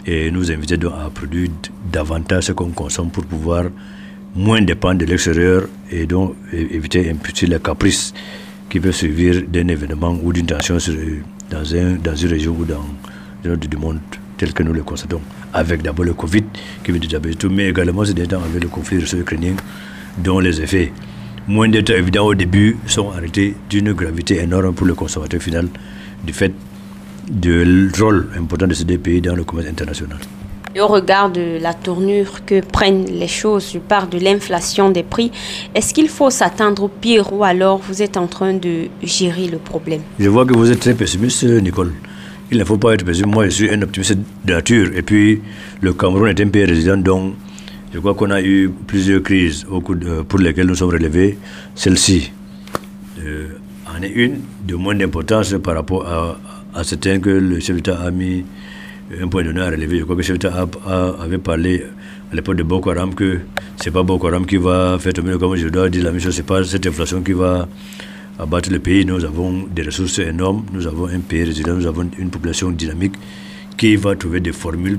et 0.06 0.30
nous 0.30 0.50
inviter 0.50 0.74
à 0.86 1.10
produire 1.10 1.50
davantage 1.90 2.44
ce 2.44 2.52
qu'on 2.52 2.70
consomme 2.70 3.10
pour 3.10 3.24
pouvoir 3.24 3.64
moins 4.34 4.60
dépendre 4.60 4.98
de 4.98 5.06
l'extérieur 5.06 5.68
et 5.90 6.06
donc 6.06 6.34
éviter 6.52 7.10
un 7.10 7.14
petit 7.14 7.46
les 7.46 7.60
caprices 7.60 8.12
qui 8.68 8.80
peuvent 8.80 8.92
suivre 8.92 9.42
d'un 9.48 9.68
événement 9.68 10.16
ou 10.22 10.32
d'une 10.32 10.46
tension 10.46 10.76
dans, 11.50 11.74
un, 11.74 11.92
dans 11.92 12.16
une 12.16 12.28
région 12.28 12.56
ou 12.58 12.64
dans 12.64 12.84
une 13.44 13.56
du 13.56 13.76
monde 13.76 14.00
tel 14.36 14.52
que 14.52 14.62
nous 14.62 14.72
le 14.72 14.82
constatons. 14.82 15.20
Avec 15.52 15.82
d'abord 15.82 16.04
le 16.04 16.14
Covid 16.14 16.44
qui 16.82 16.90
veut 16.90 16.98
déjà 16.98 17.20
tout, 17.20 17.48
mais 17.50 17.68
également 17.68 18.04
ces 18.04 18.14
temps 18.14 18.42
avec 18.42 18.62
le 18.62 18.68
conflit 18.68 18.98
russo-ukrainien 18.98 19.54
dont 20.18 20.40
les 20.40 20.60
effets, 20.60 20.92
moins 21.46 21.68
d'être 21.68 21.90
évidents 21.90 22.26
au 22.26 22.34
début, 22.34 22.76
sont 22.86 23.10
arrêtés 23.10 23.54
d'une 23.70 23.92
gravité 23.92 24.40
énorme 24.40 24.74
pour 24.74 24.86
le 24.86 24.94
consommateur 24.94 25.40
final 25.40 25.68
du 26.24 26.32
fait 26.32 26.52
du 27.28 27.90
rôle 27.98 28.28
important 28.36 28.66
de 28.66 28.74
ces 28.74 28.84
deux 28.84 28.98
pays 28.98 29.20
dans 29.20 29.34
le 29.34 29.44
commerce 29.44 29.68
international. 29.68 30.18
Et 30.76 30.80
au 30.80 30.88
regard 30.88 31.30
de 31.30 31.58
la 31.62 31.72
tournure 31.72 32.44
que 32.44 32.60
prennent 32.60 33.06
les 33.06 33.28
choses 33.28 33.78
par 33.88 34.08
de 34.08 34.18
l'inflation 34.18 34.90
des 34.90 35.04
prix, 35.04 35.30
est-ce 35.74 35.94
qu'il 35.94 36.08
faut 36.08 36.30
s'attendre 36.30 36.82
au 36.84 36.88
pire 36.88 37.32
ou 37.32 37.44
alors 37.44 37.78
vous 37.78 38.02
êtes 38.02 38.16
en 38.16 38.26
train 38.26 38.54
de 38.54 38.88
gérer 39.02 39.46
le 39.46 39.58
problème? 39.58 40.00
Je 40.18 40.28
vois 40.28 40.44
que 40.44 40.52
vous 40.52 40.72
êtes 40.72 40.80
très 40.80 40.94
pessimiste, 40.94 41.44
Nicole. 41.44 41.92
Il 42.50 42.58
ne 42.58 42.64
faut 42.64 42.76
pas 42.76 42.94
être 42.94 43.04
pessimiste. 43.04 43.32
Moi, 43.32 43.44
je 43.44 43.50
suis 43.50 43.70
un 43.70 43.80
optimiste 43.82 44.16
de 44.44 44.52
nature. 44.52 44.90
Et 44.96 45.02
puis, 45.02 45.40
le 45.80 45.92
Cameroun 45.92 46.28
est 46.28 46.40
un 46.40 46.48
pays 46.48 46.64
résident 46.64 46.96
dont 46.96 47.34
je 47.92 48.00
crois 48.00 48.14
qu'on 48.14 48.32
a 48.32 48.42
eu 48.42 48.72
plusieurs 48.88 49.22
crises 49.22 49.64
au 49.70 49.80
pour 49.80 50.38
lesquelles 50.40 50.66
nous 50.66 50.74
sommes 50.74 50.90
relevés. 50.90 51.38
Celle-ci 51.76 52.32
euh, 53.24 53.50
en 53.86 54.02
est 54.02 54.10
une 54.10 54.40
de 54.66 54.74
moins 54.74 54.96
d'importance 54.96 55.54
par 55.62 55.76
rapport 55.76 56.04
à, 56.04 56.36
à 56.74 56.84
certain 56.84 57.20
que 57.20 57.30
le 57.30 57.60
chef 57.60 57.76
d'État 57.76 58.00
a 58.00 58.10
mis 58.10 58.44
un 59.20 59.28
point 59.28 59.42
d'honneur 59.42 59.68
à 59.68 59.70
relever. 59.70 59.98
Je 59.98 60.04
crois 60.04 60.16
que 60.16 60.20
le 60.20 60.26
chef 60.26 60.38
d'État 60.38 60.66
avait 61.20 61.38
parlé 61.38 61.84
à 62.32 62.34
l'époque 62.34 62.56
de 62.56 62.62
Boko 62.62 62.90
Haram 62.90 63.14
que 63.14 63.40
ce 63.76 63.88
n'est 63.88 63.92
pas 63.92 64.02
Boko 64.02 64.28
Haram 64.28 64.46
qui 64.46 64.56
va 64.56 64.98
faire 64.98 65.12
tomber 65.12 65.30
le 65.30 65.38
comme 65.38 65.56
je 65.56 65.68
dois 65.68 65.88
dire 65.88 66.04
la 66.04 66.10
même 66.10 66.20
chose, 66.20 66.34
ce 66.34 66.40
n'est 66.40 66.46
pas 66.46 66.64
cette 66.64 66.86
inflation 66.86 67.22
qui 67.22 67.32
va 67.32 67.68
abattre 68.38 68.70
le 68.70 68.78
pays. 68.78 69.04
Nous 69.04 69.24
avons 69.24 69.66
des 69.74 69.82
ressources 69.82 70.18
énormes, 70.18 70.64
nous 70.72 70.86
avons 70.86 71.06
un 71.06 71.20
pays 71.20 71.44
résilient, 71.44 71.74
nous 71.74 71.86
avons 71.86 72.08
une 72.18 72.30
population 72.30 72.70
dynamique 72.70 73.14
qui 73.76 73.96
va 73.96 74.16
trouver 74.16 74.40
des 74.40 74.52
formules 74.52 74.98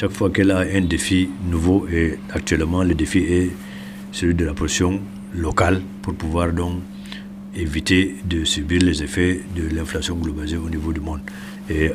chaque 0.00 0.12
fois 0.12 0.30
qu'elle 0.30 0.50
a 0.50 0.60
un 0.60 0.80
défi 0.80 1.28
nouveau 1.44 1.86
et 1.92 2.18
actuellement 2.32 2.82
le 2.82 2.94
défi 2.94 3.18
est 3.18 3.50
celui 4.12 4.34
de 4.34 4.46
la 4.46 4.54
production 4.54 4.98
locale 5.34 5.82
pour 6.00 6.14
pouvoir 6.14 6.52
donc 6.52 6.80
éviter 7.54 8.16
de 8.24 8.44
subir 8.44 8.82
les 8.82 9.02
effets 9.02 9.40
de 9.56 9.74
l'inflation 9.74 10.16
globalisée 10.16 10.56
au 10.56 10.68
niveau 10.68 10.92
du 10.92 11.00
monde. 11.00 11.20
Et 11.68 11.90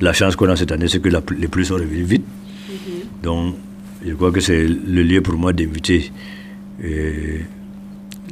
la 0.00 0.12
chance 0.12 0.36
qu'on 0.36 0.48
a 0.48 0.56
cette 0.56 0.72
année, 0.72 0.88
c'est 0.88 1.00
que 1.00 1.08
les 1.08 1.48
prix 1.48 1.64
sont 1.64 1.74
revenus 1.74 2.06
vite. 2.06 2.24
Mm-hmm. 2.24 3.24
Donc, 3.24 3.54
je 4.04 4.14
crois 4.14 4.30
que 4.30 4.40
c'est 4.40 4.66
le 4.66 5.02
lieu 5.02 5.20
pour 5.22 5.34
moi 5.34 5.52
d'inviter 5.52 6.12
euh, 6.84 7.38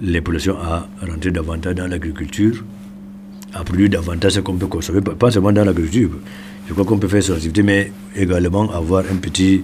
les 0.00 0.20
populations 0.20 0.56
à 0.58 0.88
rentrer 1.06 1.30
davantage 1.30 1.74
dans 1.74 1.86
l'agriculture, 1.88 2.64
à 3.52 3.64
produire 3.64 3.88
davantage 3.90 4.32
ce 4.32 4.40
qu'on 4.40 4.54
peut 4.56 4.66
consommer, 4.66 5.00
pas 5.00 5.30
seulement 5.30 5.52
dans 5.52 5.64
l'agriculture. 5.64 6.10
Je 6.68 6.72
crois 6.72 6.84
qu'on 6.84 6.98
peut 6.98 7.08
faire 7.08 7.22
cette 7.22 7.36
activité, 7.36 7.62
mais 7.62 7.92
également 8.14 8.70
avoir 8.70 9.04
un 9.10 9.16
petit 9.16 9.62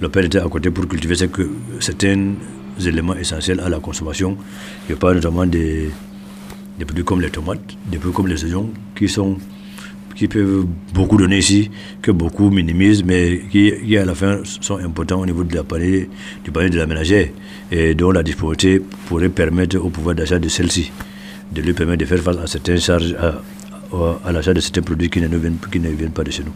lopérité 0.00 0.38
à 0.38 0.48
côté 0.48 0.70
pour 0.70 0.86
cultiver 0.88 1.14
certains 1.14 2.32
éléments 2.84 3.14
essentiels 3.14 3.60
à 3.60 3.68
la 3.68 3.78
consommation. 3.80 4.36
Je 4.88 4.94
parle 4.94 5.16
notamment 5.16 5.46
des 5.46 5.90
des 6.80 6.86
produits 6.86 7.04
comme 7.04 7.20
les 7.20 7.30
tomates, 7.30 7.60
des 7.90 7.98
produits 7.98 8.16
comme 8.16 8.26
les 8.26 8.42
oignons, 8.44 8.70
qui, 8.96 9.06
sont, 9.06 9.36
qui 10.16 10.26
peuvent 10.28 10.64
beaucoup 10.94 11.18
donner 11.18 11.38
ici, 11.38 11.70
que 12.00 12.10
beaucoup 12.10 12.50
minimisent, 12.50 13.04
mais 13.04 13.42
qui, 13.52 13.96
à 13.98 14.04
la 14.06 14.14
fin 14.14 14.40
sont 14.44 14.78
importants 14.78 15.20
au 15.20 15.26
niveau 15.26 15.44
de 15.44 15.54
la 15.54 15.62
panier, 15.62 16.08
du 16.42 16.50
panier 16.50 16.70
de 16.70 16.78
la 16.78 16.86
ménagère, 16.86 17.28
et 17.70 17.94
dont 17.94 18.10
la 18.10 18.22
disponibilité 18.22 18.82
pourrait 19.06 19.28
permettre 19.28 19.76
au 19.76 19.90
pouvoir 19.90 20.14
d'achat 20.14 20.38
de 20.38 20.48
celle-ci, 20.48 20.90
de 21.52 21.60
lui 21.60 21.74
permettre 21.74 21.98
de 22.00 22.06
faire 22.06 22.20
face 22.20 22.38
à 22.38 22.46
certaines 22.46 22.80
charges, 22.80 23.14
à, 23.14 23.40
à 24.24 24.32
l'achat 24.32 24.54
de 24.54 24.60
certains 24.60 24.82
produits 24.82 25.10
qui 25.10 25.20
ne, 25.20 25.28
viennent, 25.28 25.58
qui 25.70 25.80
ne 25.80 25.90
viennent 25.90 26.12
pas 26.12 26.24
de 26.24 26.30
chez 26.30 26.44
nous. 26.44 26.54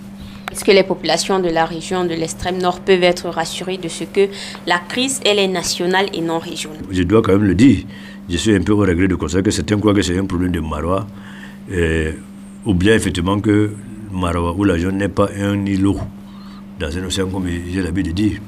Est-ce 0.51 0.65
que 0.65 0.71
les 0.71 0.85
populations 0.85 1.41
de 1.41 1.49
la 1.49 1.65
région 1.67 2.05
de 2.05 2.15
l'extrême 2.15 2.59
nord 2.63 2.81
peuvent 2.81 3.03
être 3.03 3.29
rassurées 3.29 3.77
de 3.77 3.89
ce 3.89 4.05
que 4.05 4.29
la 4.67 4.79
crise, 4.79 5.21
elle 5.27 5.41
est 5.41 5.49
nationale 5.49 6.07
et 6.15 6.21
non 6.21 6.39
régionale? 6.39 6.79
Je 6.91 7.03
dois 7.03 7.23
quand 7.23 7.33
même 7.33 7.45
le 7.45 7.57
dire 7.57 7.79
je 8.29 8.37
suis 8.37 8.55
un 8.55 8.63
peu 8.63 8.73
au 8.73 8.79
regret 8.79 9.09
de 9.09 9.15
constater 9.15 9.45
que 9.45 9.51
certains 9.51 9.79
croient 9.79 9.95
que 9.95 10.03
c'est 10.03 10.19
un 10.19 10.25
problème 10.25 10.53
de 10.53 10.61
Marois, 10.61 11.07
ou 12.65 12.75
bien 12.75 12.95
effectivement 12.95 13.41
que 13.41 13.73
Marois 14.13 14.55
ou 14.57 14.65
la 14.65 14.79
zone 14.79 14.99
n'est 14.99 15.09
pas 15.09 15.29
un 15.39 15.65
îlot 15.67 15.99
dans 16.79 16.97
un 16.97 17.05
océan, 17.05 17.29
comme 17.29 17.47
j'ai 17.49 17.83
l'habitude 17.83 18.15
de 18.15 18.23
dire. 18.23 18.41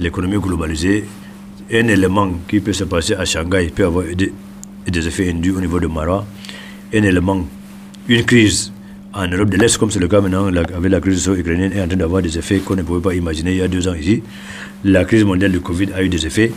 L'économie 0.00 0.38
globalisée, 0.38 1.04
un 1.72 1.88
élément 1.88 2.30
qui 2.46 2.60
peut 2.60 2.72
se 2.72 2.84
passer 2.84 3.14
à 3.14 3.24
Shanghai 3.24 3.70
peut 3.74 3.84
avoir 3.84 4.04
des, 4.14 4.32
effets 5.06 5.30
induits 5.30 5.50
au 5.50 5.60
niveau 5.60 5.80
de 5.80 5.86
Marois. 5.86 6.24
Un 6.94 7.02
élément, 7.02 7.44
une 8.08 8.24
crise 8.24 8.72
en 9.12 9.26
Europe 9.26 9.50
de 9.50 9.56
l'Est, 9.56 9.76
comme 9.76 9.90
c'est 9.90 9.98
le 9.98 10.08
cas 10.08 10.20
maintenant 10.20 10.46
avec 10.46 10.90
la 10.90 11.00
crise 11.00 11.26
ukrainienne, 11.26 11.72
est 11.72 11.82
en 11.82 11.88
train 11.88 11.96
d'avoir 11.96 12.22
des 12.22 12.38
effets 12.38 12.60
qu'on 12.60 12.76
ne 12.76 12.82
pouvait 12.82 13.00
pas 13.00 13.14
imaginer 13.14 13.52
il 13.52 13.56
y 13.58 13.62
a 13.62 13.68
deux 13.68 13.88
ans 13.88 13.94
ici. 13.94 14.22
La 14.84 15.04
crise 15.04 15.24
mondiale 15.24 15.50
du 15.52 15.60
Covid 15.60 15.88
a 15.94 16.02
eu 16.02 16.08
des 16.08 16.24
effets 16.26 16.52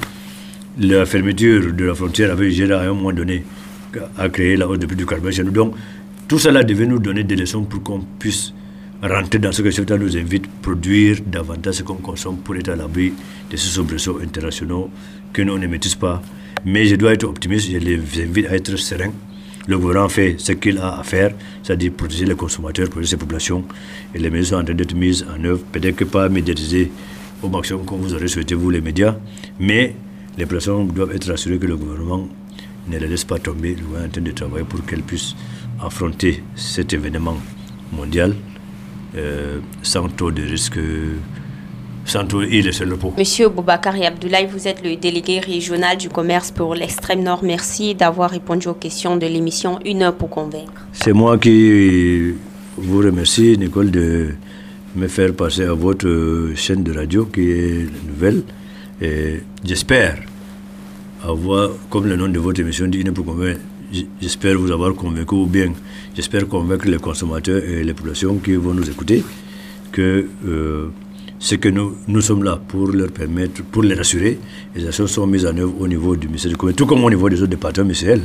la 0.79 1.05
fermeture 1.05 1.73
de 1.73 1.85
la 1.85 1.95
frontière 1.95 2.31
avec 2.31 2.49
Nigeria 2.49 2.79
à 2.79 2.83
un 2.83 2.93
moment 2.93 3.11
donné 3.11 3.43
a 4.17 4.29
créé 4.29 4.55
la 4.55 4.67
hausse 4.67 4.79
du 4.79 4.87
prix 4.87 4.95
du 4.95 5.05
carbone 5.05 5.31
chez 5.31 5.43
nous. 5.43 5.51
Donc, 5.51 5.75
tout 6.27 6.39
cela 6.39 6.63
devait 6.63 6.85
nous 6.85 6.99
donner 6.99 7.23
des 7.23 7.35
leçons 7.35 7.63
pour 7.63 7.83
qu'on 7.83 7.99
puisse 8.19 8.53
rentrer 9.03 9.39
dans 9.39 9.51
ce 9.51 9.61
que 9.61 9.71
ce 9.71 9.81
nous 9.81 10.15
invite, 10.15 10.47
produire 10.61 11.17
davantage 11.25 11.75
ce 11.75 11.83
qu'on 11.83 11.95
consomme 11.95 12.37
pour 12.37 12.55
être 12.55 12.69
à 12.69 12.75
l'abri 12.75 13.13
de 13.49 13.57
ces 13.57 13.67
soubresauts 13.67 14.19
internationaux 14.23 14.89
que 15.33 15.41
nous 15.41 15.57
ne 15.57 15.67
maîtrisons 15.67 15.97
pas. 15.99 16.21
Mais 16.65 16.85
je 16.85 16.95
dois 16.95 17.13
être 17.13 17.25
optimiste, 17.25 17.69
je 17.71 17.77
les 17.77 17.99
invite 18.23 18.47
à 18.47 18.55
être 18.55 18.75
sereins. 18.77 19.11
Le 19.67 19.77
gouvernement 19.77 20.09
fait 20.09 20.35
ce 20.37 20.53
qu'il 20.53 20.77
a 20.77 20.99
à 20.99 21.03
faire, 21.03 21.33
c'est-à-dire 21.63 21.91
protéger 21.91 22.25
les 22.25 22.35
consommateurs, 22.35 22.89
protéger 22.89 23.11
ces 23.11 23.17
populations. 23.17 23.63
Et 24.15 24.19
les 24.19 24.29
mesures 24.29 24.57
sont 24.57 24.61
en 24.61 24.65
train 24.65 24.73
d'être 24.73 24.95
mises 24.95 25.25
en 25.29 25.43
œuvre, 25.43 25.61
peut-être 25.71 25.95
que 25.95 26.05
pas 26.05 26.29
médiatisées 26.29 26.91
au 27.43 27.49
maximum 27.49 27.85
comme 27.85 27.99
vous 27.99 28.13
aurez 28.13 28.27
souhaité, 28.27 28.55
vous 28.55 28.69
les 28.69 28.81
médias, 28.81 29.15
mais 29.59 29.95
les 30.37 30.45
personnes 30.45 30.87
doivent 30.87 31.13
être 31.15 31.29
rassurées 31.29 31.59
que 31.59 31.67
le 31.67 31.77
gouvernement 31.77 32.27
ne 32.87 32.97
les 32.97 33.07
laisse 33.07 33.23
pas 33.25 33.39
tomber. 33.39 33.75
Le 33.75 33.83
gouvernement 33.83 34.05
est 34.05 34.07
en 34.07 34.11
train 34.11 34.21
de 34.21 34.31
travailler 34.31 34.65
pour 34.65 34.85
qu'elles 34.85 35.03
puissent 35.03 35.35
affronter 35.81 36.43
cet 36.55 36.93
événement 36.93 37.37
mondial 37.91 38.35
euh, 39.15 39.59
sans 39.81 40.07
trop 40.09 40.31
de 40.31 40.41
risques 40.43 40.79
sans 42.05 42.23
le 42.23 42.95
pot. 42.97 43.13
Monsieur 43.17 43.49
Boubacar 43.49 43.95
Abdoulaye, 44.01 44.47
vous 44.51 44.67
êtes 44.67 44.83
le 44.83 44.95
délégué 44.95 45.39
régional 45.39 45.97
du 45.97 46.09
commerce 46.09 46.51
pour 46.51 46.75
l'extrême 46.75 47.23
nord. 47.23 47.41
Merci 47.43 47.95
d'avoir 47.95 48.31
répondu 48.31 48.67
aux 48.67 48.73
questions 48.73 49.17
de 49.17 49.25
l'émission 49.27 49.79
Une 49.85 50.01
heure 50.03 50.15
pour 50.15 50.29
convaincre. 50.29 50.87
C'est 50.91 51.13
moi 51.13 51.37
qui 51.37 52.33
vous 52.77 52.97
remercie, 52.99 53.57
Nicole, 53.57 53.91
de 53.91 54.31
me 54.95 55.07
faire 55.07 55.33
passer 55.33 55.63
à 55.63 55.73
votre 55.73 56.51
chaîne 56.55 56.83
de 56.83 56.93
radio 56.93 57.25
qui 57.25 57.51
est 57.51 57.87
nouvelle. 58.07 58.43
Et 59.01 59.41
j'espère 59.63 60.19
avoir, 61.23 61.71
comme 61.89 62.07
le 62.07 62.15
nom 62.15 62.27
de 62.27 62.39
votre 62.39 62.59
émission 62.61 62.87
dit, 62.87 62.99
Une 62.99 63.11
pour 63.13 63.25
j'espère 64.21 64.57
vous 64.57 64.71
avoir 64.71 64.93
convaincu 64.93 65.35
ou 65.35 65.45
bien 65.45 65.73
j'espère 66.15 66.47
convaincre 66.47 66.87
les 66.87 66.97
consommateurs 66.97 67.61
et 67.63 67.83
les 67.83 67.93
populations 67.93 68.35
qui 68.37 68.53
vont 68.55 68.73
nous 68.73 68.89
écouter 68.89 69.23
que 69.91 70.27
euh, 70.47 70.87
ce 71.39 71.55
que 71.55 71.69
nous, 71.69 71.97
nous 72.07 72.21
sommes 72.21 72.43
là 72.43 72.59
pour 72.67 72.89
leur 72.89 73.11
permettre, 73.11 73.63
pour 73.63 73.81
les 73.81 73.95
rassurer. 73.95 74.37
Les 74.75 74.85
actions 74.85 75.07
sont 75.07 75.25
mises 75.25 75.45
en 75.47 75.57
œuvre 75.57 75.73
au 75.81 75.87
niveau 75.87 76.15
du 76.15 76.27
ministère 76.27 76.51
du 76.51 76.55
Commerce, 76.57 76.77
tout 76.77 76.85
comme 76.85 77.03
au 77.03 77.09
niveau 77.09 77.27
des 77.29 77.41
autres 77.41 77.49
départements, 77.49 77.93
c'est 77.95 78.05
elle 78.05 78.21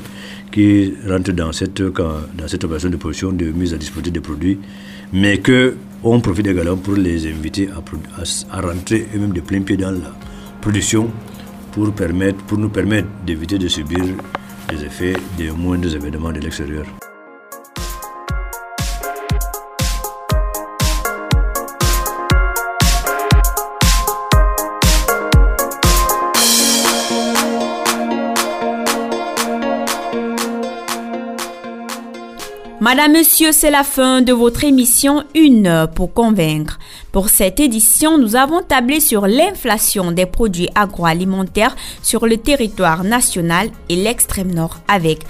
qui 0.53 0.93
rentre 1.09 1.33
dans 1.33 1.51
cette, 1.53 1.81
dans 1.81 2.47
cette 2.47 2.65
opération 2.65 2.91
de 2.91 2.97
production, 2.97 3.33
de 3.33 3.47
mise 3.47 3.73
à 3.73 3.79
disposition 3.79 4.13
des 4.13 4.21
produits, 4.21 4.59
mais 5.15 5.41
qu'on 5.41 6.21
profite 6.21 6.47
également 6.47 6.77
pour 6.77 6.95
les 6.95 7.27
inviter 7.27 7.71
à, 7.71 7.83
à, 8.57 8.61
rentrer 8.61 9.07
eux-mêmes 9.15 9.33
de 9.33 9.41
plein 9.41 9.63
pied 9.63 9.79
dans 9.79 9.93
la 9.93 10.13
pour, 11.73 11.93
pour 12.47 12.59
nous 12.59 12.69
permettre 12.69 13.09
d'éviter 13.25 13.59
de 13.59 13.69
subir 13.69 14.05
les 14.71 14.85
effets 14.85 15.15
des 15.37 15.51
moindres 15.51 15.95
événements 15.95 16.33
de 16.33 16.41
l'extérieur. 16.41 16.87
Madame, 32.87 33.15
Monsieur, 33.15 33.51
c'est 33.51 33.73
la 33.73 33.83
fin 33.83 34.23
de 34.23 34.33
votre 34.33 34.63
émission 34.63 35.25
Une 35.35 35.67
heure 35.67 35.91
pour 35.91 36.15
convaincre. 36.15 36.79
Pour 37.11 37.31
cette 37.31 37.59
édition, 37.59 38.17
nous 38.17 38.37
avons 38.37 38.63
tablé 38.63 39.01
sur 39.01 39.27
l'inflation 39.27 40.13
des 40.13 40.25
produits 40.25 40.69
agroalimentaires 40.77 41.75
sur 42.01 42.29
le 42.29 42.37
territoire 42.37 43.03
national 43.03 43.71
et 43.89 43.97
l'extrême 43.97 44.55
nord 44.55 44.77
avec 44.87 45.25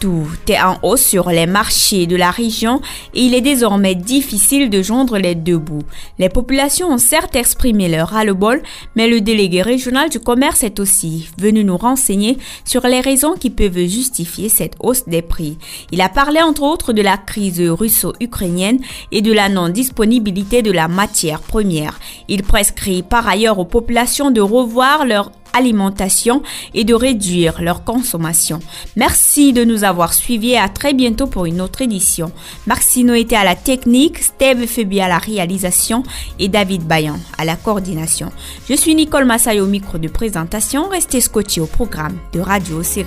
tout 0.00 0.26
est 0.48 0.60
en 0.60 0.78
hausse 0.82 1.02
sur 1.02 1.28
les 1.30 1.46
marchés 1.46 2.06
de 2.06 2.16
la 2.16 2.30
région 2.30 2.80
et 3.14 3.22
il 3.22 3.34
est 3.34 3.42
désormais 3.42 3.94
difficile 3.94 4.70
de 4.70 4.82
joindre 4.82 5.18
les 5.18 5.34
deux 5.34 5.58
bouts. 5.58 5.84
Les 6.18 6.30
populations 6.30 6.88
ont 6.88 6.98
certes 6.98 7.36
exprimé 7.36 7.88
leur 7.88 8.08
ras-le-bol, 8.08 8.62
mais 8.96 9.06
le 9.06 9.20
délégué 9.20 9.62
régional 9.62 10.08
du 10.08 10.18
commerce 10.18 10.64
est 10.64 10.80
aussi 10.80 11.28
venu 11.38 11.62
nous 11.62 11.76
renseigner 11.76 12.38
sur 12.64 12.86
les 12.86 13.00
raisons 13.00 13.34
qui 13.34 13.50
peuvent 13.50 13.86
justifier 13.86 14.48
cette 14.48 14.76
hausse 14.80 15.06
des 15.06 15.22
prix. 15.22 15.58
Il 15.92 16.00
a 16.00 16.08
parlé 16.08 16.40
entre 16.40 16.62
autres 16.62 16.92
de 16.92 17.02
la 17.02 17.18
crise 17.18 17.60
russo-ukrainienne 17.60 18.80
et 19.12 19.20
de 19.20 19.32
la 19.32 19.50
non-disponibilité 19.50 20.62
de 20.62 20.72
la 20.72 20.88
matière 20.88 21.40
première. 21.40 22.00
Il 22.28 22.42
prescrit 22.42 23.02
par 23.02 23.28
ailleurs 23.28 23.58
aux 23.58 23.66
populations 23.66 24.30
de 24.30 24.40
revoir 24.40 25.04
leur 25.04 25.30
alimentation 25.52 26.42
et 26.74 26.84
de 26.84 26.94
réduire 26.94 27.62
leur 27.62 27.84
consommation. 27.84 28.60
Merci 28.96 29.52
de 29.52 29.64
nous 29.64 29.84
avoir 29.84 30.14
suivis 30.14 30.52
et 30.52 30.58
à 30.58 30.68
très 30.68 30.94
bientôt 30.94 31.26
pour 31.26 31.46
une 31.46 31.60
autre 31.60 31.82
édition. 31.82 32.32
Marcino 32.66 33.14
était 33.14 33.36
à 33.36 33.44
la 33.44 33.54
technique, 33.54 34.18
Steve 34.18 34.66
Febi 34.66 35.00
à 35.00 35.08
la 35.08 35.18
réalisation 35.18 36.02
et 36.38 36.48
David 36.48 36.82
Bayan 36.84 37.18
à 37.38 37.44
la 37.44 37.56
coordination. 37.56 38.30
Je 38.68 38.74
suis 38.74 38.94
Nicole 38.94 39.24
Massayo 39.24 39.64
au 39.64 39.68
micro 39.68 39.98
de 39.98 40.08
présentation. 40.08 40.88
Restez 40.88 41.20
scotché 41.20 41.60
au 41.60 41.66
programme 41.66 42.18
de 42.32 42.40
Radio 42.40 42.82
Série. 42.82 43.06